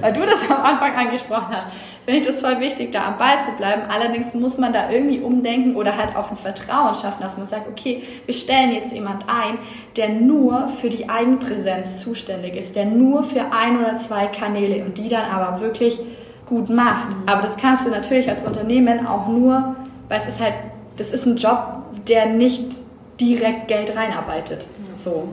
weil 0.00 0.12
du 0.12 0.20
das 0.20 0.50
am 0.50 0.62
Anfang 0.62 0.94
angesprochen 0.94 1.48
hast, 1.50 1.68
finde 2.04 2.20
ich 2.20 2.26
das 2.26 2.40
voll 2.40 2.60
wichtig, 2.60 2.92
da 2.92 3.06
am 3.06 3.18
Ball 3.18 3.40
zu 3.40 3.52
bleiben. 3.52 3.82
Allerdings 3.88 4.34
muss 4.34 4.58
man 4.58 4.72
da 4.72 4.90
irgendwie 4.90 5.20
umdenken 5.20 5.76
oder 5.76 5.96
halt 5.96 6.16
auch 6.16 6.30
ein 6.30 6.36
Vertrauen 6.36 6.94
schaffen, 6.94 7.22
dass 7.22 7.38
man 7.38 7.46
sagt, 7.46 7.68
okay, 7.68 8.02
wir 8.26 8.34
stellen 8.34 8.72
jetzt 8.72 8.92
jemand 8.92 9.24
ein, 9.28 9.58
der 9.96 10.08
nur 10.10 10.68
für 10.68 10.88
die 10.88 11.08
Eigenpräsenz 11.08 12.00
zuständig 12.00 12.56
ist, 12.56 12.76
der 12.76 12.86
nur 12.86 13.22
für 13.22 13.52
ein 13.52 13.78
oder 13.78 13.96
zwei 13.96 14.26
Kanäle 14.26 14.84
und 14.84 14.98
die 14.98 15.08
dann 15.08 15.30
aber 15.30 15.60
wirklich 15.60 16.00
gut 16.46 16.68
macht. 16.68 17.08
Aber 17.26 17.42
das 17.42 17.56
kannst 17.56 17.86
du 17.86 17.90
natürlich 17.90 18.28
als 18.28 18.44
Unternehmen 18.44 19.06
auch 19.06 19.28
nur 19.28 19.76
weil 20.12 20.20
es 20.20 20.28
ist 20.28 20.40
halt, 20.40 20.52
das 20.98 21.10
ist 21.10 21.24
ein 21.24 21.36
Job, 21.36 21.84
der 22.06 22.26
nicht 22.26 22.82
direkt 23.18 23.68
Geld 23.68 23.96
reinarbeitet. 23.96 24.66
So. 24.94 25.26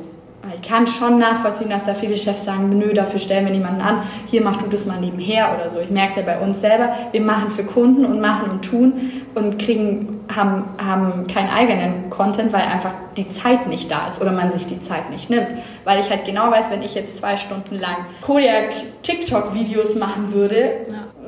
Ich 0.53 0.67
kann 0.67 0.87
schon 0.87 1.19
nachvollziehen, 1.19 1.69
dass 1.69 1.85
da 1.85 1.93
viele 1.93 2.17
Chefs 2.17 2.45
sagen, 2.45 2.69
nö, 2.77 2.93
dafür 2.93 3.19
stellen 3.19 3.45
wir 3.45 3.51
niemanden 3.51 3.81
an, 3.81 4.03
hier 4.29 4.41
mach 4.41 4.57
du 4.57 4.67
das 4.67 4.85
mal 4.85 4.99
nebenher 4.99 5.55
oder 5.55 5.69
so. 5.69 5.79
Ich 5.79 5.89
merke 5.89 6.11
es 6.11 6.15
ja 6.17 6.23
bei 6.23 6.39
uns 6.39 6.61
selber, 6.61 6.89
wir 7.11 7.21
machen 7.21 7.49
für 7.49 7.63
Kunden 7.63 8.05
und 8.05 8.19
machen 8.21 8.49
und 8.51 8.63
tun 8.63 8.93
und 9.35 9.59
kriegen, 9.59 10.21
haben, 10.33 10.65
haben 10.77 11.27
keinen 11.27 11.49
eigenen 11.49 12.09
Content, 12.09 12.53
weil 12.53 12.61
einfach 12.61 12.93
die 13.17 13.29
Zeit 13.29 13.67
nicht 13.67 13.91
da 13.91 14.07
ist 14.07 14.21
oder 14.21 14.31
man 14.31 14.51
sich 14.51 14.65
die 14.65 14.79
Zeit 14.79 15.09
nicht 15.09 15.29
nimmt. 15.29 15.47
Weil 15.83 15.99
ich 15.99 16.09
halt 16.09 16.25
genau 16.25 16.51
weiß, 16.51 16.71
wenn 16.71 16.81
ich 16.81 16.95
jetzt 16.95 17.17
zwei 17.17 17.37
Stunden 17.37 17.75
lang 17.75 18.05
Kodiak 18.21 18.71
TikTok-Videos 19.03 19.95
machen 19.95 20.33
würde, 20.33 20.71
Ja. 20.89 21.18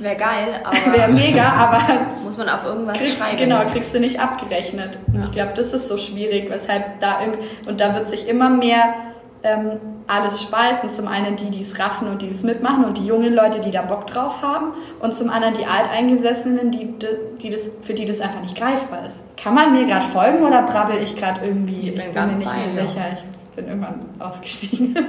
Wäre 0.00 0.16
geil, 0.16 0.60
aber 0.64 0.92
wäre 0.96 1.12
mega, 1.12 1.44
aber 1.44 1.80
muss 2.24 2.36
man 2.36 2.48
auf 2.48 2.64
irgendwas 2.64 2.98
kriegst, 2.98 3.18
schreiben. 3.18 3.36
genau, 3.36 3.64
kriegst 3.66 3.94
du 3.94 4.00
nicht 4.00 4.20
abgerechnet. 4.20 4.98
Und 5.12 5.24
Ich 5.24 5.30
glaube, 5.30 5.52
das 5.54 5.72
ist 5.72 5.88
so 5.88 5.98
schwierig, 5.98 6.50
weshalb 6.50 7.00
da 7.00 7.18
und 7.66 7.80
da 7.80 7.94
wird 7.94 8.08
sich 8.08 8.28
immer 8.28 8.50
mehr 8.50 8.94
ähm, 9.42 9.78
alles 10.06 10.42
spalten. 10.42 10.90
Zum 10.90 11.08
einen 11.08 11.36
die, 11.36 11.50
die 11.50 11.60
es 11.60 11.78
raffen 11.78 12.08
und 12.08 12.22
die 12.22 12.28
es 12.28 12.42
mitmachen 12.42 12.84
und 12.84 12.98
die 12.98 13.06
jungen 13.06 13.34
Leute, 13.34 13.60
die 13.60 13.70
da 13.70 13.82
Bock 13.82 14.06
drauf 14.06 14.42
haben 14.42 14.72
und 15.00 15.14
zum 15.14 15.30
anderen 15.30 15.54
die 15.54 15.66
Alteingesessenen, 15.66 16.70
die, 16.70 16.94
die 17.40 17.50
das, 17.50 17.60
für 17.82 17.94
die 17.94 18.04
das 18.04 18.20
einfach 18.20 18.40
nicht 18.40 18.56
greifbar 18.56 19.06
ist. 19.06 19.24
Kann 19.36 19.54
man 19.54 19.72
mir 19.72 19.86
gerade 19.86 20.06
folgen 20.06 20.42
oder 20.42 20.62
brabbel 20.62 21.02
ich 21.02 21.16
gerade 21.16 21.44
irgendwie? 21.44 21.90
Ich 21.90 21.94
bin 21.94 22.04
bin, 22.06 22.12
ganz 22.12 22.32
mir 22.32 22.38
nicht 22.38 22.50
bei 22.50 22.66
mehr 22.66 22.86
sicher. 22.88 23.04
Ich 23.14 23.39
bin 23.60 23.68
irgendwann 23.68 24.00
ausgestiegen. 24.18 24.96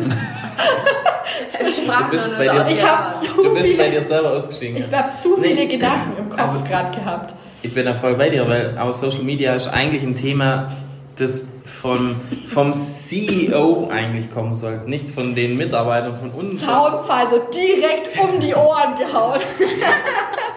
Ich 1.50 1.86
Du 1.86 2.10
bist 2.10 2.30
bei 2.38 2.48
so 2.48 2.54
dir 2.70 2.72
Ich 2.72 3.30
zu 3.30 3.44
Du 3.44 3.54
bist 3.54 3.78
bei 3.78 3.86
viele, 3.86 3.92
dir 4.00 4.04
selber 4.04 4.32
ausgestiegen. 4.32 4.78
ich 4.78 4.92
habe 4.96 5.10
zu 5.22 5.38
viele 5.38 5.56
Nee. 5.56 5.68
Gedanken 5.68 6.14
im 6.18 6.30
Kopf 6.30 6.40
Also- 6.40 6.60
gerade 6.62 6.96
gehabt. 6.98 7.34
Ich 7.64 7.74
bin 7.74 7.86
da 7.86 7.94
voll 7.94 8.16
bei 8.16 8.30
dir, 8.30 8.48
weil 8.48 8.76
auch 8.78 8.92
Social 8.92 9.22
Media 9.24 9.54
ist 9.54 9.68
eigentlich 9.68 10.02
ein 10.04 10.16
Thema, 10.16 10.72
das 11.18 11.48
von, 11.64 12.16
vom 12.48 12.74
CEO 12.74 13.90
eigentlich 13.92 14.32
kommen 14.32 14.56
sollte, 14.56 14.90
nicht 14.90 15.10
von 15.10 15.36
den 15.36 15.58
Mitarbeitern 15.58 16.16
von 16.16 16.32
uns. 16.32 16.66
Zaunpfahl 16.66 17.28
so 17.28 17.38
direkt 17.54 18.18
um 18.20 18.40
die 18.40 18.54
Ohren 18.56 18.96
gehauen. 18.98 19.40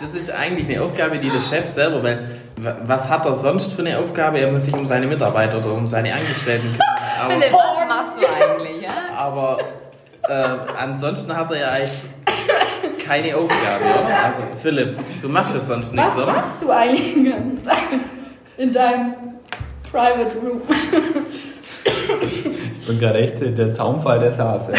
Das 0.01 0.13
ist 0.13 0.29
eigentlich 0.29 0.67
eine 0.69 0.83
Aufgabe, 0.85 1.19
die 1.19 1.31
der 1.31 1.39
Chef 1.39 1.67
selber, 1.67 2.03
weil 2.03 2.29
wa- 2.57 2.77
was 2.85 3.09
hat 3.09 3.25
er 3.27 3.35
sonst 3.37 3.73
für 3.73 3.81
eine 3.83 3.97
Aufgabe? 4.01 4.41
Er 4.41 4.51
muss 4.51 4.65
sich 4.65 4.75
um 4.75 4.85
seine 4.87 5.07
Mitarbeiter 5.07 5.59
oder 5.59 5.73
um 5.73 5.87
seine 5.87 6.13
Angestellten 6.13 6.67
kümmern. 6.73 7.41
Philipp, 7.41 7.55
Aber, 7.55 7.74
was 7.89 7.89
machst 7.89 8.17
du 8.21 8.27
eigentlich, 8.27 8.83
ja? 8.83 8.91
aber 9.17 9.59
äh, 10.29 10.33
ansonsten 10.79 11.37
hat 11.37 11.51
er 11.51 11.59
ja 11.59 11.69
eigentlich 11.71 12.05
keine 13.07 13.37
Aufgabe, 13.37 13.85
oder? 13.85 14.25
Also 14.25 14.43
Philipp, 14.57 14.99
du 15.21 15.29
machst 15.29 15.55
das 15.55 15.67
sonst 15.67 15.93
nichts, 15.95 16.17
Was 16.17 16.23
oder? 16.23 16.33
machst 16.33 16.63
du 16.63 16.71
eigentlich 16.71 17.17
in 18.57 18.73
deinem 18.73 19.15
Private 19.91 20.37
Room? 20.43 20.63
Ich 22.81 22.87
bin 22.87 22.99
gerade 22.99 23.19
echt 23.21 23.41
der 23.41 23.73
Zaunfall 23.75 24.21
der 24.21 24.33
Saß. 24.33 24.69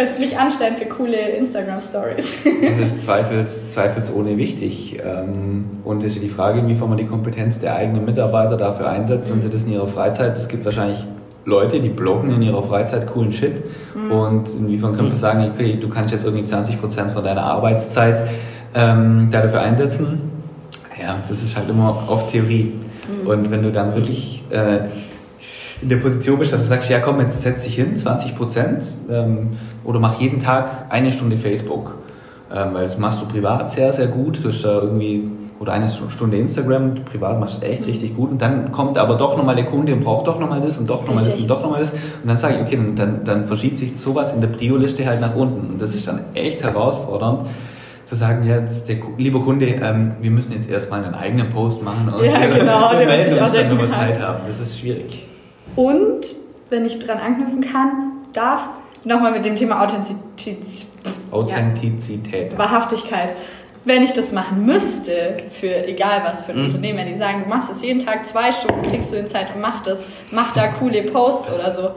Du 0.00 0.20
mich 0.20 0.38
anstellen 0.38 0.76
für 0.76 0.86
coole 0.86 1.16
Instagram-Stories? 1.16 2.36
Das 2.62 2.78
ist 2.78 3.02
zweifels, 3.02 3.68
zweifelsohne 3.70 4.36
wichtig. 4.38 4.98
Ähm, 5.04 5.64
Und 5.84 6.02
es 6.02 6.14
ist 6.14 6.22
die 6.22 6.30
Frage, 6.30 6.60
inwiefern 6.60 6.88
man 6.88 6.96
die 6.96 7.04
Kompetenz 7.06 7.58
der 7.58 7.76
eigenen 7.76 8.06
Mitarbeiter 8.06 8.56
dafür 8.56 8.88
einsetzt 8.88 9.30
und 9.30 9.42
sie 9.42 9.50
das 9.50 9.64
in 9.64 9.72
ihrer 9.72 9.88
Freizeit. 9.88 10.38
Es 10.38 10.48
gibt 10.48 10.64
wahrscheinlich 10.64 11.04
Leute, 11.44 11.80
die 11.80 11.90
bloggen 11.90 12.30
in 12.32 12.40
ihrer 12.42 12.62
Freizeit 12.62 13.06
coolen 13.06 13.32
Shit. 13.32 13.62
Und 14.10 14.48
inwiefern 14.48 14.96
kann 14.96 15.08
man 15.08 15.16
sagen, 15.16 15.50
okay, 15.52 15.78
du 15.80 15.88
kannst 15.88 16.12
jetzt 16.12 16.24
irgendwie 16.24 16.50
20% 16.50 17.10
von 17.10 17.22
deiner 17.22 17.42
Arbeitszeit 17.42 18.28
ähm, 18.74 19.28
dafür 19.30 19.60
einsetzen. 19.60 20.20
Ja, 21.00 21.18
das 21.28 21.42
ist 21.42 21.56
halt 21.56 21.68
immer 21.68 22.04
oft 22.08 22.30
Theorie. 22.30 22.72
Und 23.26 23.50
wenn 23.50 23.62
du 23.62 23.72
dann 23.72 23.94
wirklich 23.94 24.44
äh, 24.50 24.80
in 25.82 25.88
der 25.88 25.96
Position 25.96 26.38
bist, 26.38 26.52
dass 26.52 26.62
du 26.62 26.66
sagst, 26.66 26.90
ja 26.90 27.00
komm, 27.00 27.20
jetzt 27.20 27.40
setz 27.42 27.64
dich 27.64 27.74
hin, 27.74 27.96
20 27.96 28.36
Prozent, 28.36 28.84
ähm, 29.10 29.50
oder 29.84 29.98
mach 29.98 30.20
jeden 30.20 30.40
Tag 30.40 30.86
eine 30.90 31.12
Stunde 31.12 31.38
Facebook. 31.38 31.94
Ähm, 32.52 32.74
weil 32.74 32.82
das 32.82 32.98
machst 32.98 33.22
du 33.22 33.26
privat 33.26 33.70
sehr, 33.70 33.92
sehr 33.92 34.08
gut. 34.08 34.42
Du 34.42 34.48
hast 34.48 34.62
da 34.64 34.80
irgendwie, 34.82 35.30
oder 35.60 35.72
eine 35.72 35.88
Stunde 35.88 36.36
Instagram, 36.36 36.96
privat 37.04 37.38
machst 37.38 37.62
du 37.62 37.66
echt 37.66 37.86
richtig 37.86 38.16
gut. 38.16 38.30
Und 38.30 38.42
dann 38.42 38.72
kommt 38.72 38.98
aber 38.98 39.14
doch 39.14 39.36
nochmal 39.36 39.54
der 39.54 39.66
Kunde 39.66 39.92
und 39.92 40.02
braucht 40.02 40.26
doch 40.26 40.40
nochmal 40.40 40.60
das 40.60 40.76
und 40.76 40.88
doch 40.90 41.06
nochmal 41.06 41.24
das 41.24 41.36
und 41.36 41.48
doch 41.48 41.62
nochmal 41.62 41.78
das. 41.78 41.90
Und 41.92 42.26
dann 42.26 42.36
sage 42.36 42.56
ich, 42.56 42.60
okay, 42.62 42.78
dann, 42.96 43.24
dann, 43.24 43.46
verschiebt 43.46 43.78
sich 43.78 43.96
sowas 43.96 44.32
in 44.32 44.40
der 44.40 44.48
Prio-Liste 44.48 45.06
halt 45.06 45.20
nach 45.20 45.36
unten. 45.36 45.74
Und 45.74 45.80
das 45.80 45.94
ist 45.94 46.08
dann 46.08 46.20
echt 46.34 46.62
herausfordernd 46.64 47.46
zu 48.04 48.16
sagen, 48.16 48.44
ja, 48.44 48.58
der 48.58 48.96
lieber 49.18 49.40
Kunde, 49.40 49.66
ähm, 49.66 50.12
wir 50.20 50.32
müssen 50.32 50.52
jetzt 50.52 50.68
erstmal 50.68 51.04
einen 51.04 51.14
eigenen 51.14 51.50
Post 51.50 51.84
machen 51.84 52.12
und, 52.12 52.24
Ja, 52.24 52.44
genau, 52.46 52.90
und 52.90 52.98
melden 52.98 53.38
uns 53.38 53.52
dann, 53.52 53.70
wenn 53.70 53.78
wir 53.78 53.92
Zeit 53.92 54.20
haben. 54.20 54.40
Das 54.48 54.60
ist 54.60 54.80
schwierig. 54.80 55.29
Und, 55.76 56.26
wenn 56.68 56.84
ich 56.84 56.98
dran 56.98 57.18
anknüpfen 57.18 57.60
kann, 57.60 58.12
darf, 58.32 58.68
nochmal 59.04 59.32
mit 59.32 59.44
dem 59.44 59.56
Thema 59.56 59.82
Authentizität, 59.82 60.86
Authentizität. 61.30 62.56
Wahrhaftigkeit. 62.58 63.32
Wenn 63.84 64.02
ich 64.02 64.12
das 64.12 64.30
machen 64.32 64.66
müsste, 64.66 65.38
für 65.58 65.86
egal 65.86 66.20
was 66.24 66.44
für 66.44 66.52
ein 66.52 66.58
Mhm. 66.58 66.64
Unternehmen, 66.66 66.98
wenn 66.98 67.08
die 67.08 67.18
sagen, 67.18 67.44
du 67.44 67.48
machst 67.48 67.70
jetzt 67.70 67.82
jeden 67.84 67.98
Tag 67.98 68.26
zwei 68.26 68.52
Stunden, 68.52 68.82
kriegst 68.82 69.10
du 69.10 69.16
in 69.16 69.26
Zeit 69.26 69.54
und 69.54 69.62
mach 69.62 69.82
das, 69.82 70.02
mach 70.32 70.52
da 70.52 70.66
coole 70.68 71.02
Posts 71.04 71.52
oder 71.54 71.72
so. 71.72 71.90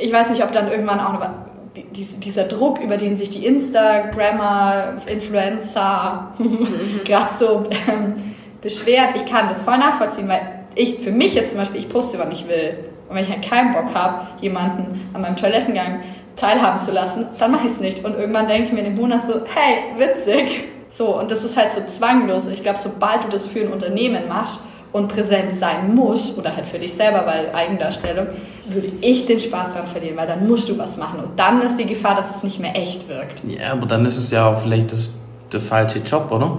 Ich 0.00 0.12
weiß 0.12 0.30
nicht, 0.30 0.42
ob 0.42 0.50
dann 0.50 0.68
irgendwann 0.68 0.98
auch 0.98 1.12
noch 1.12 1.28
die- 1.76 1.84
dies- 1.84 2.18
dieser 2.18 2.44
Druck, 2.44 2.80
über 2.80 2.96
den 2.96 3.16
sich 3.16 3.30
die 3.30 3.46
Instagrammer, 3.46 4.94
Influencer 5.06 6.32
gerade 7.04 7.28
so 7.38 7.62
ähm, 7.88 8.34
beschweren, 8.60 9.10
ich 9.14 9.24
kann 9.26 9.48
das 9.48 9.62
voll 9.62 9.78
nachvollziehen, 9.78 10.26
weil 10.26 10.40
ich 10.74 10.98
für 10.98 11.12
mich 11.12 11.34
jetzt 11.34 11.50
zum 11.52 11.60
Beispiel, 11.60 11.80
ich 11.80 11.88
poste, 11.88 12.18
wann 12.18 12.32
ich 12.32 12.48
will. 12.48 12.76
Und 13.10 13.16
wenn 13.16 13.24
ich 13.24 13.30
halt 13.30 13.42
keinen 13.42 13.72
Bock 13.72 13.92
habe, 13.92 14.28
jemanden 14.40 15.10
an 15.12 15.22
meinem 15.22 15.36
Toilettengang 15.36 16.00
teilhaben 16.36 16.78
zu 16.80 16.92
lassen, 16.92 17.26
dann 17.38 17.50
mache 17.50 17.66
ich 17.66 17.72
es 17.72 17.80
nicht. 17.80 18.04
Und 18.04 18.14
irgendwann 18.16 18.46
denke 18.48 18.68
ich 18.68 18.72
mir 18.72 18.78
in 18.78 18.84
dem 18.86 18.96
Monat 18.96 19.24
so, 19.24 19.34
hey, 19.52 19.98
witzig. 19.98 20.64
So, 20.88 21.18
und 21.18 21.30
das 21.30 21.44
ist 21.44 21.56
halt 21.56 21.72
so 21.72 21.80
zwanglos. 21.88 22.46
Und 22.46 22.52
ich 22.54 22.62
glaube, 22.62 22.78
sobald 22.78 23.24
du 23.24 23.28
das 23.28 23.46
für 23.46 23.60
ein 23.60 23.72
Unternehmen 23.72 24.28
machst 24.28 24.60
und 24.92 25.08
präsent 25.08 25.54
sein 25.54 25.94
musst, 25.94 26.38
oder 26.38 26.54
halt 26.56 26.66
für 26.66 26.78
dich 26.78 26.94
selber, 26.94 27.24
weil 27.26 27.52
Eigendarstellung, 27.54 28.28
würde 28.68 28.88
ich 29.00 29.26
den 29.26 29.38
Spaß 29.40 29.74
dran 29.74 29.86
verlieren, 29.86 30.16
weil 30.16 30.26
dann 30.28 30.46
musst 30.48 30.68
du 30.68 30.78
was 30.78 30.96
machen. 30.96 31.18
Und 31.20 31.38
dann 31.38 31.60
ist 31.62 31.76
die 31.76 31.86
Gefahr, 31.86 32.14
dass 32.14 32.30
es 32.36 32.42
nicht 32.44 32.58
mehr 32.60 32.74
echt 32.76 33.08
wirkt. 33.08 33.42
Ja, 33.46 33.72
aber 33.72 33.86
dann 33.86 34.04
ist 34.06 34.16
es 34.16 34.30
ja 34.30 34.48
auch 34.48 34.58
vielleicht 34.58 34.92
das, 34.92 35.10
der 35.52 35.60
falsche 35.60 35.98
Job, 36.00 36.30
oder? 36.32 36.58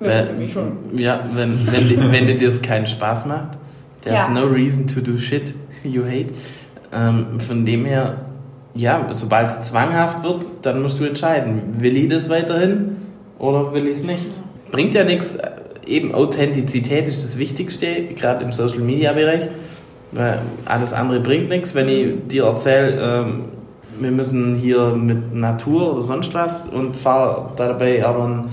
Ja, 0.00 0.08
Weil- 0.08 0.48
schon. 0.52 0.76
Ja, 0.96 1.20
wenn, 1.32 1.66
wenn, 1.70 1.88
di- 1.88 1.98
wenn 1.98 2.26
dir 2.26 2.36
das 2.38 2.60
keinen 2.60 2.86
Spaß 2.86 3.26
macht, 3.26 3.56
there's 4.02 4.20
Ja. 4.28 4.28
no 4.28 4.44
reason 4.46 4.86
to 4.86 5.00
do 5.00 5.16
shit 5.18 5.54
you 5.88 6.04
hate. 6.04 6.32
Ähm, 6.92 7.40
von 7.40 7.64
dem 7.64 7.84
her, 7.84 8.18
ja, 8.74 9.06
sobald 9.10 9.50
es 9.50 9.60
zwanghaft 9.60 10.22
wird, 10.22 10.46
dann 10.62 10.82
musst 10.82 11.00
du 11.00 11.04
entscheiden, 11.04 11.80
will 11.80 11.96
ich 11.96 12.08
das 12.08 12.28
weiterhin 12.28 12.96
oder 13.38 13.72
will 13.72 13.86
ich 13.86 13.98
es 13.98 14.04
nicht? 14.04 14.28
Bringt 14.70 14.94
ja 14.94 15.04
nichts, 15.04 15.36
äh, 15.36 15.50
eben 15.86 16.14
Authentizität 16.14 17.08
ist 17.08 17.24
das 17.24 17.38
Wichtigste, 17.38 18.04
gerade 18.16 18.44
im 18.44 18.52
Social 18.52 18.80
Media 18.80 19.12
Bereich, 19.12 19.48
weil 20.12 20.40
alles 20.64 20.92
andere 20.92 21.20
bringt 21.20 21.48
nichts, 21.48 21.74
wenn 21.74 21.88
ich 21.88 22.26
dir 22.28 22.44
erzähle, 22.44 23.00
ähm, 23.00 23.44
wir 23.98 24.10
müssen 24.10 24.56
hier 24.56 24.90
mit 24.90 25.34
Natur 25.34 25.92
oder 25.92 26.02
sonst 26.02 26.34
was 26.34 26.68
und 26.68 26.96
fahre 26.96 27.52
dabei 27.56 28.04
aber 28.04 28.24
ein 28.24 28.44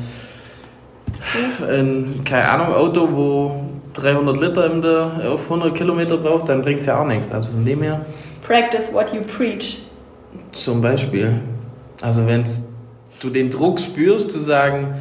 ein, 1.67 2.23
keine 2.23 2.49
Ahnung, 2.49 2.75
Auto, 2.75 3.07
wo 3.11 3.62
300 3.93 4.39
Liter 4.39 4.71
in 4.71 4.81
der, 4.81 5.31
auf 5.31 5.43
100 5.43 5.75
Kilometer 5.75 6.17
braucht, 6.17 6.49
dann 6.49 6.61
bringt 6.61 6.81
es 6.81 6.87
ja 6.87 6.99
auch 6.99 7.07
nichts. 7.07 7.31
Also 7.31 7.49
von 7.51 7.65
dem 7.65 7.81
her, 7.81 8.05
Practice 8.45 8.91
what 8.93 9.13
you 9.13 9.21
preach. 9.21 9.83
zum 10.51 10.81
Beispiel. 10.81 11.39
Also 12.01 12.27
wenn 12.27 12.43
du 13.21 13.29
den 13.29 13.49
Druck 13.49 13.79
spürst, 13.79 14.31
zu 14.31 14.39
sagen, 14.39 14.95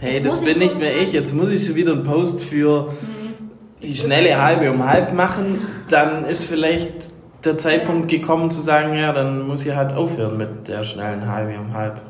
hey, 0.00 0.14
Jetzt 0.14 0.26
das 0.26 0.40
bin 0.40 0.50
ich 0.50 0.56
nicht 0.56 0.80
mehr 0.80 0.96
ich, 0.96 1.12
jetzt 1.12 1.34
muss 1.34 1.50
ich 1.50 1.66
schon 1.66 1.74
wieder 1.74 1.92
einen 1.92 2.04
Post 2.04 2.40
für 2.40 2.92
die 3.82 3.94
schnelle 3.94 4.40
halbe 4.42 4.70
um 4.70 4.86
halb 4.86 5.14
machen, 5.14 5.60
dann 5.88 6.24
ist 6.24 6.44
vielleicht 6.44 7.10
der 7.44 7.58
Zeitpunkt 7.58 8.08
gekommen 8.08 8.50
zu 8.50 8.60
sagen, 8.60 8.94
ja, 8.96 9.12
dann 9.12 9.46
muss 9.46 9.64
ich 9.64 9.74
halt 9.74 9.94
aufhören 9.94 10.36
mit 10.36 10.68
der 10.68 10.84
schnellen 10.84 11.26
halbe 11.30 11.58
um 11.58 11.74
halb. 11.74 12.00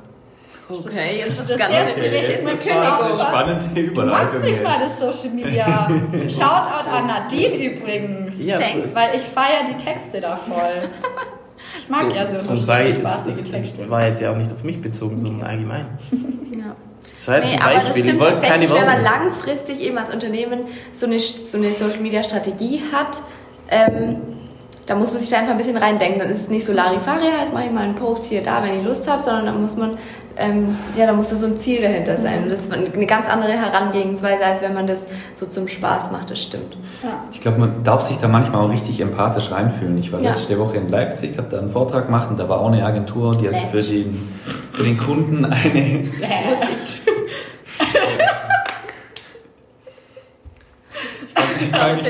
Okay, 0.70 1.18
jetzt 1.18 1.38
wird 1.38 1.50
Das 1.50 1.56
das 1.56 1.68
ganz 1.68 1.72
jetzt- 1.72 1.94
schön 1.94 2.04
jetzt 2.04 2.14
richtig. 2.14 2.36
ist 2.36 2.40
eine 2.40 2.50
Jetzt 2.50 2.66
Kündigung. 2.66 3.18
spannende 3.26 3.92
Du 3.92 4.04
machst 4.06 4.40
nicht 4.42 4.62
mal 4.62 4.76
das 4.80 4.98
Social 4.98 5.34
Media. 5.34 5.88
Shoutout 6.28 6.90
an 6.90 7.06
Nadine 7.06 7.54
übrigens. 7.56 8.34
Ja, 8.38 8.58
Thanks. 8.58 8.94
Weil 8.94 9.08
ich 9.16 9.22
feiere 9.22 9.64
die 9.70 9.82
Texte 9.84 10.20
da 10.20 10.36
voll. 10.36 10.88
Ich 11.78 11.88
mag 11.88 12.14
ja 12.14 12.26
so 12.26 12.38
Darum 12.38 12.58
sage 12.58 12.88
ich, 12.88 12.94
spaßige 12.94 13.24
das, 13.26 13.42
das 13.42 13.50
Texte. 13.50 13.90
war 13.90 14.06
jetzt 14.06 14.20
ja 14.20 14.32
auch 14.32 14.36
nicht 14.36 14.52
auf 14.52 14.64
mich 14.64 14.80
bezogen, 14.80 15.18
sondern 15.18 15.48
allgemein. 15.48 15.86
Ja. 16.56 16.74
Jetzt 17.16 17.28
Nee, 17.28 17.56
ein 17.56 17.62
aber 17.62 17.74
das 17.74 17.98
stimmt 17.98 18.20
tatsächlich, 18.20 18.72
wenn 18.72 18.86
man 18.86 19.02
langfristig 19.02 19.80
eben 19.80 19.98
als 19.98 20.10
Unternehmen 20.12 20.60
so 20.92 21.06
eine, 21.06 21.18
so 21.18 21.58
eine 21.58 21.70
Social 21.72 22.00
Media 22.00 22.22
Strategie 22.22 22.80
hat, 22.92 23.18
ähm, 23.68 24.16
da 24.86 24.94
muss 24.96 25.12
man 25.12 25.20
sich 25.20 25.28
da 25.30 25.38
einfach 25.38 25.52
ein 25.52 25.58
bisschen 25.58 25.76
reindenken. 25.76 26.18
Dann 26.18 26.30
ist 26.30 26.40
es 26.42 26.48
nicht 26.48 26.64
so 26.66 26.72
Larifari, 26.72 27.26
jetzt 27.42 27.52
mache 27.52 27.66
ich 27.66 27.70
mal 27.70 27.82
einen 27.84 27.94
Post 27.94 28.24
hier, 28.24 28.42
da, 28.42 28.62
wenn 28.64 28.78
ich 28.80 28.84
Lust 28.84 29.08
habe, 29.08 29.22
sondern 29.22 29.46
dann 29.46 29.62
muss 29.62 29.76
man 29.76 29.96
ähm, 30.40 30.76
ja, 30.96 31.06
da 31.06 31.12
muss 31.12 31.28
da 31.28 31.36
so 31.36 31.46
ein 31.46 31.56
Ziel 31.56 31.82
dahinter 31.82 32.16
sein. 32.18 32.44
Und 32.44 32.50
das 32.52 32.60
ist 32.60 32.72
eine 32.72 33.06
ganz 33.06 33.28
andere 33.28 33.52
Herangehensweise, 33.52 34.44
als 34.44 34.62
wenn 34.62 34.74
man 34.74 34.86
das 34.86 35.06
so 35.34 35.46
zum 35.46 35.68
Spaß 35.68 36.10
macht, 36.10 36.30
das 36.30 36.42
stimmt. 36.42 36.76
Ja. 37.02 37.22
Ich 37.32 37.40
glaube, 37.40 37.58
man 37.58 37.84
darf 37.84 38.02
sich 38.02 38.18
da 38.18 38.28
manchmal 38.28 38.62
auch 38.64 38.70
richtig 38.70 39.00
empathisch 39.00 39.50
reinfühlen. 39.50 39.98
Ich 39.98 40.12
war 40.12 40.20
Ja. 40.20 40.30
letzte 40.32 40.58
Woche 40.58 40.76
in 40.78 40.88
Leipzig, 40.88 41.36
habe 41.38 41.48
da 41.50 41.58
einen 41.58 41.70
Vortrag 41.70 42.06
gemacht 42.06 42.30
und 42.30 42.38
da 42.38 42.48
war 42.48 42.60
auch 42.60 42.68
eine 42.72 42.84
Agentur, 42.84 43.36
die 43.36 43.48
hat 43.48 43.70
für 43.70 43.82
den, 43.82 44.16
für 44.72 44.82
den 44.84 44.96
Kunden 44.98 45.44
eine, 45.44 45.54
Ich 51.60 51.76
fange 51.76 52.02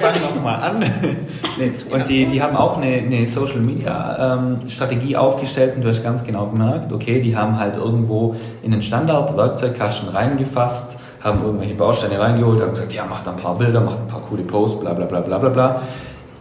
fang, 0.00 0.20
nochmal 0.20 0.60
an. 0.60 0.78
nee. 1.58 1.72
Und 1.90 2.08
die, 2.08 2.26
die 2.26 2.42
haben 2.42 2.56
auch 2.56 2.76
eine, 2.76 2.96
eine 2.96 3.26
Social 3.26 3.60
Media 3.60 4.34
ähm, 4.34 4.58
Strategie 4.68 5.16
aufgestellt 5.16 5.76
und 5.76 5.82
du 5.82 5.88
hast 5.88 6.02
ganz 6.02 6.24
genau 6.24 6.46
gemerkt, 6.46 6.92
okay, 6.92 7.20
die 7.20 7.36
haben 7.36 7.58
halt 7.58 7.76
irgendwo 7.76 8.36
in 8.62 8.70
den 8.70 8.82
Standard 8.82 9.36
Werkzeugkasten 9.36 10.08
reingefasst, 10.08 10.98
haben 11.22 11.42
irgendwelche 11.44 11.74
Bausteine 11.74 12.18
reingeholt, 12.18 12.62
haben 12.62 12.70
gesagt, 12.70 12.92
ja, 12.94 13.04
macht 13.04 13.26
ein 13.28 13.36
paar 13.36 13.56
Bilder, 13.56 13.80
macht 13.80 13.98
ein 13.98 14.08
paar 14.08 14.22
coole 14.22 14.42
Posts, 14.42 14.80
bla 14.80 14.92
bla 14.94 15.06
bla 15.06 15.20
bla 15.20 15.38
bla 15.38 15.48
bla. 15.48 15.82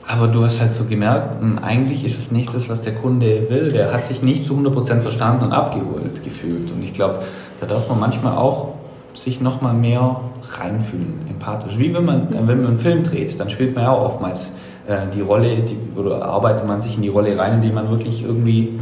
Aber 0.07 0.27
du 0.27 0.43
hast 0.43 0.59
halt 0.59 0.73
so 0.73 0.85
gemerkt, 0.85 1.39
mh, 1.39 1.61
eigentlich 1.61 2.03
ist 2.03 2.17
es 2.17 2.31
nicht 2.31 2.51
das, 2.53 2.67
was 2.67 2.81
der 2.81 2.95
Kunde 2.95 3.47
will. 3.49 3.71
Der 3.71 3.93
hat 3.93 4.05
sich 4.07 4.23
nicht 4.23 4.43
zu 4.43 4.55
100% 4.55 5.01
verstanden 5.01 5.45
und 5.45 5.51
abgeholt 5.51 6.23
gefühlt. 6.23 6.71
Und 6.71 6.83
ich 6.83 6.93
glaube, 6.93 7.19
da 7.59 7.67
darf 7.67 7.87
man 7.89 7.99
manchmal 7.99 8.35
auch 8.35 8.69
sich 9.13 9.39
nochmal 9.39 9.73
mehr 9.73 10.19
reinfühlen, 10.57 11.25
empathisch. 11.29 11.77
Wie 11.77 11.93
wenn 11.93 12.05
man, 12.05 12.27
äh, 12.33 12.47
wenn 12.47 12.57
man 12.61 12.67
einen 12.67 12.79
Film 12.79 13.03
dreht, 13.03 13.39
dann 13.39 13.49
spielt 13.49 13.75
man 13.75 13.83
ja 13.85 13.91
auch 13.91 14.05
oftmals 14.05 14.51
äh, 14.87 14.97
die 15.15 15.21
Rolle, 15.21 15.57
die, 15.57 15.77
oder 15.99 16.23
arbeitet 16.25 16.67
man 16.67 16.81
sich 16.81 16.95
in 16.95 17.01
die 17.01 17.09
Rolle 17.09 17.37
rein, 17.37 17.53
indem 17.55 17.73
man 17.75 17.89
wirklich 17.89 18.23
irgendwie 18.23 18.79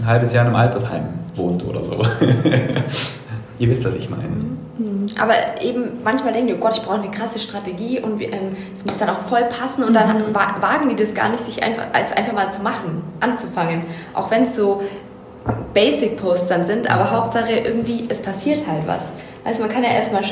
ein 0.00 0.06
halbes 0.06 0.32
Jahr 0.32 0.44
in 0.44 0.48
einem 0.48 0.56
Altersheim 0.56 1.04
wohnt 1.36 1.64
oder 1.66 1.82
so. 1.82 1.92
Ihr 3.58 3.68
wisst, 3.70 3.84
was 3.84 3.94
ich 3.94 4.08
meine. 4.10 4.26
Aber 5.20 5.34
eben 5.62 5.84
manchmal 6.02 6.32
denken 6.32 6.48
die, 6.48 6.54
oh 6.54 6.58
Gott, 6.58 6.76
ich 6.76 6.82
brauche 6.82 7.00
eine 7.00 7.10
krasse 7.10 7.38
Strategie 7.38 8.00
und 8.00 8.20
ähm, 8.20 8.56
es 8.74 8.84
muss 8.84 8.96
dann 8.98 9.10
auch 9.10 9.18
voll 9.18 9.42
passen 9.44 9.84
und 9.84 9.94
dann 9.94 10.34
wa- 10.34 10.56
wagen 10.60 10.88
die 10.88 10.96
das 10.96 11.14
gar 11.14 11.28
nicht, 11.28 11.44
sich 11.44 11.62
einfach, 11.62 11.84
es 11.98 12.12
einfach 12.12 12.32
mal 12.32 12.50
zu 12.50 12.62
machen, 12.62 13.02
anzufangen. 13.20 13.82
Auch 14.14 14.30
wenn 14.30 14.42
es 14.44 14.56
so 14.56 14.82
Basic-Posts 15.74 16.48
dann 16.48 16.64
sind, 16.64 16.90
aber 16.90 17.10
Hauptsache 17.10 17.52
irgendwie, 17.52 18.06
es 18.08 18.20
passiert 18.22 18.60
halt 18.66 18.82
was. 18.86 19.00
Also 19.44 19.60
man 19.60 19.70
kann 19.70 19.82
ja 19.82 19.90
erstmal 19.90 20.22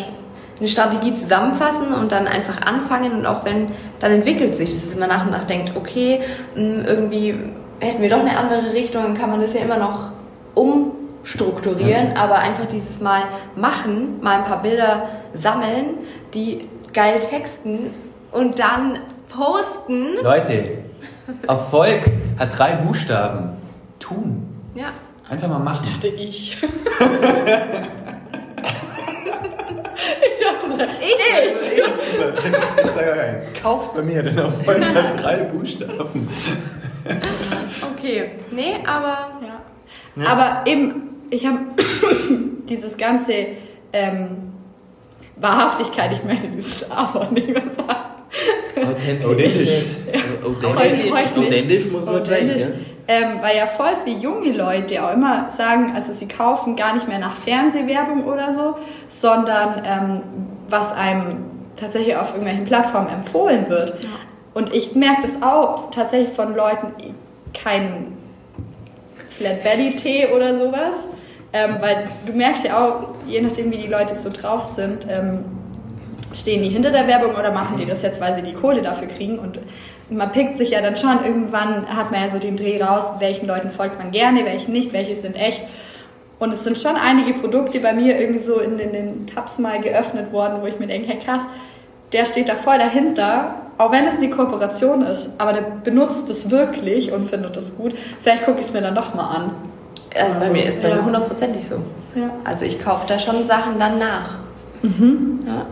eine 0.60 0.68
Strategie 0.68 1.14
zusammenfassen 1.14 1.92
und 1.94 2.12
dann 2.12 2.26
einfach 2.26 2.60
anfangen 2.62 3.12
und 3.12 3.26
auch 3.26 3.44
wenn, 3.44 3.68
dann 3.98 4.12
entwickelt 4.12 4.54
sich 4.54 4.74
das, 4.74 4.84
dass 4.84 4.96
man 4.96 5.08
nach 5.08 5.24
und 5.24 5.32
nach 5.32 5.44
denkt, 5.44 5.72
okay, 5.74 6.20
irgendwie 6.54 7.34
hätten 7.80 8.02
wir 8.02 8.10
doch 8.10 8.20
eine 8.20 8.36
andere 8.36 8.72
Richtung, 8.74 9.02
dann 9.02 9.18
kann 9.18 9.30
man 9.30 9.40
das 9.40 9.54
ja 9.54 9.60
immer 9.60 9.78
noch 9.78 10.10
umstrukturieren, 10.54 12.16
aber 12.16 12.36
einfach 12.36 12.66
dieses 12.66 13.00
Mal 13.00 13.22
machen, 13.56 14.20
mal 14.20 14.38
ein 14.38 14.44
paar 14.44 14.60
Bilder 14.60 15.08
sammeln, 15.32 15.94
die 16.34 16.68
geil 16.92 17.20
texten 17.20 17.94
und 18.30 18.58
dann 18.58 18.98
posten. 19.28 20.22
Leute, 20.22 20.78
Erfolg 21.48 22.02
hat 22.38 22.58
drei 22.58 22.72
Buchstaben. 22.72 23.56
Tun. 23.98 24.48
Ja. 24.74 24.88
Einfach 25.28 25.48
mal 25.48 25.58
machen. 25.58 25.86
dachte 25.92 26.08
ich. 26.08 26.56
ich 30.22 30.40
dachte, 30.40 30.88
Ich 31.00 32.84
Ich 32.84 32.90
sage 32.90 33.10
euch 33.12 33.20
eins, 33.20 33.44
kauft 33.62 33.94
bei 33.94 34.02
mir, 34.02 34.22
denn 34.22 34.38
Erfolg 34.38 34.84
hat 34.94 35.22
drei 35.22 35.36
Buchstaben. 35.44 36.28
Okay. 37.96 38.30
Nee, 38.50 38.74
aber 38.86 39.30
Ja. 40.16 40.26
Aber 40.26 40.66
eben, 40.70 41.10
ich 41.30 41.46
habe 41.46 41.58
dieses 42.68 42.96
ganze 42.96 43.32
ähm, 43.92 44.52
Wahrhaftigkeit, 45.36 46.12
ich 46.12 46.24
möchte 46.24 46.48
dieses 46.48 46.90
A-Wort 46.90 47.32
nicht 47.32 47.48
mehr 47.48 47.62
sagen. 47.70 48.10
Authentisch. 48.76 49.26
Authentisch, 50.44 51.10
Heute 51.12 51.40
nicht. 51.40 51.48
authentisch 51.48 51.86
muss 51.90 52.06
man. 52.06 52.16
Authentisch. 52.16 52.62
Ja? 52.62 52.68
Ähm, 53.12 53.42
weil 53.42 53.56
ja 53.56 53.66
voll 53.66 53.96
viele 54.04 54.20
junge 54.20 54.52
Leute 54.52 55.02
auch 55.02 55.12
immer 55.12 55.48
sagen, 55.48 55.94
also 55.96 56.12
sie 56.12 56.28
kaufen 56.28 56.76
gar 56.76 56.94
nicht 56.94 57.08
mehr 57.08 57.18
nach 57.18 57.36
Fernsehwerbung 57.36 58.22
oder 58.24 58.54
so, 58.54 58.76
sondern 59.08 59.82
ähm, 59.84 60.22
was 60.68 60.92
einem 60.92 61.44
tatsächlich 61.74 62.14
auf 62.14 62.28
irgendwelchen 62.28 62.66
Plattformen 62.66 63.08
empfohlen 63.08 63.68
wird. 63.68 63.94
Und 64.54 64.72
ich 64.72 64.94
merke 64.94 65.22
das 65.22 65.42
auch 65.42 65.90
tatsächlich 65.90 66.32
von 66.36 66.54
Leuten, 66.54 66.92
kein 67.52 68.16
Flat 69.30 69.64
Belly 69.64 69.96
Tee 69.96 70.28
oder 70.28 70.56
sowas, 70.56 71.08
ähm, 71.52 71.78
weil 71.80 72.06
du 72.26 72.32
merkst 72.32 72.64
ja 72.64 72.86
auch, 72.86 73.14
je 73.26 73.40
nachdem 73.40 73.72
wie 73.72 73.78
die 73.78 73.88
Leute 73.88 74.14
so 74.14 74.30
drauf 74.30 74.66
sind, 74.66 75.08
ähm, 75.10 75.46
stehen 76.32 76.62
die 76.62 76.68
hinter 76.68 76.92
der 76.92 77.08
Werbung 77.08 77.32
oder 77.32 77.50
machen 77.52 77.76
die 77.76 77.86
das 77.86 78.02
jetzt, 78.02 78.20
weil 78.20 78.34
sie 78.34 78.42
die 78.42 78.54
Kohle 78.54 78.82
dafür 78.82 79.08
kriegen. 79.08 79.40
Und 79.40 79.58
man 80.10 80.32
pickt 80.32 80.58
sich 80.58 80.70
ja 80.70 80.82
dann 80.82 80.96
schon, 80.96 81.24
irgendwann 81.24 81.86
hat 81.88 82.10
man 82.10 82.22
ja 82.22 82.28
so 82.28 82.38
den 82.38 82.56
Dreh 82.56 82.82
raus, 82.82 83.04
welchen 83.20 83.46
Leuten 83.46 83.70
folgt 83.70 83.98
man 83.98 84.10
gerne, 84.10 84.44
welchen 84.44 84.72
nicht, 84.72 84.92
welche 84.92 85.14
sind 85.14 85.36
echt. 85.36 85.62
Und 86.38 86.52
es 86.54 86.64
sind 86.64 86.78
schon 86.78 86.96
einige 86.96 87.34
Produkte 87.38 87.80
bei 87.80 87.92
mir 87.92 88.18
irgendwie 88.18 88.40
so 88.40 88.58
in 88.60 88.78
den, 88.78 88.92
den 88.92 89.26
Tabs 89.26 89.58
mal 89.58 89.80
geöffnet 89.80 90.32
worden, 90.32 90.58
wo 90.62 90.66
ich 90.66 90.78
mir 90.78 90.86
denke, 90.86 91.08
hey 91.08 91.18
krass, 91.18 91.42
der 92.12 92.24
steht 92.24 92.48
da 92.48 92.54
voll 92.54 92.78
dahinter, 92.78 93.54
auch 93.78 93.92
wenn 93.92 94.04
es 94.06 94.16
eine 94.16 94.30
Kooperation 94.30 95.02
ist, 95.02 95.32
aber 95.38 95.52
der 95.52 95.62
benutzt 95.84 96.28
es 96.30 96.50
wirklich 96.50 97.12
und 97.12 97.28
findet 97.28 97.56
es 97.56 97.76
gut. 97.76 97.94
Vielleicht 98.20 98.44
gucke 98.44 98.60
ich 98.60 98.66
es 98.66 98.72
mir 98.72 98.80
dann 98.80 98.94
doch 98.94 99.14
mal 99.14 99.28
an. 99.28 99.50
also 100.16 100.34
bei 100.34 100.40
Also, 100.40 100.52
mir 100.52 100.64
ist 100.64 100.82
bei 100.82 100.88
ja. 100.88 100.96
mir 100.96 101.04
hundertprozentig 101.04 101.64
so. 101.64 101.76
Ja. 102.14 102.30
Also 102.44 102.64
ich 102.64 102.82
kaufe 102.82 103.06
da 103.06 103.18
schon 103.18 103.44
Sachen 103.44 103.78
dann 103.78 103.98
nach. 103.98 104.38
Ja. 104.82 105.66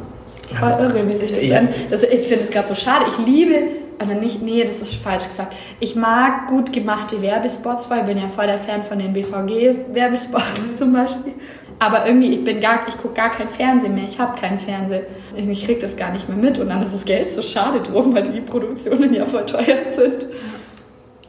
Voll 0.61 0.85
irre, 0.85 1.09
wie 1.09 1.17
sich 1.17 1.33
das 1.33 1.43
ja. 1.45 1.61
Das, 1.91 2.03
ich 2.03 2.27
finde 2.27 2.45
es 2.45 2.51
gerade 2.51 2.69
so 2.69 2.75
schade. 2.75 3.07
Ich 3.09 3.27
liebe, 3.27 3.55
oder 4.03 4.15
nicht, 4.15 4.43
nee, 4.43 4.65
das 4.65 4.81
ist 4.81 4.95
falsch 4.95 5.25
gesagt. 5.25 5.55
Ich 5.81 5.97
mag 5.97 6.49
gut 6.49 6.73
gemachte 6.73 7.21
Werbespots, 7.21 7.91
weil 7.91 8.01
ich 8.01 8.07
bin 8.07 8.19
ja 8.19 8.29
voll 8.29 8.47
der 8.47 8.59
Fan 8.59 8.83
von 8.83 8.99
den 8.99 9.13
BVG-Werbespots 9.13 10.77
zum 10.79 10.93
Beispiel. 10.93 11.35
Aber 11.81 12.07
irgendwie, 12.07 12.31
ich 12.31 12.45
bin 12.45 12.61
gar, 12.61 12.87
ich 12.89 12.97
gucke 12.99 13.15
gar 13.15 13.31
kein 13.31 13.49
Fernsehen 13.49 13.95
mehr. 13.95 14.05
Ich 14.05 14.19
habe 14.19 14.39
keinen 14.39 14.59
Fernseher. 14.59 15.03
Ich, 15.37 15.65
krieg 15.65 15.79
das 15.81 15.97
gar 15.97 16.13
nicht 16.13 16.29
mehr 16.29 16.37
mit. 16.39 16.59
Und 16.59 16.69
dann 16.69 16.83
ist 16.83 16.95
das 16.95 17.05
Geld 17.05 17.33
so 17.33 17.43
schade 17.43 17.81
drum, 17.81 18.15
weil 18.15 18.33
die 18.33 18.41
Produktionen 18.41 19.15
ja 19.15 19.25
voll 19.25 19.47
teuer 19.47 19.79
sind. 19.97 20.27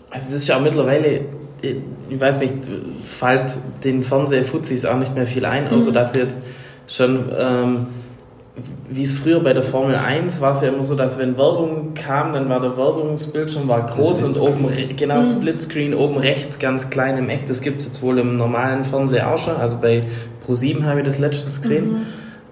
Also 0.09 0.25
das 0.25 0.33
ist 0.33 0.47
ja 0.47 0.57
auch 0.57 0.61
mittlerweile, 0.61 1.21
ich 1.61 2.19
weiß 2.19 2.39
nicht, 2.41 2.55
fällt 3.03 3.57
den 3.83 4.01
Fernsehfuzis 4.01 4.85
auch 4.85 4.97
nicht 4.97 5.13
mehr 5.13 5.27
viel 5.27 5.45
ein, 5.45 5.67
außer 5.67 5.91
dass 5.91 6.15
jetzt 6.15 6.39
schon, 6.87 7.29
ähm, 7.37 7.87
wie 8.89 9.03
es 9.03 9.13
früher 9.13 9.39
bei 9.39 9.53
der 9.53 9.63
Formel 9.63 9.95
1 9.95 10.41
war 10.41 10.51
es 10.51 10.61
ja 10.61 10.69
immer 10.69 10.83
so, 10.83 10.95
dass 10.95 11.19
wenn 11.19 11.37
Werbung 11.37 11.93
kam, 11.93 12.33
dann 12.33 12.49
war 12.49 12.59
der 12.59 12.75
Werbungsbildschirm 12.75 13.67
war 13.67 13.85
groß 13.87 14.23
und 14.23 14.39
oben, 14.39 14.67
genau, 14.95 15.21
Splitscreen, 15.23 15.93
oben 15.93 16.17
rechts 16.17 16.59
ganz 16.59 16.89
klein 16.89 17.17
im 17.17 17.29
Eck. 17.29 17.45
Das 17.47 17.61
gibt 17.61 17.79
es 17.79 17.85
jetzt 17.85 18.01
wohl 18.01 18.17
im 18.17 18.37
normalen 18.37 18.83
Fernseher 18.83 19.31
auch 19.31 19.37
schon, 19.37 19.55
also 19.55 19.77
bei 19.77 20.03
Pro7 20.45 20.83
habe 20.83 20.99
ich 20.99 21.05
das 21.05 21.19
letztens 21.19 21.61
gesehen. 21.61 22.07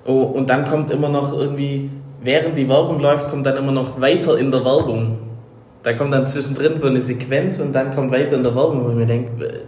Oh, 0.05 0.21
und 0.21 0.49
dann 0.49 0.65
kommt 0.65 0.91
immer 0.91 1.09
noch 1.09 1.33
irgendwie, 1.33 1.89
während 2.21 2.57
die 2.57 2.69
Werbung 2.69 2.99
läuft, 2.99 3.29
kommt 3.29 3.45
dann 3.45 3.57
immer 3.57 3.71
noch 3.71 3.99
weiter 3.99 4.37
in 4.37 4.51
der 4.51 4.63
Werbung. 4.63 5.17
Da 5.83 5.93
kommt 5.93 6.13
dann 6.13 6.27
zwischendrin 6.27 6.77
so 6.77 6.87
eine 6.87 7.01
Sequenz 7.01 7.59
und 7.59 7.73
dann 7.73 7.93
kommt 7.93 8.11
weiter 8.11 8.35
in 8.35 8.43
der 8.43 8.55
Werbung, 8.55 8.85
wo 8.85 8.89
ich 8.89 8.95
mir 8.95 9.05
denke, 9.05 9.63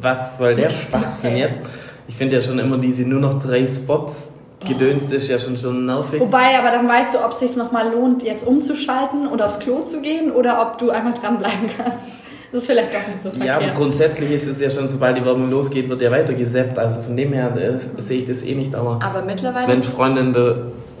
was 0.00 0.38
soll 0.38 0.54
der 0.54 0.70
Schwachsinn 0.70 1.36
jetzt? 1.36 1.62
Ich 2.06 2.16
finde 2.16 2.36
ja 2.36 2.42
schon 2.42 2.58
immer 2.58 2.78
diese 2.78 3.02
nur 3.02 3.20
noch 3.20 3.38
drei 3.38 3.66
Spots 3.66 4.37
gedönst 4.66 5.12
ist 5.12 5.28
ja 5.28 5.38
schon 5.38 5.56
schon 5.56 5.86
nervig. 5.86 6.20
Wobei, 6.20 6.58
aber 6.58 6.70
dann 6.70 6.88
weißt 6.88 7.14
du, 7.14 7.24
ob 7.24 7.32
es 7.32 7.38
sich 7.40 7.56
nochmal 7.56 7.90
lohnt, 7.92 8.22
jetzt 8.22 8.46
umzuschalten 8.46 9.28
oder 9.28 9.46
aufs 9.46 9.58
Klo 9.58 9.80
zu 9.82 10.00
gehen 10.00 10.32
oder 10.32 10.60
ob 10.62 10.78
du 10.78 10.90
einfach 10.90 11.14
dranbleiben 11.14 11.70
kannst. 11.76 12.04
Das 12.50 12.62
ist 12.62 12.66
vielleicht 12.66 12.94
doch 12.94 13.00
nicht 13.00 13.22
so 13.22 13.30
verkehrt. 13.30 13.46
Ja, 13.46 13.56
aber 13.56 13.76
grundsätzlich 13.76 14.30
ist 14.30 14.46
es 14.46 14.58
ja 14.60 14.70
schon, 14.70 14.88
sobald 14.88 15.16
die 15.18 15.24
Werbung 15.24 15.50
losgeht, 15.50 15.88
wird 15.88 16.00
ja 16.00 16.10
weiter 16.10 16.32
gesappt. 16.32 16.78
Also 16.78 17.02
von 17.02 17.14
dem 17.16 17.32
her 17.34 17.54
äh, 17.56 18.00
sehe 18.00 18.18
ich 18.20 18.24
das 18.26 18.42
eh 18.42 18.54
nicht. 18.54 18.74
Aber 18.74 18.98
Aber 19.02 19.22
mittlerweile. 19.22 19.68
wenn 19.68 19.82
Freundin 19.82 20.32
der 20.32 20.56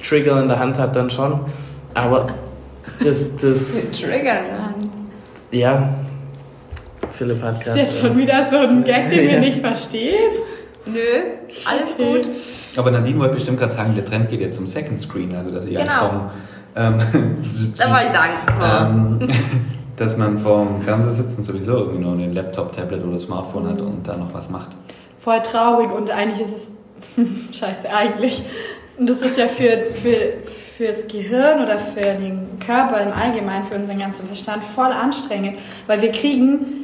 Trigger 0.06 0.40
in 0.42 0.48
der 0.48 0.58
Hand 0.58 0.78
hat, 0.78 0.94
dann 0.94 1.08
schon. 1.08 1.40
Aber 1.94 2.28
das, 3.02 3.34
das, 3.36 3.92
Triggern 3.98 4.44
an. 4.46 4.74
ja. 5.50 5.88
Philipp 7.10 7.40
hat 7.42 7.48
Das 7.54 7.58
ist 7.60 7.64
gerade. 7.64 7.78
jetzt 7.80 8.00
schon 8.00 8.16
wieder 8.18 8.44
so 8.44 8.58
ein 8.58 8.84
Gag, 8.84 9.08
den 9.10 9.24
Ja. 9.24 9.32
wir 9.32 9.40
nicht 9.40 9.58
verstehen. 9.60 10.30
Nö, 10.84 10.98
alles 11.66 11.92
Okay. 11.98 12.12
gut. 12.22 12.28
Aber 12.78 12.90
Nadine 12.90 13.18
wollte 13.18 13.34
bestimmt 13.34 13.58
gerade 13.58 13.72
sagen, 13.72 13.94
der 13.94 14.04
Trend 14.04 14.30
geht 14.30 14.40
jetzt 14.40 14.56
zum 14.56 14.66
Second 14.66 15.00
Screen, 15.00 15.34
also 15.34 15.50
dass 15.50 15.66
ich 15.66 15.76
Genau. 15.76 15.92
einfach, 15.92 16.20
ähm, 16.76 16.98
Da 17.76 17.90
wollte 17.92 18.06
ich 18.06 18.12
sagen. 18.12 19.20
ähm, 19.20 19.28
dass 19.96 20.16
man 20.16 20.38
vorm 20.38 20.80
Fernseher 20.80 21.12
sitzt 21.12 21.38
und 21.38 21.44
sowieso 21.44 21.72
irgendwie 21.78 21.98
nur 21.98 22.12
einen 22.12 22.32
Laptop, 22.32 22.74
Tablet 22.74 23.04
oder 23.04 23.18
Smartphone 23.18 23.64
Mhm. 23.64 23.68
hat 23.70 23.80
und 23.80 24.06
da 24.08 24.16
noch 24.16 24.32
was 24.32 24.48
macht. 24.48 24.68
Voll 25.18 25.42
traurig 25.42 25.90
und 25.92 26.10
eigentlich 26.10 26.40
ist 26.40 26.56
es. 26.56 26.70
Scheiße, 27.58 27.90
eigentlich. 27.92 28.42
Und 28.96 29.08
das 29.10 29.22
ist 29.22 29.36
ja 29.38 29.46
für, 29.48 29.90
für, 29.92 30.34
fürs 30.76 31.06
Gehirn 31.08 31.62
oder 31.62 31.78
für 31.78 32.00
den 32.00 32.58
Körper 32.64 33.00
im 33.00 33.12
Allgemeinen, 33.12 33.64
für 33.64 33.74
unseren 33.76 33.98
ganzen 33.98 34.26
Verstand 34.28 34.62
voll 34.64 34.90
anstrengend, 34.92 35.54
weil 35.88 36.00
wir 36.02 36.12
kriegen 36.12 36.74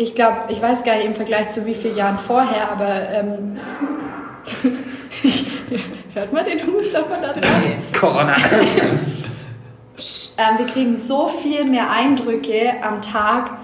ich 0.00 0.14
glaube, 0.14 0.36
ich 0.48 0.62
weiß 0.62 0.84
gar 0.84 0.94
nicht 0.94 1.06
im 1.06 1.14
Vergleich 1.14 1.48
zu 1.50 1.66
wie 1.66 1.74
vielen 1.74 1.96
Jahren 1.96 2.18
vorher, 2.18 2.70
aber 2.70 3.10
ähm, 3.10 3.56
hört 6.14 6.32
man 6.32 6.44
den 6.44 6.60
Huster 6.66 7.04
von 7.04 7.22
da 7.22 7.32
draußen? 7.32 7.72
Corona. 7.98 8.36
Ähm, 10.38 10.58
wir 10.58 10.66
kriegen 10.66 10.96
so 10.96 11.28
viel 11.28 11.64
mehr 11.64 11.90
Eindrücke 11.90 12.74
am 12.82 13.02
Tag, 13.02 13.58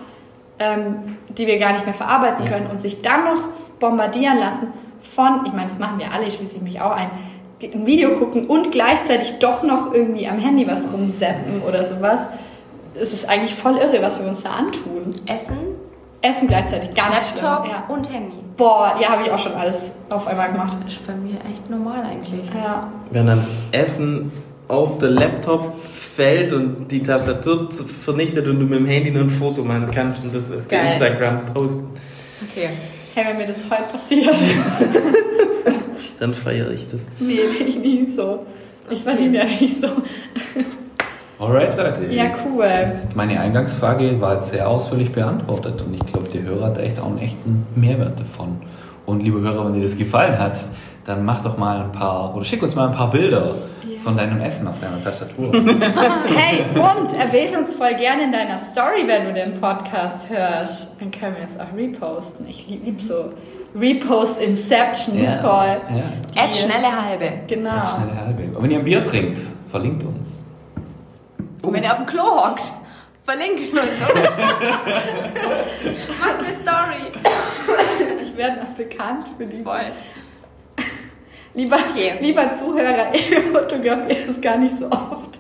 ähm, 0.59 1.17
die 1.29 1.47
wir 1.47 1.59
gar 1.59 1.73
nicht 1.73 1.85
mehr 1.85 1.95
verarbeiten 1.95 2.45
können 2.45 2.67
und 2.67 2.81
sich 2.81 3.03
dann 3.03 3.25
noch 3.25 3.49
bombardieren 3.79 4.39
lassen 4.39 4.69
von, 5.01 5.43
ich 5.47 5.53
meine, 5.53 5.69
das 5.69 5.79
machen 5.79 5.99
wir 5.99 6.13
alle, 6.13 6.27
ich 6.27 6.35
schließe 6.35 6.59
mich 6.61 6.81
auch 6.81 6.91
ein, 6.91 7.11
ein 7.63 7.87
Video 7.87 8.19
gucken 8.19 8.47
und 8.47 8.73
gleichzeitig 8.73 9.39
doch 9.39 9.63
noch 9.63 9.93
irgendwie 9.95 10.27
am 10.27 10.39
Handy 10.39 10.67
was 10.67 10.93
rumseppen 10.93 11.63
oder 11.63 11.85
sowas. 11.85 12.29
Es 12.95 13.13
ist 13.13 13.29
eigentlich 13.29 13.55
voll 13.55 13.77
irre, 13.77 14.03
was 14.03 14.21
wir 14.21 14.29
uns 14.29 14.43
da 14.43 14.51
antun. 14.51 15.13
Essen, 15.27 15.59
Essen 16.23 16.49
gleichzeitig, 16.49 16.95
ganz 16.95 17.35
Laptop 17.43 17.67
schlimm. 17.67 17.77
Ja. 17.77 17.95
und 17.95 18.13
Handy. 18.13 18.44
Boah, 18.57 18.97
ja, 19.01 19.09
habe 19.11 19.23
ich 19.25 19.31
auch 19.31 19.39
schon 19.39 19.53
alles 19.55 19.93
auf 20.11 20.27
einmal 20.29 20.53
gemacht. 20.53 20.77
Das 20.85 20.93
ist 20.95 21.07
bei 21.07 21.15
mir 21.15 21.39
echt 21.51 21.69
normal 21.69 22.03
eigentlich. 22.05 22.45
Ja. 22.55 22.89
Wenn 23.11 23.27
dann 23.27 23.39
das 23.39 23.49
Essen 23.73 24.31
auf 24.69 24.99
der 24.99 25.11
Laptop 25.11 25.75
fällt 25.91 26.53
und 26.53 26.89
die 26.91 27.03
Tastatur 27.03 27.69
vernichtet 27.71 28.47
und 28.49 28.61
du 28.61 28.67
mit 28.67 28.79
dem 28.79 28.87
Handy 28.87 29.11
nur 29.11 29.23
ein 29.23 29.31
Foto 29.31 29.63
machen 29.65 29.91
kannst 29.93 30.25
und 30.25 30.35
das 30.35 30.51
auf 30.53 30.69
Geil. 30.69 30.87
Instagram 30.87 31.45
posten, 31.53 31.89
Okay. 32.51 32.69
Hey, 33.15 33.25
wenn 33.29 33.37
mir 33.39 33.47
das 33.47 33.59
heute 33.71 33.85
passiert, 33.93 34.35
dann 36.19 36.35
feiere 36.35 36.71
ich 36.71 36.87
das. 36.89 37.07
nee, 37.21 37.39
bin 37.59 37.69
ich 37.69 37.77
nie 37.77 38.07
so. 38.07 38.45
Ich 38.91 39.03
verdiene 39.03 39.39
ja 39.39 39.45
nicht 39.45 39.81
so. 39.81 39.89
Alright, 41.39 41.77
Leute. 41.77 42.07
Ja, 42.15 42.27
cool. 42.47 42.65
Jetzt 42.65 43.17
meine 43.17 43.41
Eingangsfrage 43.41 44.21
war 44.21 44.35
jetzt 44.35 44.51
sehr 44.51 44.69
ausführlich 44.69 45.13
beantwortet 45.13 45.83
und 45.85 45.95
ich 45.95 46.07
glaube, 46.07 46.29
der 46.29 46.43
Hörer 46.43 46.67
hat 46.67 46.79
echt 46.79 47.01
auch 47.01 47.07
einen 47.07 47.19
echten 47.19 47.67
Mehrwert 47.75 48.21
davon. 48.21 48.61
Und 49.05 49.21
liebe 49.23 49.41
Hörer, 49.41 49.67
wenn 49.67 49.75
dir 49.75 49.83
das 49.83 49.99
gefallen 49.99 50.39
hat, 50.39 50.57
dann 51.05 51.25
mach 51.25 51.43
doch 51.43 51.59
mal 51.59 51.83
ein 51.83 51.93
paar 51.93 52.35
oder 52.35 52.45
schick 52.45 52.63
uns 52.63 52.75
mal 52.75 52.89
ein 52.89 52.95
paar 52.95 53.11
Bilder 53.11 53.47
Ja. 53.83 54.01
von 54.03 54.17
deinem 54.17 54.41
Essen 54.41 54.67
auf 54.69 54.77
deiner 54.81 55.03
Tastatur. 55.03 55.53
Hey, 56.37 56.63
und 56.75 57.19
erwähne 57.19 57.59
uns 57.59 57.75
voll 57.75 57.95
gerne 57.95 58.25
in 58.25 58.33
deiner 58.33 58.57
Story, 58.57 59.03
wenn 59.07 59.27
du 59.27 59.35
den 59.35 59.61
Podcast 59.61 60.31
hörst. 60.31 60.99
Dann 61.01 61.11
können 61.11 61.37
wir 61.37 61.45
es 61.45 61.59
auch 61.59 61.77
reposten. 61.77 62.47
Ich 62.49 62.69
liebe 62.69 62.87
lieb 62.87 63.01
so 63.03 63.31
Repost 63.79 64.41
Inception 64.41 65.19
ist 65.19 65.35
voll. 65.41 65.51
ja. 65.91 66.41
Add 66.43 66.55
schnelle 66.55 67.03
halbe. 67.03 67.29
Genau. 67.49 67.71
Ja, 67.71 67.97
schnelle 67.97 68.21
halbe. 68.25 68.57
Und 68.57 68.63
wenn 68.63 68.71
ihr 68.71 68.79
ein 68.79 68.85
Bier 68.85 69.03
trinkt, 69.05 69.41
verlinkt 69.69 70.05
uns. 70.05 70.44
Und 71.65 71.75
wenn 71.75 71.83
er 71.85 71.93
auf 71.93 71.99
dem 71.99 72.07
Klo 72.07 72.23
hockt, 72.23 72.63
verlinkt 73.25 73.73
uns. 73.73 73.83
oder? 74.11 74.23
Macht 76.21 76.39
eine 76.39 76.55
Story. 76.63 77.13
Ich 78.21 78.37
werde 78.37 78.61
noch 78.61 78.71
bekannt 78.77 79.29
für 79.39 79.47
die. 79.47 79.63
Voll. 79.63 79.93
Lieber, 81.57 81.77
Okay. 81.93 82.15
lieber 82.21 82.53
Zuhörer, 82.53 83.15
ich 83.15 83.33
fotografiere 83.33 84.27
das 84.27 84.41
gar 84.41 84.57
nicht 84.57 84.77
so 84.77 84.87
oft. 84.91 85.39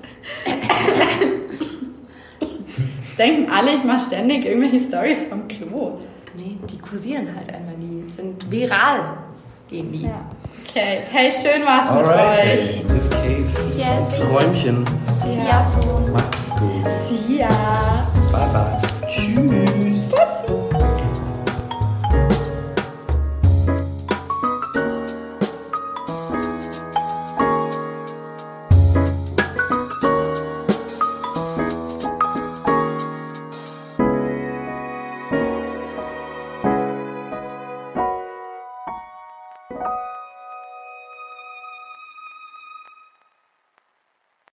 Jetzt 2.40 3.18
denken 3.18 3.50
alle, 3.50 3.74
ich 3.74 3.84
mache 3.84 4.00
ständig 4.00 4.44
irgendwelche 4.46 4.78
Stories 4.86 5.24
vom 5.26 5.46
Klo. 5.48 5.98
Nee, 6.36 6.56
die 6.70 6.78
kursieren 6.78 7.28
halt 7.34 7.52
einmal. 7.52 7.74
Die 7.78 8.10
sind 8.12 8.50
viral. 8.50 9.18
Gehen 9.68 9.92
die. 9.92 10.02
Ja. 10.04 10.20
Okay. 10.68 10.98
Hey, 11.12 11.30
schön 11.30 11.64
war's 11.64 11.90
mit 11.90 12.04
Alright, 12.08 12.58
euch. 12.58 12.80
in 12.80 12.86
this 12.88 13.10
case, 13.10 13.78
Yes. 13.78 14.18
Träumchen. 14.20 14.84
Siafun. 15.24 16.12
Macht's 16.12 16.50
gut. 16.50 16.86
See 17.08 17.38
ya. 17.38 17.48
Bye 18.30 18.46
bye. 18.52 19.08
Tschüss. 19.08 20.10
Tschüss. 20.10 20.63